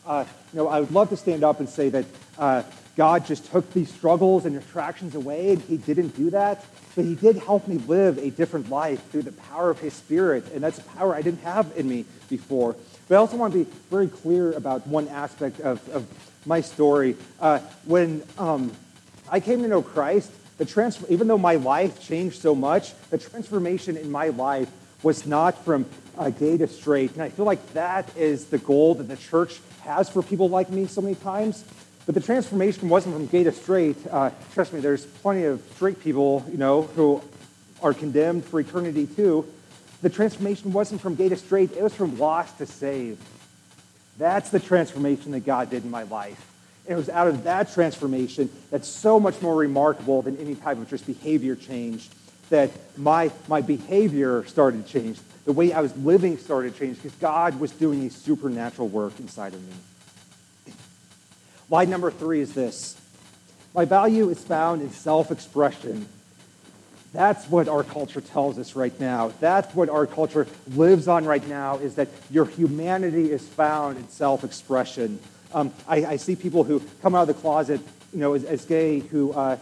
uh, 0.05 0.25
you 0.53 0.57
know, 0.57 0.67
I 0.67 0.79
would 0.79 0.91
love 0.91 1.09
to 1.09 1.17
stand 1.17 1.43
up 1.43 1.59
and 1.59 1.67
say 1.67 1.89
that 1.89 2.05
uh, 2.37 2.63
God 2.95 3.25
just 3.25 3.51
took 3.51 3.71
these 3.73 3.91
struggles 3.91 4.45
and 4.45 4.55
attractions 4.55 5.15
away, 5.15 5.53
and 5.53 5.61
He 5.61 5.77
didn't 5.77 6.15
do 6.15 6.29
that. 6.29 6.63
But 6.95 7.05
He 7.05 7.15
did 7.15 7.37
help 7.37 7.67
me 7.67 7.77
live 7.77 8.17
a 8.19 8.29
different 8.29 8.69
life 8.69 9.03
through 9.09 9.23
the 9.23 9.31
power 9.31 9.69
of 9.69 9.79
His 9.79 9.93
Spirit, 9.93 10.51
and 10.53 10.63
that's 10.63 10.77
a 10.77 10.83
power 10.83 11.15
I 11.15 11.21
didn't 11.21 11.41
have 11.41 11.71
in 11.75 11.89
me 11.89 12.05
before. 12.29 12.75
But 13.07 13.15
I 13.15 13.17
also 13.17 13.37
want 13.37 13.53
to 13.53 13.65
be 13.65 13.71
very 13.89 14.07
clear 14.07 14.53
about 14.53 14.85
one 14.87 15.07
aspect 15.07 15.59
of, 15.59 15.87
of 15.89 16.07
my 16.45 16.61
story. 16.61 17.15
Uh, 17.39 17.59
when 17.85 18.23
um, 18.37 18.71
I 19.29 19.39
came 19.39 19.61
to 19.63 19.67
know 19.67 19.81
Christ, 19.81 20.31
the 20.57 20.65
trans- 20.65 21.03
even 21.09 21.27
though 21.27 21.37
my 21.37 21.55
life 21.55 21.99
changed 22.01 22.41
so 22.41 22.53
much, 22.53 22.93
the 23.09 23.17
transformation 23.17 23.97
in 23.97 24.11
my 24.11 24.27
life 24.29 24.69
was 25.01 25.25
not 25.25 25.65
from 25.65 25.85
uh, 26.17 26.29
gay 26.29 26.57
to 26.57 26.67
straight. 26.67 27.13
And 27.13 27.21
I 27.23 27.29
feel 27.29 27.45
like 27.45 27.73
that 27.73 28.15
is 28.15 28.45
the 28.45 28.59
goal 28.59 28.95
that 28.95 29.07
the 29.07 29.17
church 29.17 29.59
has 29.81 30.09
for 30.09 30.21
people 30.21 30.47
like 30.49 30.69
me 30.69 30.85
so 30.85 31.01
many 31.01 31.15
times. 31.15 31.65
But 32.05 32.15
the 32.15 32.21
transformation 32.21 32.89
wasn't 32.89 33.15
from 33.15 33.27
gay 33.27 33.43
to 33.43 33.51
straight. 33.51 33.97
Uh, 34.09 34.31
trust 34.53 34.73
me, 34.73 34.79
there's 34.81 35.05
plenty 35.05 35.45
of 35.45 35.61
straight 35.75 36.01
people, 36.01 36.45
you 36.51 36.57
know, 36.57 36.83
who 36.83 37.21
are 37.81 37.93
condemned 37.93 38.45
for 38.45 38.59
eternity 38.59 39.07
too. 39.07 39.45
The 40.01 40.09
transformation 40.09 40.73
wasn't 40.73 40.99
from 40.99 41.15
gay 41.15 41.29
to 41.29 41.37
straight, 41.37 41.71
it 41.71 41.81
was 41.81 41.93
from 41.93 42.19
lost 42.19 42.57
to 42.57 42.65
saved. 42.65 43.23
That's 44.17 44.49
the 44.49 44.59
transformation 44.59 45.31
that 45.31 45.45
God 45.45 45.69
did 45.69 45.85
in 45.85 45.91
my 45.91 46.03
life. 46.03 46.49
And 46.85 46.93
it 46.93 46.97
was 46.97 47.09
out 47.09 47.27
of 47.27 47.43
that 47.45 47.73
transformation 47.73 48.49
that's 48.69 48.87
so 48.87 49.19
much 49.19 49.41
more 49.41 49.55
remarkable 49.55 50.21
than 50.21 50.37
any 50.37 50.55
type 50.55 50.77
of 50.77 50.89
just 50.89 51.07
behavior 51.07 51.55
change 51.55 52.09
that 52.49 52.69
my, 52.97 53.31
my 53.47 53.61
behavior 53.61 54.45
started 54.45 54.85
to 54.85 54.91
change. 54.91 55.19
The 55.45 55.53
way 55.53 55.71
I 55.71 55.79
was 55.79 55.95
living 55.97 56.37
started 56.37 56.73
to 56.73 56.79
change 56.79 56.97
because 56.97 57.17
God 57.19 57.59
was 57.59 57.71
doing 57.71 58.05
a 58.05 58.09
supernatural 58.09 58.89
work 58.89 59.19
inside 59.19 59.53
of 59.53 59.61
me. 59.65 59.73
Lie 61.73 61.85
number 61.85 62.11
three 62.11 62.39
is 62.39 62.53
this. 62.53 62.95
My 63.73 63.85
value 63.85 64.29
is 64.29 64.39
found 64.43 64.83
in 64.83 64.91
self-expression 64.91 66.05
that's 67.13 67.47
what 67.47 67.67
our 67.67 67.83
culture 67.83 68.21
tells 68.21 68.59
us 68.59 68.75
right 68.75 68.99
now. 68.99 69.31
That's 69.39 69.73
what 69.73 69.89
our 69.89 70.05
culture 70.05 70.45
lives 70.75 71.07
on 71.07 71.25
right 71.25 71.47
now 71.47 71.77
is 71.77 71.95
that 71.95 72.09
your 72.29 72.45
humanity 72.45 73.31
is 73.31 73.47
found 73.47 73.97
in 73.97 74.07
self-expression. 74.09 75.19
Um, 75.51 75.71
I, 75.87 76.05
I, 76.05 76.15
see 76.17 76.35
people 76.35 76.63
who 76.63 76.81
come 77.01 77.13
out 77.13 77.27
of 77.29 77.35
the 77.35 77.41
closet, 77.41 77.81
you 78.11 78.19
know, 78.19 78.33
as, 78.33 78.43
as 78.43 78.65
gay, 78.65 78.99
who 78.99 79.31
uh, 79.31 79.57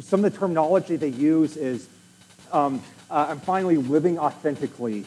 some 0.00 0.24
of 0.24 0.32
the 0.32 0.38
terminology 0.38 0.96
they 0.96 1.08
use 1.08 1.58
is, 1.58 1.86
um, 2.52 2.82
uh, 3.10 3.26
I'm 3.28 3.40
finally 3.40 3.76
living 3.76 4.18
authentically. 4.18 5.04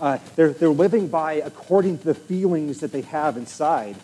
Uh, 0.00 0.16
they're, 0.36 0.54
they're 0.54 0.70
living 0.70 1.08
by 1.08 1.34
according 1.34 1.98
to 1.98 2.04
the 2.04 2.14
feelings 2.14 2.80
that 2.80 2.92
they 2.92 3.02
have 3.02 3.36
inside. 3.36 3.96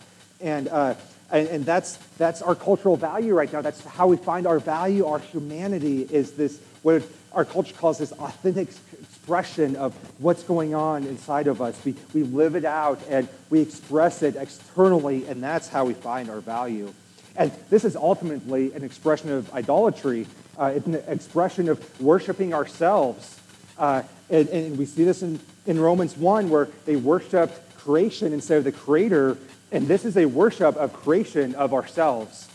And, 0.43 0.69
uh, 0.69 0.95
and, 1.31 1.49
and 1.49 1.65
that's, 1.65 1.97
that's 2.19 2.43
our 2.43 2.55
cultural 2.55 2.97
value 2.97 3.35
right 3.35 3.53
now. 3.53 3.63
That's 3.63 3.85
how 3.85 4.07
we 4.07 4.17
find 4.17 4.47
our 4.47 4.59
value, 4.59 5.07
our 5.07 5.19
humanity 5.19 6.03
is 6.03 6.33
this 6.33 6.61
what 6.83 7.03
our 7.33 7.45
culture 7.45 7.75
calls 7.75 7.99
this 7.99 8.13
authentic 8.13 8.69
expression 9.01 9.75
of 9.75 9.93
what's 10.21 10.45
going 10.45 10.75
on 10.75 11.05
inside 11.05 11.49
of 11.49 11.61
us. 11.61 11.77
We, 11.85 11.95
we 12.15 12.23
live 12.23 12.55
it 12.55 12.65
out 12.65 13.01
and 13.11 13.29
we 13.51 13.61
express 13.61 14.23
it 14.23 14.37
externally, 14.37 15.27
and 15.27 15.43
that's 15.43 15.69
how 15.69 15.85
we 15.85 15.95
find 15.95 16.31
our 16.31 16.41
value. 16.41 16.95
And 17.35 17.51
this 17.71 17.85
is 17.85 17.97
ultimately 17.97 18.73
an 18.73 18.85
expression 18.85 19.31
of 19.31 19.53
idolatry. 19.53 20.27
Uh, 20.57 20.75
it's 20.77 20.87
an 20.87 20.95
expression 21.09 21.69
of 21.69 22.01
worshiping 22.01 22.55
ourselves. 22.55 23.39
Uh, 23.77 24.03
and, 24.31 24.49
and, 24.49 24.79
we 24.79 24.87
see 24.87 25.05
this 25.05 25.23
in, 25.23 25.39
in 25.67 25.79
Romans 25.79 26.17
1, 26.17 26.49
where 26.49 26.69
they 26.87 26.97
worshiped 26.97 27.77
creation 27.77 28.33
instead 28.33 28.59
of 28.59 28.65
the 28.65 28.73
creator. 28.73 29.37
And 29.77 29.87
this 29.87 30.07
is 30.07 30.17
a 30.17 30.25
worship 30.25 30.75
of 30.77 30.95
creation 30.95 31.55
of 31.55 31.75
ourselves. 31.75 32.49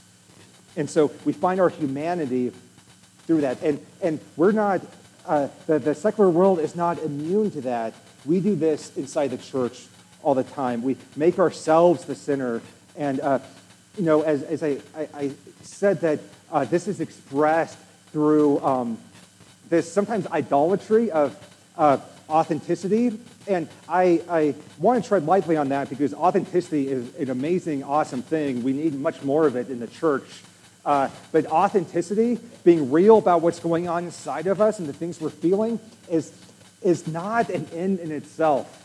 And 0.76 0.90
so 0.90 1.12
we 1.24 1.34
find 1.34 1.62
our 1.62 1.70
humanity 1.70 2.52
through 3.28 3.42
that. 3.42 3.62
And, 3.62 3.80
and 4.02 4.20
we're 4.38 4.54
not, 4.54 4.82
uh, 5.28 5.50
the, 5.68 5.78
the 5.78 5.94
secular 5.94 6.32
world 6.32 6.58
is 6.58 6.76
not 6.76 6.98
immune 6.98 7.52
to 7.52 7.62
that. 7.62 7.94
We 8.26 8.40
do 8.40 8.56
this 8.56 8.98
inside 8.98 9.28
the 9.28 9.38
church 9.38 9.86
all 10.24 10.34
the 10.34 10.44
time. 10.44 10.82
We 10.82 10.98
make 11.16 11.38
ourselves 11.38 12.06
the 12.06 12.16
sinner. 12.16 12.60
And, 12.98 13.20
uh, 13.20 13.38
you 14.00 14.04
know, 14.04 14.24
as, 14.24 14.42
as 14.42 14.64
I, 14.64 14.80
I, 14.98 15.08
I 15.14 15.32
said 15.62 16.02
that 16.02 16.22
uh, 16.52 16.66
this 16.66 16.88
is 16.88 17.02
expressed 17.02 17.78
through 18.12 18.62
um, 18.62 18.98
this 19.70 19.94
sometimes 19.94 20.26
idolatry 20.26 21.12
of, 21.12 21.38
uh, 21.78 21.98
authenticity. 22.32 23.20
And 23.48 23.68
I, 23.88 24.22
I 24.30 24.56
want 24.80 25.04
to 25.04 25.08
tread 25.08 25.26
lightly 25.26 25.58
on 25.58 25.70
that 25.70 25.90
because 25.90 26.14
authenticity 26.14 26.88
is 26.88 27.16
an 27.16 27.30
amazing, 27.30 27.84
awesome 27.84 28.22
thing. 28.22 28.64
We 28.64 28.74
need 28.74 28.94
much 28.96 29.22
more 29.22 29.46
of 29.46 29.56
it 29.56 29.70
in 29.70 29.80
the 29.80 29.88
church. 29.88 30.44
Uh, 30.84 31.10
but 31.32 31.46
authenticity, 31.46 32.40
being 32.64 32.92
real 32.92 33.18
about 33.18 33.42
what's 33.42 33.60
going 33.60 33.88
on 33.88 34.06
inside 34.06 34.48
of 34.48 34.62
us 34.62 34.80
and 34.80 34.88
the 34.88 34.94
things 34.94 35.22
we're 35.22 35.30
feeling, 35.30 35.80
is, 36.10 36.34
is 36.82 37.08
not 37.08 37.50
an 37.50 37.68
end 37.74 38.00
in 38.00 38.12
itself. 38.12 38.78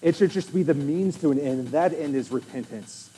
It 0.00 0.16
should 0.16 0.30
just 0.30 0.54
be 0.54 0.62
the 0.62 0.74
means 0.74 1.18
to 1.18 1.30
an 1.30 1.38
end, 1.38 1.60
and 1.60 1.68
that 1.68 1.92
end 1.92 2.16
is 2.16 2.32
repentance. 2.32 3.10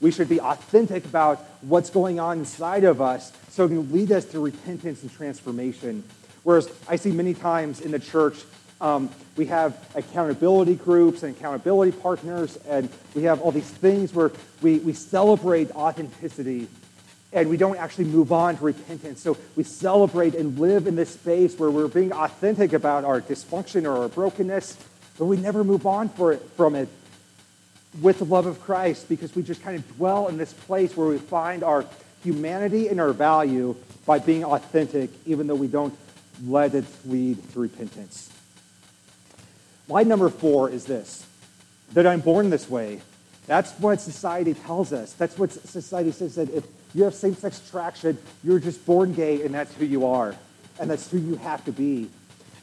We 0.00 0.10
should 0.10 0.28
be 0.28 0.40
authentic 0.40 1.04
about 1.04 1.44
what's 1.60 1.90
going 1.90 2.18
on 2.18 2.38
inside 2.38 2.84
of 2.84 3.00
us 3.00 3.32
so 3.50 3.66
it 3.66 3.68
can 3.68 3.92
lead 3.92 4.10
us 4.12 4.24
to 4.26 4.40
repentance 4.40 5.02
and 5.02 5.12
transformation. 5.12 6.02
Whereas 6.42 6.70
I 6.88 6.96
see 6.96 7.10
many 7.12 7.34
times 7.34 7.80
in 7.80 7.90
the 7.90 7.98
church, 7.98 8.36
um, 8.80 9.10
we 9.36 9.46
have 9.46 9.76
accountability 9.94 10.74
groups 10.74 11.22
and 11.22 11.36
accountability 11.36 11.92
partners, 11.92 12.58
and 12.68 12.88
we 13.14 13.24
have 13.24 13.40
all 13.40 13.52
these 13.52 13.70
things 13.70 14.14
where 14.14 14.32
we, 14.62 14.78
we 14.78 14.92
celebrate 14.92 15.70
authenticity 15.72 16.68
and 17.32 17.48
we 17.48 17.56
don't 17.56 17.76
actually 17.76 18.06
move 18.06 18.32
on 18.32 18.56
to 18.56 18.64
repentance. 18.64 19.20
So 19.20 19.36
we 19.56 19.62
celebrate 19.62 20.34
and 20.34 20.58
live 20.58 20.86
in 20.86 20.96
this 20.96 21.10
space 21.10 21.58
where 21.58 21.70
we're 21.70 21.88
being 21.88 22.12
authentic 22.12 22.72
about 22.72 23.04
our 23.04 23.20
dysfunction 23.20 23.84
or 23.84 24.02
our 24.02 24.08
brokenness, 24.08 24.76
but 25.18 25.26
we 25.26 25.36
never 25.36 25.62
move 25.62 25.86
on 25.86 26.10
it, 26.18 26.42
from 26.56 26.74
it 26.74 26.88
with 28.00 28.18
the 28.18 28.24
love 28.24 28.46
of 28.46 28.60
Christ 28.60 29.08
because 29.08 29.34
we 29.34 29.42
just 29.42 29.62
kind 29.62 29.76
of 29.76 29.96
dwell 29.96 30.28
in 30.28 30.38
this 30.38 30.52
place 30.52 30.96
where 30.96 31.08
we 31.08 31.18
find 31.18 31.62
our 31.62 31.84
humanity 32.22 32.88
and 32.88 33.00
our 33.00 33.12
value 33.12 33.76
by 34.06 34.18
being 34.18 34.44
authentic, 34.44 35.10
even 35.26 35.46
though 35.46 35.54
we 35.54 35.68
don't 35.68 35.96
let 36.46 36.74
it 36.74 36.84
lead 37.06 37.38
to 37.52 37.60
repentance. 37.60 38.29
Line 39.90 40.06
number 40.06 40.28
four 40.28 40.70
is 40.70 40.84
this 40.84 41.26
that 41.94 42.06
I'm 42.06 42.20
born 42.20 42.50
this 42.50 42.70
way. 42.70 43.00
That's 43.48 43.72
what 43.80 44.00
society 44.00 44.54
tells 44.54 44.92
us. 44.92 45.12
That's 45.14 45.36
what 45.36 45.50
society 45.50 46.12
says 46.12 46.36
that 46.36 46.48
if 46.50 46.64
you 46.94 47.02
have 47.02 47.14
same 47.14 47.34
sex 47.34 47.60
attraction, 47.66 48.16
you're 48.44 48.60
just 48.60 48.86
born 48.86 49.12
gay 49.12 49.42
and 49.42 49.52
that's 49.52 49.74
who 49.74 49.84
you 49.84 50.06
are. 50.06 50.36
And 50.78 50.88
that's 50.88 51.10
who 51.10 51.18
you 51.18 51.34
have 51.34 51.64
to 51.64 51.72
be. 51.72 52.08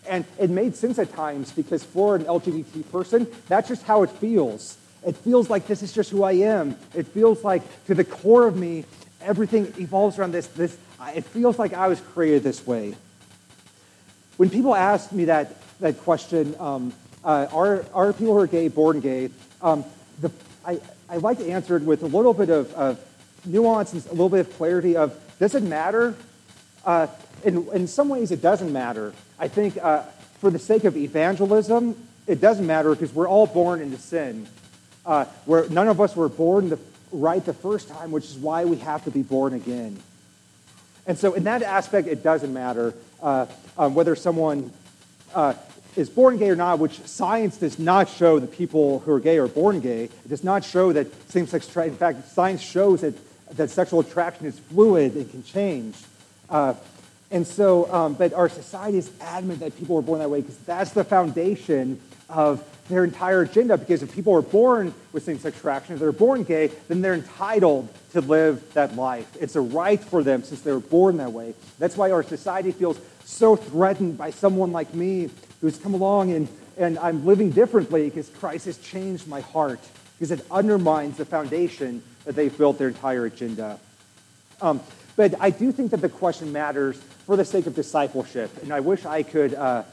And 0.07 0.23
it 0.39 0.49
made 0.49 0.77
sense 0.77 0.97
at 0.97 1.13
times 1.13 1.51
because 1.51 1.83
for 1.83 2.15
an 2.15 2.23
LGBT 2.23 2.89
person, 2.89 3.27
that's 3.49 3.67
just 3.67 3.83
how 3.83 4.03
it 4.03 4.09
feels. 4.09 4.77
It 5.05 5.17
feels 5.17 5.49
like 5.49 5.67
this 5.67 5.83
is 5.83 5.91
just 5.91 6.09
who 6.09 6.23
I 6.23 6.31
am. 6.31 6.77
It 6.95 7.07
feels 7.07 7.43
like 7.43 7.61
to 7.87 7.93
the 7.93 8.05
core 8.05 8.47
of 8.47 8.55
me, 8.55 8.85
everything 9.21 9.73
evolves 9.77 10.17
around 10.17 10.31
this. 10.31 10.47
this 10.47 10.77
it 11.13 11.25
feels 11.25 11.59
like 11.59 11.73
I 11.73 11.89
was 11.89 11.99
created 11.99 12.43
this 12.43 12.65
way. 12.65 12.95
When 14.37 14.49
people 14.49 14.73
ask 14.73 15.11
me 15.11 15.25
that, 15.25 15.57
that 15.81 15.99
question, 15.99 16.55
um, 16.59 16.93
uh, 17.27 17.45
are, 17.51 17.85
are 17.93 18.13
people 18.13 18.33
who 18.33 18.39
are 18.39 18.47
gay 18.47 18.69
born 18.69 19.01
gay? 19.01 19.29
Um, 19.61 19.83
the, 20.21 20.31
I, 20.65 20.79
I 21.09 21.17
like 21.17 21.39
to 21.39 21.49
answer 21.49 21.75
it 21.75 21.83
with 21.83 22.01
a 22.01 22.07
little 22.07 22.33
bit 22.33 22.49
of, 22.49 22.73
of 22.73 22.99
nuance 23.45 23.91
and 23.91 24.03
a 24.05 24.11
little 24.11 24.29
bit 24.29 24.47
of 24.47 24.53
clarity 24.53 24.95
of, 24.95 25.13
does 25.37 25.53
it 25.53 25.61
matter? 25.61 26.15
Uh, 26.85 27.07
in, 27.43 27.67
in 27.73 27.87
some 27.87 28.07
ways, 28.07 28.31
it 28.31 28.41
doesn't 28.41 28.71
matter. 28.71 29.13
I 29.37 29.49
think 29.49 29.77
uh, 29.77 30.03
for 30.39 30.49
the 30.49 30.57
sake 30.57 30.85
of 30.85 30.95
evangelism, 30.95 32.01
it 32.27 32.39
doesn't 32.39 32.65
matter 32.65 32.91
because 32.91 33.13
we're 33.13 33.27
all 33.27 33.45
born 33.45 33.81
into 33.81 33.97
sin. 33.97 34.47
Uh, 35.05 35.25
where 35.45 35.67
none 35.69 35.89
of 35.89 35.99
us 35.99 36.15
were 36.15 36.29
born 36.29 36.69
the, 36.69 36.79
right 37.11 37.45
the 37.45 37.53
first 37.53 37.89
time, 37.89 38.11
which 38.11 38.25
is 38.25 38.35
why 38.35 38.63
we 38.63 38.77
have 38.77 39.03
to 39.03 39.11
be 39.11 39.21
born 39.21 39.53
again. 39.53 39.97
And 41.05 41.17
so, 41.17 41.33
in 41.33 41.45
that 41.45 41.61
aspect, 41.61 42.07
it 42.07 42.23
doesn't 42.23 42.53
matter 42.53 42.93
uh, 43.21 43.45
um, 43.77 43.95
whether 43.95 44.15
someone 44.15 44.71
uh, 45.33 45.53
is 45.97 46.09
born 46.09 46.37
gay 46.37 46.49
or 46.49 46.55
not, 46.55 46.77
which 46.77 46.99
science 47.05 47.57
does 47.57 47.79
not 47.79 48.07
show 48.07 48.37
that 48.37 48.51
people 48.51 48.99
who 48.99 49.11
are 49.11 49.19
gay 49.19 49.39
are 49.39 49.47
born 49.47 49.79
gay. 49.79 50.03
It 50.03 50.29
does 50.29 50.43
not 50.43 50.63
show 50.63 50.93
that 50.93 51.07
same 51.31 51.47
sex 51.47 51.67
attraction, 51.67 51.93
in 51.93 51.97
fact, 51.97 52.29
science 52.29 52.61
shows 52.61 53.01
that, 53.01 53.15
that 53.57 53.71
sexual 53.71 54.01
attraction 54.01 54.45
is 54.45 54.59
fluid 54.59 55.15
and 55.15 55.29
can 55.29 55.43
change. 55.43 55.95
Uh, 56.49 56.75
and 57.31 57.45
so, 57.45 57.91
um, 57.91 58.13
but 58.13 58.31
our 58.33 58.47
society 58.47 58.99
is 58.99 59.11
adamant 59.19 59.59
that 59.61 59.75
people 59.75 59.97
are 59.97 60.03
born 60.03 60.19
that 60.19 60.29
way 60.29 60.41
because 60.41 60.57
that's 60.59 60.91
the 60.91 61.03
foundation 61.03 61.99
of 62.29 62.63
their 62.89 63.03
entire 63.03 63.41
agenda 63.41 63.77
because 63.77 64.03
if 64.03 64.13
people 64.13 64.33
are 64.35 64.41
born 64.41 64.93
with 65.11 65.23
same-sex 65.23 65.57
attraction, 65.57 65.95
if 65.95 65.99
they're 65.99 66.11
born 66.11 66.43
gay, 66.43 66.67
then 66.87 67.01
they're 67.01 67.15
entitled 67.15 67.89
to 68.11 68.21
live 68.21 68.73
that 68.73 68.95
life. 68.95 69.27
It's 69.41 69.55
a 69.55 69.61
right 69.61 69.99
for 69.99 70.23
them 70.23 70.43
since 70.43 70.61
they 70.61 70.71
were 70.71 70.79
born 70.79 71.17
that 71.17 71.31
way. 71.31 71.55
That's 71.79 71.97
why 71.97 72.11
our 72.11 72.23
society 72.23 72.71
feels 72.71 72.99
so 73.25 73.55
threatened 73.55 74.17
by 74.17 74.29
someone 74.31 74.71
like 74.71 74.93
me 74.93 75.29
who's 75.61 75.77
come 75.77 75.93
along 75.93 76.31
and, 76.31 76.47
and 76.77 76.97
I'm 76.99 77.25
living 77.25 77.51
differently 77.51 78.09
because 78.09 78.29
Christ 78.29 78.65
has 78.65 78.77
changed 78.77 79.27
my 79.27 79.41
heart 79.41 79.79
because 80.17 80.31
it 80.31 80.45
undermines 80.49 81.17
the 81.17 81.25
foundation 81.25 82.01
that 82.25 82.35
they've 82.35 82.55
built 82.55 82.77
their 82.77 82.87
entire 82.87 83.25
agenda. 83.25 83.79
Um, 84.61 84.81
but 85.15 85.35
I 85.39 85.49
do 85.49 85.71
think 85.71 85.91
that 85.91 86.01
the 86.01 86.09
question 86.09 86.51
matters 86.51 86.97
for 87.25 87.35
the 87.35 87.45
sake 87.45 87.67
of 87.67 87.75
discipleship, 87.75 88.51
and 88.61 88.71
I 88.71 88.79
wish 88.79 89.05
I 89.05 89.23
could 89.23 89.53
uh, 89.53 89.83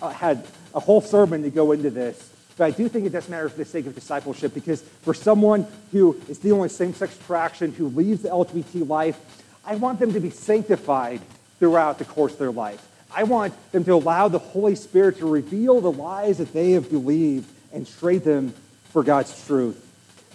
uh, 0.00 0.10
had 0.10 0.46
a 0.74 0.80
whole 0.80 1.00
sermon 1.00 1.42
to 1.42 1.50
go 1.50 1.72
into 1.72 1.90
this. 1.90 2.30
But 2.56 2.64
I 2.64 2.70
do 2.70 2.88
think 2.88 3.06
it 3.06 3.10
does 3.10 3.28
matter 3.28 3.48
for 3.48 3.56
the 3.56 3.64
sake 3.64 3.86
of 3.86 3.94
discipleship 3.94 4.52
because 4.52 4.82
for 4.82 5.14
someone 5.14 5.66
who 5.92 6.20
is 6.28 6.38
dealing 6.38 6.60
with 6.60 6.72
same 6.72 6.94
sex 6.94 7.18
attraction, 7.18 7.72
who 7.72 7.88
leaves 7.88 8.22
the 8.22 8.28
LGBT 8.28 8.88
life, 8.88 9.18
I 9.64 9.76
want 9.76 9.98
them 9.98 10.12
to 10.12 10.20
be 10.20 10.30
sanctified 10.30 11.20
throughout 11.58 11.98
the 11.98 12.04
course 12.04 12.32
of 12.32 12.38
their 12.38 12.50
life. 12.50 12.86
I 13.14 13.24
want 13.24 13.54
them 13.72 13.84
to 13.84 13.94
allow 13.94 14.28
the 14.28 14.38
Holy 14.38 14.74
Spirit 14.74 15.18
to 15.18 15.26
reveal 15.26 15.80
the 15.80 15.92
lies 15.92 16.38
that 16.38 16.52
they 16.52 16.72
have 16.72 16.90
believed 16.90 17.50
and 17.72 17.86
trade 17.98 18.24
them 18.24 18.54
for 18.90 19.02
God's 19.02 19.46
truth. 19.46 19.86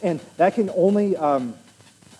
And 0.02 0.20
that 0.38 0.56
can 0.56 0.70
only 0.76 1.16
um, 1.16 1.56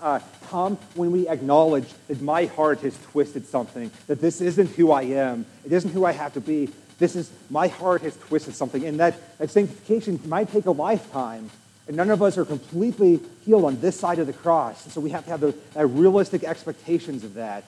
uh, 0.02 0.20
come 0.50 0.78
when 0.96 1.12
we 1.12 1.28
acknowledge 1.28 1.88
that 2.08 2.22
my 2.22 2.46
heart 2.46 2.80
has 2.82 2.98
twisted 3.12 3.46
something, 3.48 3.92
that 4.08 4.22
this 4.22 4.42
isn't 4.42 4.70
who 4.72 4.92
I 4.92 5.04
am, 5.04 5.46
it 5.66 5.72
isn't 5.72 5.92
who 5.92 6.06
I 6.06 6.14
have 6.14 6.34
to 6.34 6.42
be, 6.42 6.70
this 6.98 7.16
is, 7.16 7.30
my 7.50 7.68
heart 7.68 8.02
has 8.04 8.16
twisted 8.16 8.56
something. 8.56 8.86
And 8.86 9.00
that, 9.00 9.38
that 9.38 9.50
sanctification 9.50 10.20
might 10.26 10.52
take 10.52 10.66
a 10.66 10.72
lifetime. 10.72 11.50
And 11.88 11.98
none 11.98 12.10
of 12.10 12.24
us 12.24 12.38
are 12.38 12.46
completely 12.46 13.20
healed 13.46 13.66
on 13.66 13.80
this 13.80 14.00
side 14.00 14.18
of 14.20 14.28
the 14.28 14.34
cross. 14.34 14.86
And 14.86 14.94
so 14.94 15.02
we 15.02 15.10
have 15.12 15.26
to 15.26 15.30
have 15.30 15.42
the, 15.42 15.56
uh, 15.76 15.86
realistic 15.86 16.44
expectations 16.44 17.24
of 17.24 17.36
that. 17.36 17.64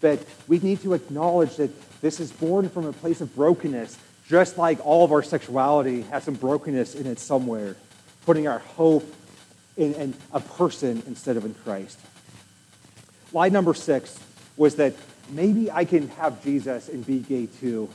But 0.00 0.24
we 0.46 0.58
need 0.58 0.82
to 0.82 0.94
acknowledge 0.94 1.56
that 1.56 1.70
this 2.00 2.20
is 2.20 2.30
born 2.30 2.68
from 2.68 2.86
a 2.86 2.92
place 2.92 3.20
of 3.20 3.34
brokenness, 3.34 3.98
just 4.28 4.58
like 4.58 4.84
all 4.84 5.04
of 5.04 5.12
our 5.12 5.22
sexuality 5.22 6.02
has 6.02 6.24
some 6.24 6.34
brokenness 6.34 6.94
in 6.94 7.06
it 7.06 7.18
somewhere, 7.18 7.76
putting 8.24 8.46
our 8.46 8.60
hope 8.60 9.12
in, 9.76 9.94
in 9.94 10.14
a 10.32 10.40
person 10.40 11.02
instead 11.06 11.36
of 11.36 11.44
in 11.44 11.54
Christ. 11.54 11.98
Lie 13.32 13.48
number 13.48 13.74
six 13.74 14.18
was 14.56 14.76
that 14.76 14.94
maybe 15.30 15.70
I 15.70 15.84
can 15.84 16.08
have 16.10 16.42
Jesus 16.42 16.88
and 16.88 17.06
be 17.06 17.18
gay 17.18 17.46
too. 17.46 17.88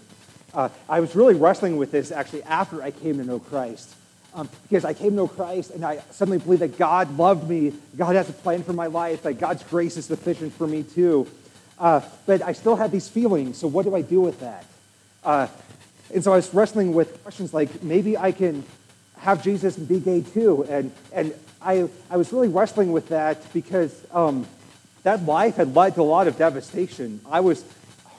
Uh, 0.53 0.69
I 0.87 0.99
was 0.99 1.15
really 1.15 1.33
wrestling 1.33 1.77
with 1.77 1.91
this 1.91 2.11
actually 2.11 2.43
after 2.43 2.83
I 2.83 2.91
came 2.91 3.17
to 3.17 3.23
know 3.23 3.39
Christ. 3.39 3.95
Um, 4.35 4.49
because 4.63 4.83
I 4.83 4.93
came 4.93 5.11
to 5.11 5.15
know 5.15 5.27
Christ 5.27 5.71
and 5.71 5.85
I 5.85 6.01
suddenly 6.09 6.39
believed 6.39 6.63
that 6.63 6.77
God 6.77 7.17
loved 7.17 7.47
me, 7.47 7.73
God 7.95 8.15
has 8.15 8.29
a 8.29 8.33
plan 8.33 8.63
for 8.63 8.73
my 8.73 8.87
life, 8.87 9.23
that 9.23 9.35
God's 9.35 9.63
grace 9.63 9.95
is 9.95 10.05
sufficient 10.05 10.53
for 10.53 10.65
me 10.65 10.81
too. 10.81 11.27
Uh, 11.79 12.01
but 12.25 12.41
I 12.41 12.53
still 12.53 12.75
had 12.75 12.91
these 12.91 13.09
feelings, 13.09 13.57
so 13.57 13.67
what 13.67 13.85
do 13.85 13.95
I 13.95 14.01
do 14.01 14.21
with 14.21 14.39
that? 14.39 14.65
Uh, 15.23 15.47
and 16.13 16.23
so 16.23 16.33
I 16.33 16.37
was 16.37 16.53
wrestling 16.53 16.93
with 16.93 17.21
questions 17.23 17.53
like 17.53 17.81
maybe 17.81 18.17
I 18.17 18.31
can 18.31 18.63
have 19.17 19.43
Jesus 19.43 19.77
and 19.77 19.87
be 19.87 19.99
gay 19.99 20.21
too. 20.21 20.65
And, 20.69 20.91
and 21.11 21.33
I, 21.61 21.89
I 22.09 22.17
was 22.17 22.31
really 22.31 22.49
wrestling 22.49 22.91
with 22.91 23.09
that 23.09 23.51
because 23.53 24.05
um, 24.11 24.45
that 25.03 25.25
life 25.25 25.55
had 25.55 25.75
led 25.75 25.95
to 25.95 26.01
a 26.01 26.03
lot 26.03 26.27
of 26.27 26.37
devastation. 26.37 27.21
I 27.25 27.39
was 27.39 27.63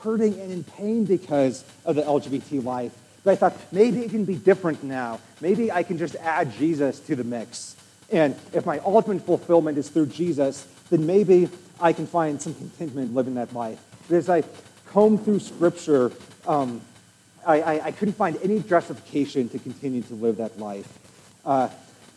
hurting 0.02 0.38
and 0.40 0.50
in 0.50 0.64
pain 0.64 1.04
because 1.04 1.64
of 1.84 1.96
the 1.96 2.02
LGBT 2.02 2.64
life. 2.64 2.92
But 3.22 3.32
I 3.32 3.36
thought, 3.36 3.56
maybe 3.72 4.00
it 4.00 4.10
can 4.10 4.24
be 4.24 4.34
different 4.34 4.82
now. 4.82 5.20
Maybe 5.40 5.72
I 5.72 5.82
can 5.82 5.96
just 5.96 6.16
add 6.16 6.52
Jesus 6.52 7.00
to 7.00 7.16
the 7.16 7.24
mix. 7.24 7.76
And 8.10 8.36
if 8.52 8.66
my 8.66 8.80
ultimate 8.80 9.24
fulfillment 9.24 9.78
is 9.78 9.88
through 9.88 10.06
Jesus, 10.06 10.66
then 10.90 11.06
maybe 11.06 11.48
I 11.80 11.92
can 11.92 12.06
find 12.06 12.40
some 12.40 12.54
contentment 12.54 13.14
living 13.14 13.34
that 13.34 13.52
life. 13.52 13.80
But 14.08 14.16
as 14.16 14.28
I 14.28 14.42
combed 14.86 15.24
through 15.24 15.40
Scripture, 15.40 16.12
um, 16.46 16.80
I, 17.46 17.60
I, 17.60 17.84
I, 17.86 17.90
couldn't 17.90 18.14
find 18.14 18.38
any 18.42 18.60
justification 18.60 19.48
to 19.50 19.58
continue 19.58 20.02
to 20.02 20.14
live 20.14 20.36
that 20.36 20.58
life. 20.58 20.86
Uh, 21.44 21.68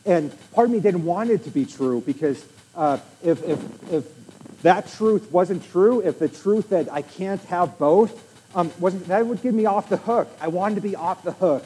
and 0.06 0.32
part 0.52 0.66
of 0.66 0.72
me 0.72 0.80
didn't 0.80 1.04
want 1.04 1.30
it 1.30 1.44
to 1.44 1.50
be 1.50 1.66
true 1.66 2.00
because 2.00 2.44
uh, 2.74 2.98
if, 3.22 3.42
if, 3.44 3.92
if 3.92 4.62
that 4.62 4.88
truth 4.88 5.30
wasn't 5.30 5.68
true, 5.70 6.00
if 6.00 6.18
the 6.18 6.28
truth 6.28 6.70
that 6.70 6.90
I 6.90 7.02
can't 7.02 7.42
have 7.44 7.78
both 7.78 8.24
um, 8.54 8.72
wasn't, 8.78 9.06
that 9.08 9.26
would 9.26 9.42
get 9.42 9.54
me 9.54 9.66
off 9.66 9.88
the 9.88 9.96
hook. 9.96 10.28
I 10.40 10.48
wanted 10.48 10.76
to 10.76 10.80
be 10.80 10.96
off 10.96 11.22
the 11.22 11.32
hook. 11.32 11.64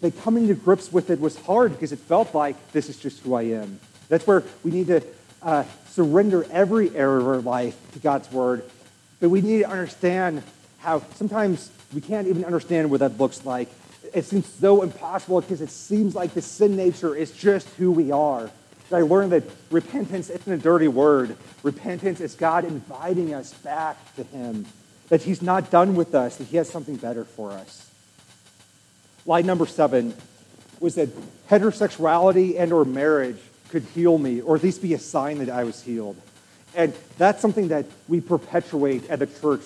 But 0.00 0.20
coming 0.22 0.48
to 0.48 0.54
grips 0.54 0.92
with 0.92 1.10
it 1.10 1.20
was 1.20 1.36
hard 1.36 1.72
because 1.72 1.92
it 1.92 1.98
felt 1.98 2.34
like 2.34 2.72
this 2.72 2.88
is 2.88 2.98
just 2.98 3.20
who 3.20 3.34
I 3.34 3.42
am. 3.42 3.80
That's 4.08 4.26
where 4.26 4.44
we 4.62 4.70
need 4.70 4.88
to 4.88 5.02
uh, 5.46 5.64
surrender 5.90 6.44
every 6.50 6.94
area 6.94 7.20
of 7.20 7.28
our 7.28 7.38
life 7.38 7.76
to 7.92 8.00
God's 8.00 8.30
word. 8.32 8.64
But 9.20 9.30
we 9.30 9.40
need 9.40 9.60
to 9.60 9.70
understand 9.70 10.42
how 10.78 11.02
sometimes 11.14 11.70
we 11.94 12.00
can't 12.00 12.26
even 12.26 12.44
understand 12.44 12.90
what 12.90 13.00
that 13.00 13.16
looks 13.18 13.46
like. 13.46 13.68
it 14.12 14.24
seems 14.24 14.46
so 14.46 14.82
impossible 14.82 15.40
because 15.40 15.60
it 15.60 15.70
seems 15.70 16.14
like 16.14 16.34
the 16.34 16.42
sin 16.42 16.76
nature 16.76 17.14
is 17.14 17.30
just 17.30 17.68
who 17.70 17.92
we 17.92 18.10
are. 18.10 18.50
I 18.92 19.00
learned 19.02 19.32
that 19.32 19.44
repentance 19.70 20.30
isn't 20.30 20.52
a 20.52 20.58
dirty 20.58 20.88
word. 20.88 21.36
Repentance 21.62 22.20
is 22.20 22.34
God 22.34 22.64
inviting 22.64 23.34
us 23.34 23.52
back 23.54 23.96
to 24.16 24.24
Him, 24.24 24.66
that 25.08 25.22
He's 25.22 25.42
not 25.42 25.70
done 25.70 25.94
with 25.94 26.14
us, 26.14 26.36
that 26.36 26.44
He 26.48 26.56
has 26.56 26.68
something 26.68 26.96
better 26.96 27.24
for 27.24 27.52
us. 27.52 27.88
Lie 29.26 29.42
number 29.42 29.66
seven 29.66 30.14
was 30.78 30.96
that 30.96 31.08
heterosexuality 31.48 32.58
and 32.58 32.72
or 32.72 32.84
marriage 32.84 33.38
could 33.70 33.82
heal 33.94 34.18
me, 34.18 34.40
or 34.40 34.56
at 34.56 34.62
least 34.62 34.82
be 34.82 34.94
a 34.94 34.98
sign 34.98 35.38
that 35.38 35.50
I 35.50 35.64
was 35.64 35.82
healed. 35.82 36.16
And 36.74 36.92
that's 37.18 37.40
something 37.40 37.68
that 37.68 37.86
we 38.08 38.20
perpetuate 38.20 39.08
at 39.10 39.18
the 39.18 39.26
church, 39.26 39.62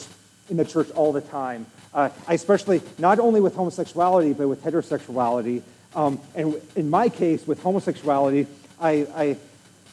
in 0.49 0.57
the 0.57 0.65
church 0.65 0.91
all 0.93 1.13
the 1.13 1.21
time. 1.21 1.67
Uh, 1.93 2.09
especially 2.29 2.81
not 2.99 3.19
only 3.19 3.41
with 3.41 3.55
homosexuality, 3.57 4.33
but 4.33 4.47
with 4.47 4.63
heterosexuality. 4.63 5.63
Um, 5.97 6.21
and 6.37 6.55
in 6.77 6.89
my 6.89 7.09
case, 7.09 7.45
with 7.47 7.61
homosexuality, 7.61 8.47
I, 8.81 9.07
I, 9.15 9.37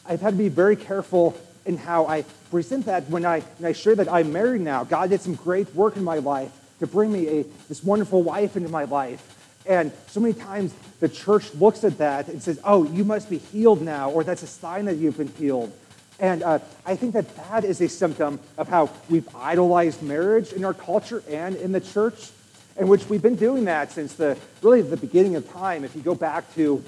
I've 0.06 0.20
had 0.20 0.34
to 0.34 0.38
be 0.38 0.48
very 0.48 0.76
careful 0.76 1.36
in 1.66 1.76
how 1.76 2.06
I 2.06 2.24
present 2.50 2.86
that 2.86 3.10
when 3.10 3.26
I, 3.26 3.40
when 3.58 3.68
I 3.68 3.72
share 3.72 3.96
that 3.96 4.10
I'm 4.10 4.32
married 4.32 4.60
now. 4.60 4.84
God 4.84 5.10
did 5.10 5.20
some 5.20 5.34
great 5.34 5.74
work 5.74 5.96
in 5.96 6.04
my 6.04 6.18
life 6.18 6.52
to 6.78 6.86
bring 6.86 7.12
me 7.12 7.40
a, 7.40 7.44
this 7.68 7.82
wonderful 7.82 8.22
wife 8.22 8.56
into 8.56 8.68
my 8.68 8.84
life. 8.84 9.37
And 9.68 9.92
so 10.06 10.18
many 10.18 10.32
times 10.32 10.74
the 10.98 11.10
church 11.10 11.54
looks 11.54 11.84
at 11.84 11.98
that 11.98 12.28
and 12.28 12.42
says, 12.42 12.58
oh, 12.64 12.84
you 12.84 13.04
must 13.04 13.28
be 13.28 13.36
healed 13.36 13.82
now, 13.82 14.10
or 14.10 14.24
that's 14.24 14.42
a 14.42 14.46
sign 14.46 14.86
that 14.86 14.96
you've 14.96 15.18
been 15.18 15.28
healed. 15.28 15.72
And 16.18 16.42
uh, 16.42 16.58
I 16.84 16.96
think 16.96 17.12
that 17.12 17.36
that 17.36 17.64
is 17.64 17.80
a 17.80 17.88
symptom 17.88 18.40
of 18.56 18.66
how 18.66 18.90
we've 19.08 19.28
idolized 19.36 20.02
marriage 20.02 20.52
in 20.52 20.64
our 20.64 20.74
culture 20.74 21.22
and 21.28 21.54
in 21.54 21.70
the 21.70 21.80
church, 21.80 22.30
in 22.78 22.88
which 22.88 23.08
we've 23.08 23.22
been 23.22 23.36
doing 23.36 23.66
that 23.66 23.92
since 23.92 24.14
the 24.14 24.36
really 24.62 24.82
the 24.82 24.96
beginning 24.96 25.36
of 25.36 25.48
time. 25.52 25.84
If 25.84 25.94
you 25.94 26.02
go 26.02 26.14
back 26.14 26.52
to 26.54 26.82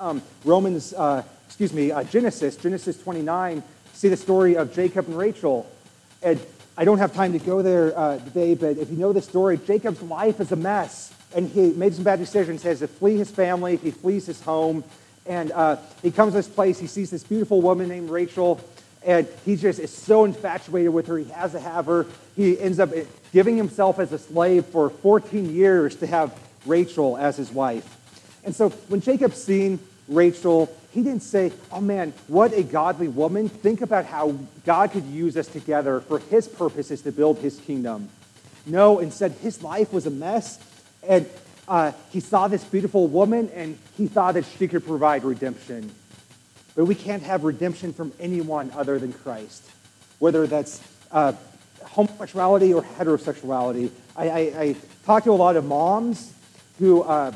um, 0.00 0.20
Romans, 0.44 0.92
uh, 0.92 1.22
excuse 1.46 1.72
me, 1.72 1.92
uh, 1.92 2.02
Genesis, 2.02 2.56
Genesis 2.56 3.00
29, 3.02 3.62
see 3.94 4.08
the 4.08 4.16
story 4.16 4.56
of 4.56 4.74
Jacob 4.74 5.06
and 5.06 5.16
Rachel. 5.16 5.70
And 6.20 6.40
I 6.76 6.84
don't 6.84 6.98
have 6.98 7.14
time 7.14 7.32
to 7.32 7.38
go 7.38 7.62
there 7.62 7.96
uh, 7.96 8.18
today, 8.18 8.54
but 8.54 8.76
if 8.76 8.90
you 8.90 8.96
know 8.96 9.12
the 9.12 9.22
story, 9.22 9.56
Jacob's 9.56 10.02
life 10.02 10.40
is 10.40 10.52
a 10.52 10.56
mess. 10.56 11.14
And 11.34 11.48
he 11.48 11.72
made 11.72 11.94
some 11.94 12.04
bad 12.04 12.18
decisions. 12.18 12.62
He 12.62 12.68
has 12.68 12.78
to 12.80 12.88
flee 12.88 13.16
his 13.16 13.30
family, 13.30 13.76
he 13.76 13.90
flees 13.90 14.26
his 14.26 14.40
home. 14.40 14.84
And 15.26 15.52
uh, 15.52 15.76
he 16.02 16.10
comes 16.10 16.32
to 16.32 16.38
this 16.38 16.48
place, 16.48 16.78
he 16.78 16.86
sees 16.86 17.10
this 17.10 17.22
beautiful 17.22 17.60
woman 17.60 17.88
named 17.88 18.08
Rachel, 18.08 18.60
and 19.04 19.28
he 19.44 19.56
just 19.56 19.78
is 19.78 19.94
so 19.94 20.24
infatuated 20.24 20.92
with 20.92 21.06
her. 21.06 21.18
He 21.18 21.30
has 21.30 21.52
to 21.52 21.60
have 21.60 21.86
her. 21.86 22.06
He 22.34 22.58
ends 22.58 22.80
up 22.80 22.90
giving 23.32 23.56
himself 23.56 23.98
as 23.98 24.10
a 24.12 24.18
slave 24.18 24.64
for 24.66 24.88
14 24.88 25.54
years 25.54 25.96
to 25.96 26.06
have 26.06 26.34
Rachel 26.66 27.18
as 27.18 27.36
his 27.36 27.50
wife. 27.50 27.96
And 28.44 28.54
so 28.54 28.70
when 28.88 29.00
Jacob 29.00 29.34
seen 29.34 29.78
Rachel, 30.08 30.74
he 30.92 31.02
didn't 31.02 31.22
say, 31.22 31.52
Oh 31.70 31.80
man, 31.80 32.12
what 32.26 32.52
a 32.54 32.62
godly 32.62 33.08
woman. 33.08 33.48
Think 33.48 33.82
about 33.82 34.06
how 34.06 34.32
God 34.64 34.92
could 34.92 35.04
use 35.04 35.36
us 35.36 35.46
together 35.46 36.00
for 36.00 36.18
his 36.18 36.48
purposes 36.48 37.02
to 37.02 37.12
build 37.12 37.38
his 37.38 37.58
kingdom. 37.60 38.08
No, 38.66 38.98
instead, 38.98 39.32
his 39.32 39.62
life 39.62 39.92
was 39.92 40.06
a 40.06 40.10
mess. 40.10 40.58
And 41.08 41.28
uh, 41.66 41.92
he 42.10 42.20
saw 42.20 42.46
this 42.48 42.62
beautiful 42.62 43.08
woman 43.08 43.50
and 43.54 43.78
he 43.96 44.06
thought 44.06 44.34
that 44.34 44.44
she 44.44 44.68
could 44.68 44.86
provide 44.86 45.24
redemption. 45.24 45.90
But 46.76 46.84
we 46.84 46.94
can't 46.94 47.22
have 47.24 47.42
redemption 47.42 47.92
from 47.92 48.12
anyone 48.20 48.70
other 48.76 48.98
than 48.98 49.12
Christ, 49.12 49.68
whether 50.20 50.46
that's 50.46 50.80
uh, 51.10 51.32
homosexuality 51.82 52.72
or 52.72 52.82
heterosexuality. 52.82 53.90
I, 54.14 54.28
I, 54.28 54.38
I, 54.38 54.76
talk 55.04 55.24
to 55.24 55.30
a 55.30 55.32
lot 55.32 55.56
of 55.56 55.64
moms 55.64 56.32
who, 56.78 57.02
uh, 57.02 57.32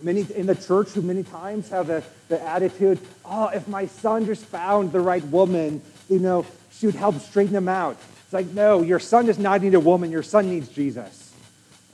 many 0.00 0.24
in 0.34 0.46
the 0.46 0.54
church, 0.54 0.90
who 0.90 1.02
many 1.02 1.24
times 1.24 1.68
have 1.70 1.88
the, 1.88 2.04
the 2.28 2.40
attitude, 2.40 2.98
oh, 3.24 3.48
if 3.48 3.66
my 3.66 3.86
son 3.86 4.24
just 4.24 4.44
found 4.44 4.92
the 4.92 5.00
right 5.00 5.24
woman, 5.24 5.82
you 6.08 6.20
know, 6.20 6.46
she 6.72 6.86
would 6.86 6.94
help 6.94 7.18
straighten 7.20 7.56
him 7.56 7.68
out. 7.68 7.96
It's 8.24 8.32
like, 8.32 8.46
no, 8.46 8.82
your 8.82 9.00
son 9.00 9.26
does 9.26 9.38
not 9.38 9.62
need 9.62 9.74
a 9.74 9.80
woman, 9.80 10.10
your 10.10 10.22
son 10.22 10.48
needs 10.48 10.68
Jesus. 10.68 11.34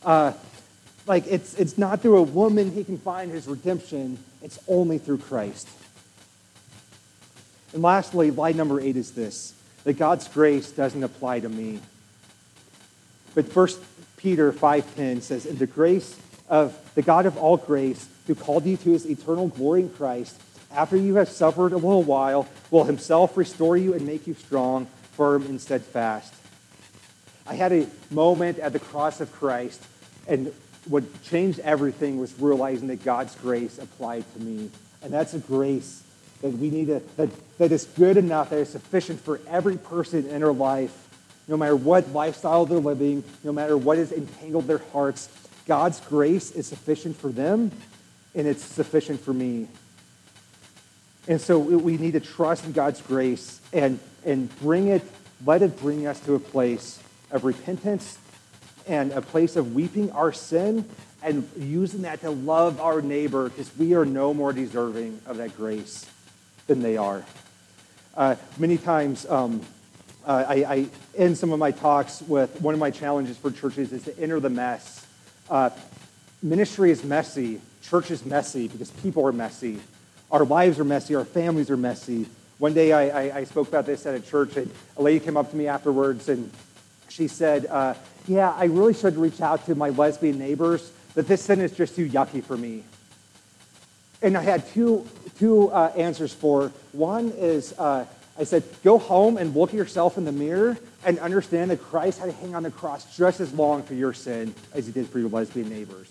Uh, 0.05 0.33
like 1.07 1.27
it's, 1.27 1.55
it's 1.55 1.77
not 1.77 2.01
through 2.01 2.19
a 2.19 2.23
woman 2.23 2.73
he 2.73 2.85
can 2.85 2.99
find 2.99 3.31
his 3.31 3.47
redemption, 3.47 4.19
it's 4.43 4.59
only 4.69 4.99
through 4.99 5.19
Christ. 5.19 5.69
And 7.73 7.83
lastly, 7.83 8.31
lie 8.31 8.53
number 8.53 8.81
eight 8.81 8.97
is 8.97 9.13
this 9.13 9.55
that 9.85 9.95
God's 9.95 10.27
grace 10.29 10.71
doesn't 10.71 11.03
apply 11.03 11.41
to 11.41 11.49
me. 11.49 11.79
But 13.35 13.53
First 13.53 13.81
Peter 14.17 14.51
5.10 14.51 15.21
says, 15.21 15.45
In 15.45 15.59
the 15.59 15.67
grace 15.67 16.19
of 16.49 16.79
the 16.95 17.03
God 17.03 17.27
of 17.27 17.37
all 17.37 17.59
grace, 17.59 18.09
who 18.27 18.35
called 18.35 18.65
you 18.65 18.79
to 18.79 18.93
his 18.93 19.05
eternal 19.05 19.49
glory 19.49 19.83
in 19.83 19.91
Christ, 19.91 20.41
after 20.73 20.97
you 20.97 21.17
have 21.17 21.29
suffered 21.29 21.73
a 21.73 21.77
little 21.77 22.03
while, 22.03 22.49
will 22.71 22.85
himself 22.85 23.37
restore 23.37 23.77
you 23.77 23.93
and 23.93 24.07
make 24.07 24.27
you 24.27 24.35
strong, 24.35 24.87
firm, 25.13 25.45
and 25.45 25.61
steadfast. 25.61 26.33
I 27.47 27.55
had 27.55 27.73
a 27.73 27.87
moment 28.11 28.59
at 28.59 28.73
the 28.73 28.79
cross 28.79 29.21
of 29.21 29.31
Christ, 29.33 29.83
and 30.27 30.53
what 30.87 31.23
changed 31.25 31.61
everything 31.61 32.21
was 32.21 32.39
realizing 32.39 32.89
that 32.89 33.05
God's 33.05 33.35
grace 33.37 33.79
applied 33.79 34.25
to 34.35 34.41
me. 34.41 34.71
And 35.03 35.13
that's 35.13 35.35
a 35.35 35.39
grace 35.39 36.03
that 36.43 36.51
we 36.51 36.71
need 36.71 36.87
to, 36.87 37.03
that, 37.17 37.31
that 37.59 37.73
is 37.73 37.85
good 37.85 38.17
enough, 38.17 38.51
that 38.51 38.59
is 38.59 38.69
sufficient 38.69 39.21
for 39.21 39.41
every 39.49 39.77
person 39.77 40.27
in 40.27 40.41
their 40.41 40.53
life, 40.53 41.09
no 41.49 41.57
matter 41.57 41.77
what 41.77 42.09
lifestyle 42.11 42.67
they're 42.67 42.79
living, 42.79 43.25
no 43.43 43.53
matter 43.53 43.77
what 43.77 43.99
has 43.99 44.13
entangled 44.13 44.67
their 44.67 44.83
hearts. 44.93 45.29
God's 45.67 46.01
grace 46.01 46.51
is 46.51 46.67
sufficient 46.67 47.17
for 47.17 47.29
them, 47.29 47.71
and 48.35 48.47
it's 48.47 48.63
sufficient 48.63 49.21
for 49.21 49.33
me. 49.33 49.69
And 51.27 51.41
so 51.41 51.59
we 51.59 51.97
need 51.97 52.13
to 52.13 52.21
trust 52.21 52.67
in 52.67 52.73
God's 52.73 53.01
grace 53.01 53.61
and, 53.73 53.99
and 54.27 54.55
bring 54.61 54.89
it, 54.89 55.03
let 55.47 55.63
it 55.63 55.79
bring 55.79 56.07
us 56.07 56.21
to 56.21 56.35
a 56.35 56.39
place 56.39 57.01
of 57.31 57.45
repentance 57.45 58.19
and 58.87 59.13
a 59.13 59.21
place 59.21 59.57
of 59.57 59.75
weeping 59.75 60.11
our 60.13 60.33
sin 60.33 60.89
and 61.23 61.49
using 61.57 62.03
that 62.03 62.21
to 62.21 62.31
love 62.31 62.81
our 62.81 63.01
neighbor 63.01 63.49
because 63.49 63.71
we 63.79 63.95
are 63.95 64.05
no 64.05 64.35
more 64.35 64.53
deserving 64.53 65.21
of 65.27 65.39
that 65.39 65.57
grace 65.57 66.07
than 66.67 66.83
they 66.83 66.97
are. 66.97 67.25
Uh, 68.17 68.37
many 68.59 68.77
times, 68.77 69.27
um, 69.27 69.61
uh, 70.27 70.45
I, 70.47 70.55
I, 70.55 70.87
end 71.17 71.37
some 71.37 71.53
of 71.53 71.59
my 71.59 71.71
talks 71.71 72.23
with 72.23 72.61
one 72.61 72.75
of 72.75 72.81
my 72.81 72.91
challenges 72.91 73.37
for 73.37 73.51
churches 73.51 73.93
is 73.93 74.05
to 74.05 74.19
enter 74.19 74.39
the 74.41 74.51
mess. 74.51 75.07
Uh, 75.51 75.71
ministry 76.43 76.91
is 76.91 77.03
messy, 77.05 77.61
church 77.83 78.11
is 78.11 78.25
messy 78.25 78.69
because 78.69 78.91
people 78.91 79.27
are 79.27 79.33
messy. 79.33 79.81
Our 80.31 80.45
lives 80.45 80.79
are 80.79 80.85
messy, 80.85 81.15
our 81.15 81.25
families 81.25 81.71
are 81.71 81.77
messy. 81.77 82.27
One 82.59 82.73
day 82.73 82.93
I, 82.93 83.09
I, 83.09 83.37
I 83.39 83.45
spoke 83.45 83.69
about 83.69 83.87
this 83.87 84.07
at 84.07 84.15
a 84.15 84.21
church, 84.21 84.57
and 84.57 84.71
a 84.97 85.03
lady 85.03 85.25
came 85.25 85.37
up 85.37 85.51
to 85.51 85.57
me 85.57 85.67
afterwards 85.67 86.29
and 86.29 86.51
she 87.09 87.29
said, 87.29 87.67
uh, 87.67 87.95
Yeah, 88.27 88.51
I 88.53 88.65
really 88.65 88.95
should 88.95 89.17
reach 89.17 89.41
out 89.41 89.67
to 89.67 89.75
my 89.75 89.91
lesbian 89.91 90.39
neighbors, 90.39 90.91
but 91.15 91.29
this 91.29 91.43
sin 91.43 91.61
is 91.61 91.73
just 91.73 91.95
too 91.95 92.09
yucky 92.09 92.43
for 92.43 92.57
me. 92.57 92.85
And 94.23 94.37
I 94.37 94.43
had 94.43 94.67
two, 94.69 95.07
two 95.39 95.69
uh, 95.69 95.93
answers 95.97 96.33
for. 96.33 96.73
One 96.93 97.33
is 97.37 97.75
uh, 97.79 98.07
I 98.39 98.45
said, 98.45 98.65
Go 98.83 98.99
home 98.99 99.37
and 99.37 99.55
look 99.55 99.71
at 99.71 99.77
yourself 99.77 100.19
in 100.19 100.25
the 100.25 100.33
mirror 100.33 100.77
and 101.05 101.19
understand 101.19 101.71
that 101.71 101.83
Christ 101.83 102.19
had 102.19 102.27
to 102.27 102.33
hang 102.33 102.55
on 102.55 102.63
the 102.63 102.71
cross 102.71 103.17
just 103.17 103.41
as 103.41 103.53
long 103.53 103.83
for 103.83 103.95
your 103.95 104.13
sin 104.13 104.55
as 104.73 104.87
he 104.87 104.93
did 104.93 105.09
for 105.09 105.19
your 105.19 105.29
lesbian 105.29 105.69
neighbors. 105.69 106.11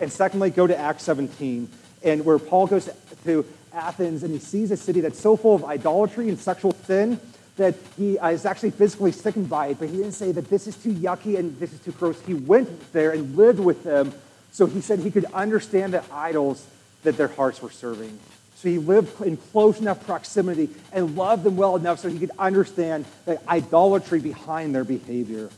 And 0.00 0.12
secondly, 0.12 0.50
go 0.50 0.66
to 0.66 0.76
Acts 0.76 1.04
17, 1.04 1.68
and 2.02 2.24
where 2.24 2.38
Paul 2.38 2.66
goes 2.66 2.90
to 3.24 3.46
Athens 3.72 4.22
and 4.22 4.32
he 4.32 4.38
sees 4.38 4.70
a 4.70 4.76
city 4.76 5.00
that's 5.00 5.18
so 5.18 5.36
full 5.36 5.54
of 5.54 5.64
idolatry 5.64 6.28
and 6.28 6.38
sexual 6.38 6.72
sin 6.84 7.18
that 7.56 7.74
he 7.96 8.18
uh, 8.18 8.28
is 8.28 8.46
actually 8.46 8.70
physically 8.70 9.12
sickened 9.12 9.48
by 9.48 9.68
it, 9.68 9.78
but 9.78 9.88
he 9.88 9.96
didn't 9.96 10.12
say 10.12 10.32
that 10.32 10.50
this 10.50 10.66
is 10.66 10.76
too 10.76 10.92
yucky 10.92 11.38
and 11.38 11.58
this 11.58 11.72
is 11.72 11.80
too 11.80 11.92
gross. 11.92 12.20
He 12.22 12.34
went 12.34 12.92
there 12.92 13.12
and 13.12 13.36
lived 13.36 13.60
with 13.60 13.84
them, 13.84 14.12
so 14.50 14.66
he 14.66 14.80
said 14.80 14.98
he 14.98 15.10
could 15.10 15.26
understand 15.26 15.94
the 15.94 16.02
idols 16.12 16.66
that 17.04 17.16
their 17.16 17.28
hearts 17.28 17.62
were 17.62 17.70
serving. 17.70 18.18
So 18.56 18.68
he 18.68 18.78
lived 18.78 19.20
in 19.20 19.36
close 19.36 19.78
enough 19.78 20.04
proximity 20.06 20.70
and 20.92 21.16
loved 21.16 21.44
them 21.44 21.56
well 21.56 21.76
enough 21.76 22.00
so 22.00 22.08
he 22.08 22.18
could 22.18 22.32
understand 22.38 23.04
the 23.26 23.38
idolatry 23.48 24.20
behind 24.20 24.74
their 24.74 24.84
behavior. 24.84 25.50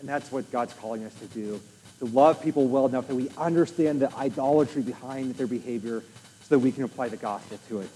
And 0.00 0.08
that's 0.08 0.32
what 0.32 0.50
God's 0.50 0.72
calling 0.74 1.04
us 1.04 1.14
to 1.16 1.26
do 1.26 1.60
to 1.98 2.06
love 2.06 2.42
people 2.42 2.66
well 2.66 2.86
enough 2.86 3.06
that 3.08 3.14
we 3.14 3.28
understand 3.38 4.00
the 4.00 4.14
idolatry 4.16 4.82
behind 4.82 5.34
their 5.36 5.46
behavior 5.46 6.02
so 6.42 6.56
that 6.56 6.58
we 6.58 6.72
can 6.72 6.84
apply 6.84 7.08
the 7.08 7.16
gospel 7.16 7.58
to 7.68 7.80
it. 7.80 7.88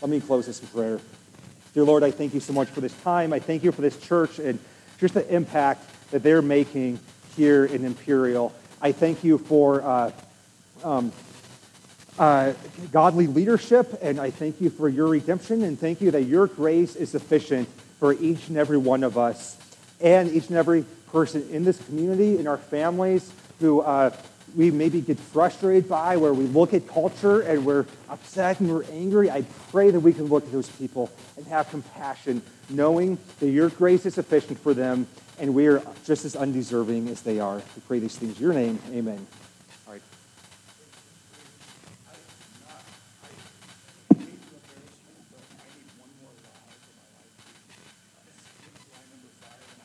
Let 0.00 0.10
me 0.10 0.20
close 0.20 0.46
this 0.46 0.60
in 0.60 0.68
prayer. 0.68 1.00
Dear 1.72 1.84
Lord, 1.84 2.02
I 2.02 2.10
thank 2.10 2.34
you 2.34 2.40
so 2.40 2.52
much 2.52 2.68
for 2.68 2.80
this 2.80 2.94
time. 3.02 3.32
I 3.32 3.38
thank 3.38 3.62
you 3.62 3.70
for 3.70 3.80
this 3.80 3.96
church 4.00 4.40
and 4.40 4.58
just 4.98 5.14
the 5.14 5.28
impact 5.32 5.84
that 6.10 6.20
they're 6.24 6.42
making 6.42 6.98
here 7.36 7.64
in 7.64 7.84
Imperial. 7.84 8.52
I 8.82 8.90
thank 8.90 9.22
you 9.22 9.38
for 9.38 9.80
uh, 9.80 10.10
um, 10.82 11.12
uh, 12.18 12.54
godly 12.90 13.28
leadership, 13.28 13.96
and 14.02 14.18
I 14.20 14.30
thank 14.30 14.60
you 14.60 14.68
for 14.68 14.88
your 14.88 15.06
redemption, 15.06 15.62
and 15.62 15.78
thank 15.78 16.00
you 16.00 16.10
that 16.10 16.24
your 16.24 16.48
grace 16.48 16.96
is 16.96 17.10
sufficient 17.10 17.68
for 18.00 18.14
each 18.14 18.48
and 18.48 18.56
every 18.56 18.78
one 18.78 19.04
of 19.04 19.16
us 19.16 19.56
and 20.00 20.28
each 20.28 20.48
and 20.48 20.56
every 20.56 20.84
person 21.12 21.48
in 21.50 21.62
this 21.64 21.80
community, 21.84 22.36
in 22.38 22.48
our 22.48 22.58
families, 22.58 23.32
who 23.60 23.80
uh, 23.80 24.10
we 24.56 24.70
maybe 24.70 25.00
get 25.00 25.18
frustrated 25.18 25.88
by, 25.88 26.16
where 26.16 26.34
we 26.34 26.44
look 26.44 26.74
at 26.74 26.86
culture 26.88 27.40
and 27.40 27.64
we're 27.64 27.86
upset 28.08 28.60
and 28.60 28.70
we're 28.70 28.84
angry, 28.90 29.30
I 29.30 29.42
pray 29.70 29.90
that 29.90 30.00
we 30.00 30.12
can 30.12 30.26
look 30.26 30.44
at 30.44 30.52
those 30.52 30.68
people 30.68 31.10
and 31.36 31.46
have 31.46 31.70
compassion, 31.70 32.42
knowing 32.68 33.18
that 33.38 33.48
your 33.48 33.68
grace 33.68 34.06
is 34.06 34.14
sufficient 34.14 34.58
for 34.58 34.74
them 34.74 35.06
and 35.38 35.54
we 35.54 35.66
are 35.66 35.82
just 36.04 36.24
as 36.24 36.36
undeserving 36.36 37.08
as 37.08 37.22
they 37.22 37.40
are. 37.40 37.56
We 37.56 37.82
pray 37.88 37.98
these 37.98 38.16
things 38.16 38.36
in 38.36 38.42
your 38.42 38.52
name. 38.52 38.78
Amen. 38.92 39.26
All 39.86 39.94
right. 39.94 40.02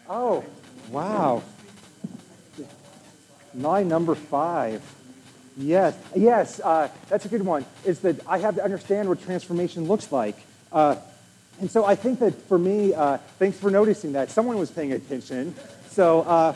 Oh, 0.10 0.44
wow. 0.92 1.42
Line 3.58 3.88
number 3.88 4.16
five. 4.16 4.82
Yes, 5.58 5.98
yes, 6.14 6.60
uh, 6.60 6.90
that's 7.08 7.26
a 7.26 7.30
good 7.30 7.46
one. 7.46 7.66
Is 7.86 8.00
that 8.00 8.20
I 8.28 8.40
have 8.40 8.56
to 8.56 8.64
understand 8.64 9.08
what 9.08 9.24
transformation 9.24 9.86
looks 9.86 10.12
like. 10.12 10.36
Uh, 10.72 10.98
and 11.62 11.72
so 11.72 11.86
I 11.86 11.96
think 11.96 12.20
that 12.20 12.34
for 12.50 12.60
me, 12.60 12.94
uh, 12.94 13.18
thanks 13.40 13.58
for 13.58 13.72
noticing 13.72 14.14
that. 14.14 14.30
Someone 14.30 14.58
was 14.58 14.70
paying 14.70 14.92
attention. 14.92 15.56
So, 15.90 16.22
uh, 16.24 16.56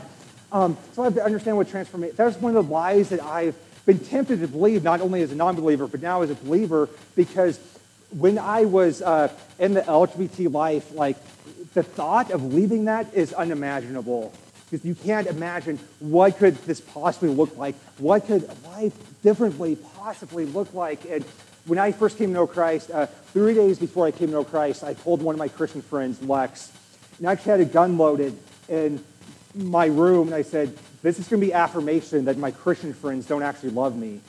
um, 0.52 0.78
so 0.94 1.04
I 1.04 1.06
have 1.06 1.16
to 1.16 1.24
understand 1.24 1.56
what 1.56 1.70
transformation. 1.70 2.16
That's 2.18 2.36
one 2.38 2.56
of 2.58 2.66
the 2.66 2.72
lies 2.72 3.10
that 3.10 3.24
I've 3.24 3.56
been 3.86 4.00
tempted 4.00 4.42
to 4.42 4.48
believe, 4.50 4.84
not 4.84 5.00
only 5.00 5.22
as 5.22 5.32
a 5.32 5.36
non-believer, 5.36 5.88
but 5.88 6.02
now 6.02 6.22
as 6.22 6.30
a 6.30 6.36
believer, 6.36 6.90
because 7.16 7.60
when 8.12 8.38
I 8.38 8.66
was 8.66 9.02
uh, 9.02 9.32
in 9.58 9.74
the 9.74 9.82
LGBT 9.82 10.52
life, 10.52 10.94
like 10.94 11.16
the 11.74 11.84
thought 11.84 12.32
of 12.32 12.54
leaving 12.54 12.86
that 12.86 13.14
is 13.14 13.32
unimaginable 13.32 14.34
because 14.70 14.86
you 14.86 14.96
can't 14.96 15.28
imagine 15.28 15.80
what 16.00 16.38
could 16.38 16.56
this 16.64 16.80
possibly 16.80 17.30
look 17.30 17.58
like? 17.58 17.76
What 17.98 18.26
could 18.28 18.48
life 18.66 18.94
differently 19.22 19.76
possibly 19.96 20.46
look 20.46 20.74
like? 20.74 21.06
And 21.06 21.26
when 21.66 21.78
i 21.78 21.92
first 21.92 22.18
came 22.18 22.30
to 22.30 22.34
know 22.34 22.48
christ 22.48 22.90
uh, 22.90 23.06
three 23.34 23.54
days 23.54 23.78
before 23.78 24.08
i 24.08 24.12
came 24.12 24.30
to 24.30 24.34
know 24.34 24.44
christ 24.44 24.84
i 24.84 24.94
told 24.94 25.22
one 25.22 25.36
of 25.36 25.40
my 25.40 25.48
christian 25.48 25.82
friends 25.82 26.22
lex 26.24 26.72
and 27.18 27.28
i 27.28 27.34
actually 27.34 27.52
had 27.52 27.60
a 27.60 27.66
gun 27.66 27.98
loaded 27.98 28.38
in 28.70 29.04
my 29.54 29.86
room 29.86 30.28
and 30.28 30.36
i 30.36 30.42
said 30.42 30.76
this 31.04 31.20
is 31.20 31.28
going 31.28 31.40
to 31.40 31.46
be 31.46 31.54
affirmation 31.54 32.26
that 32.26 32.38
my 32.38 32.50
christian 32.50 32.94
friends 32.94 33.28
don't 33.28 33.44
actually 33.44 33.70
love 33.70 33.96
me 33.96 34.20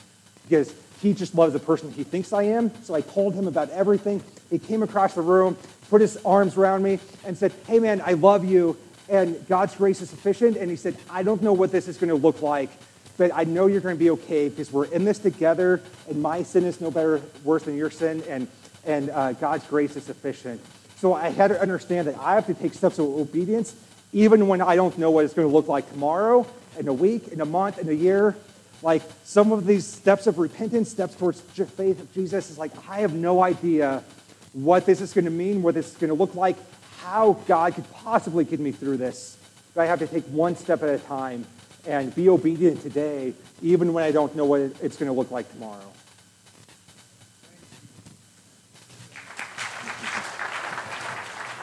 because 0.48 0.74
he 1.00 1.14
just 1.14 1.34
loves 1.34 1.52
the 1.52 1.58
person 1.58 1.90
he 1.92 2.04
thinks 2.04 2.32
i 2.32 2.42
am. 2.42 2.70
So 2.82 2.94
i 2.94 3.00
told 3.00 3.34
him 3.34 3.48
about 3.48 3.70
everything. 3.70 4.22
He 4.50 4.58
came 4.58 4.82
across 4.82 5.14
the 5.14 5.22
room 5.22 5.56
put 5.90 6.00
his 6.00 6.16
arms 6.24 6.56
around 6.56 6.82
me 6.82 7.00
and 7.26 7.36
said, 7.36 7.52
Hey, 7.66 7.80
man, 7.80 8.00
I 8.00 8.12
love 8.12 8.44
you. 8.44 8.78
And 9.10 9.46
God's 9.48 9.74
grace 9.74 10.00
is 10.00 10.08
sufficient. 10.08 10.56
And 10.56 10.70
he 10.70 10.76
said, 10.76 10.96
I 11.10 11.24
don't 11.24 11.42
know 11.42 11.52
what 11.52 11.72
this 11.72 11.88
is 11.88 11.98
going 11.98 12.10
to 12.10 12.14
look 12.14 12.42
like, 12.42 12.70
but 13.18 13.32
I 13.34 13.44
know 13.44 13.66
you're 13.66 13.80
going 13.80 13.96
to 13.96 13.98
be 13.98 14.10
okay 14.10 14.48
because 14.48 14.72
we're 14.72 14.86
in 14.86 15.04
this 15.04 15.18
together. 15.18 15.82
And 16.08 16.22
my 16.22 16.44
sin 16.44 16.64
is 16.64 16.80
no 16.80 16.90
better, 16.90 17.20
worse 17.44 17.64
than 17.64 17.76
your 17.76 17.90
sin. 17.90 18.22
And, 18.28 18.46
and 18.86 19.10
uh, 19.10 19.32
God's 19.32 19.66
grace 19.66 19.96
is 19.96 20.04
sufficient. 20.04 20.60
So 20.96 21.12
I 21.12 21.28
had 21.30 21.48
to 21.48 21.60
understand 21.60 22.06
that 22.06 22.18
I 22.18 22.36
have 22.36 22.46
to 22.46 22.54
take 22.54 22.72
steps 22.72 22.98
of 22.98 23.06
obedience, 23.06 23.74
even 24.12 24.46
when 24.46 24.60
I 24.60 24.76
don't 24.76 24.96
know 24.96 25.10
what 25.10 25.24
it's 25.24 25.34
going 25.34 25.48
to 25.48 25.52
look 25.52 25.66
like 25.66 25.90
tomorrow, 25.90 26.46
in 26.78 26.86
a 26.86 26.92
week, 26.92 27.28
in 27.28 27.40
a 27.40 27.44
month, 27.44 27.78
in 27.78 27.88
a 27.88 27.92
year. 27.92 28.36
Like 28.82 29.02
some 29.24 29.50
of 29.50 29.66
these 29.66 29.86
steps 29.86 30.26
of 30.26 30.38
repentance, 30.38 30.88
steps 30.88 31.14
towards 31.14 31.40
faith 31.40 32.00
of 32.00 32.12
Jesus, 32.14 32.48
is 32.48 32.58
like, 32.58 32.70
I 32.88 33.00
have 33.00 33.12
no 33.12 33.42
idea 33.42 34.04
what 34.52 34.86
this 34.86 35.00
is 35.00 35.12
going 35.12 35.24
to 35.26 35.30
mean, 35.30 35.62
what 35.62 35.74
this 35.74 35.90
is 35.90 35.96
going 35.96 36.08
to 36.08 36.14
look 36.14 36.34
like, 36.34 36.56
how 37.02 37.32
God 37.46 37.74
could 37.74 37.90
possibly 37.92 38.44
get 38.44 38.60
me 38.60 38.72
through 38.72 38.98
this. 38.98 39.36
But 39.74 39.82
I 39.82 39.86
have 39.86 39.98
to 40.00 40.06
take 40.06 40.24
one 40.24 40.56
step 40.56 40.82
at 40.82 40.88
a 40.88 40.98
time 40.98 41.46
and 41.86 42.14
be 42.14 42.28
obedient 42.28 42.82
today, 42.82 43.32
even 43.62 43.92
when 43.92 44.04
I 44.04 44.10
don't 44.10 44.34
know 44.36 44.44
what 44.44 44.60
it's 44.60 44.96
going 44.96 45.10
to 45.10 45.12
look 45.12 45.30
like 45.30 45.50
tomorrow. 45.52 45.80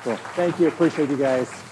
Cool. 0.04 0.16
Thank 0.36 0.60
you. 0.60 0.68
Appreciate 0.70 1.10
you 1.10 1.18
guys. 1.18 1.67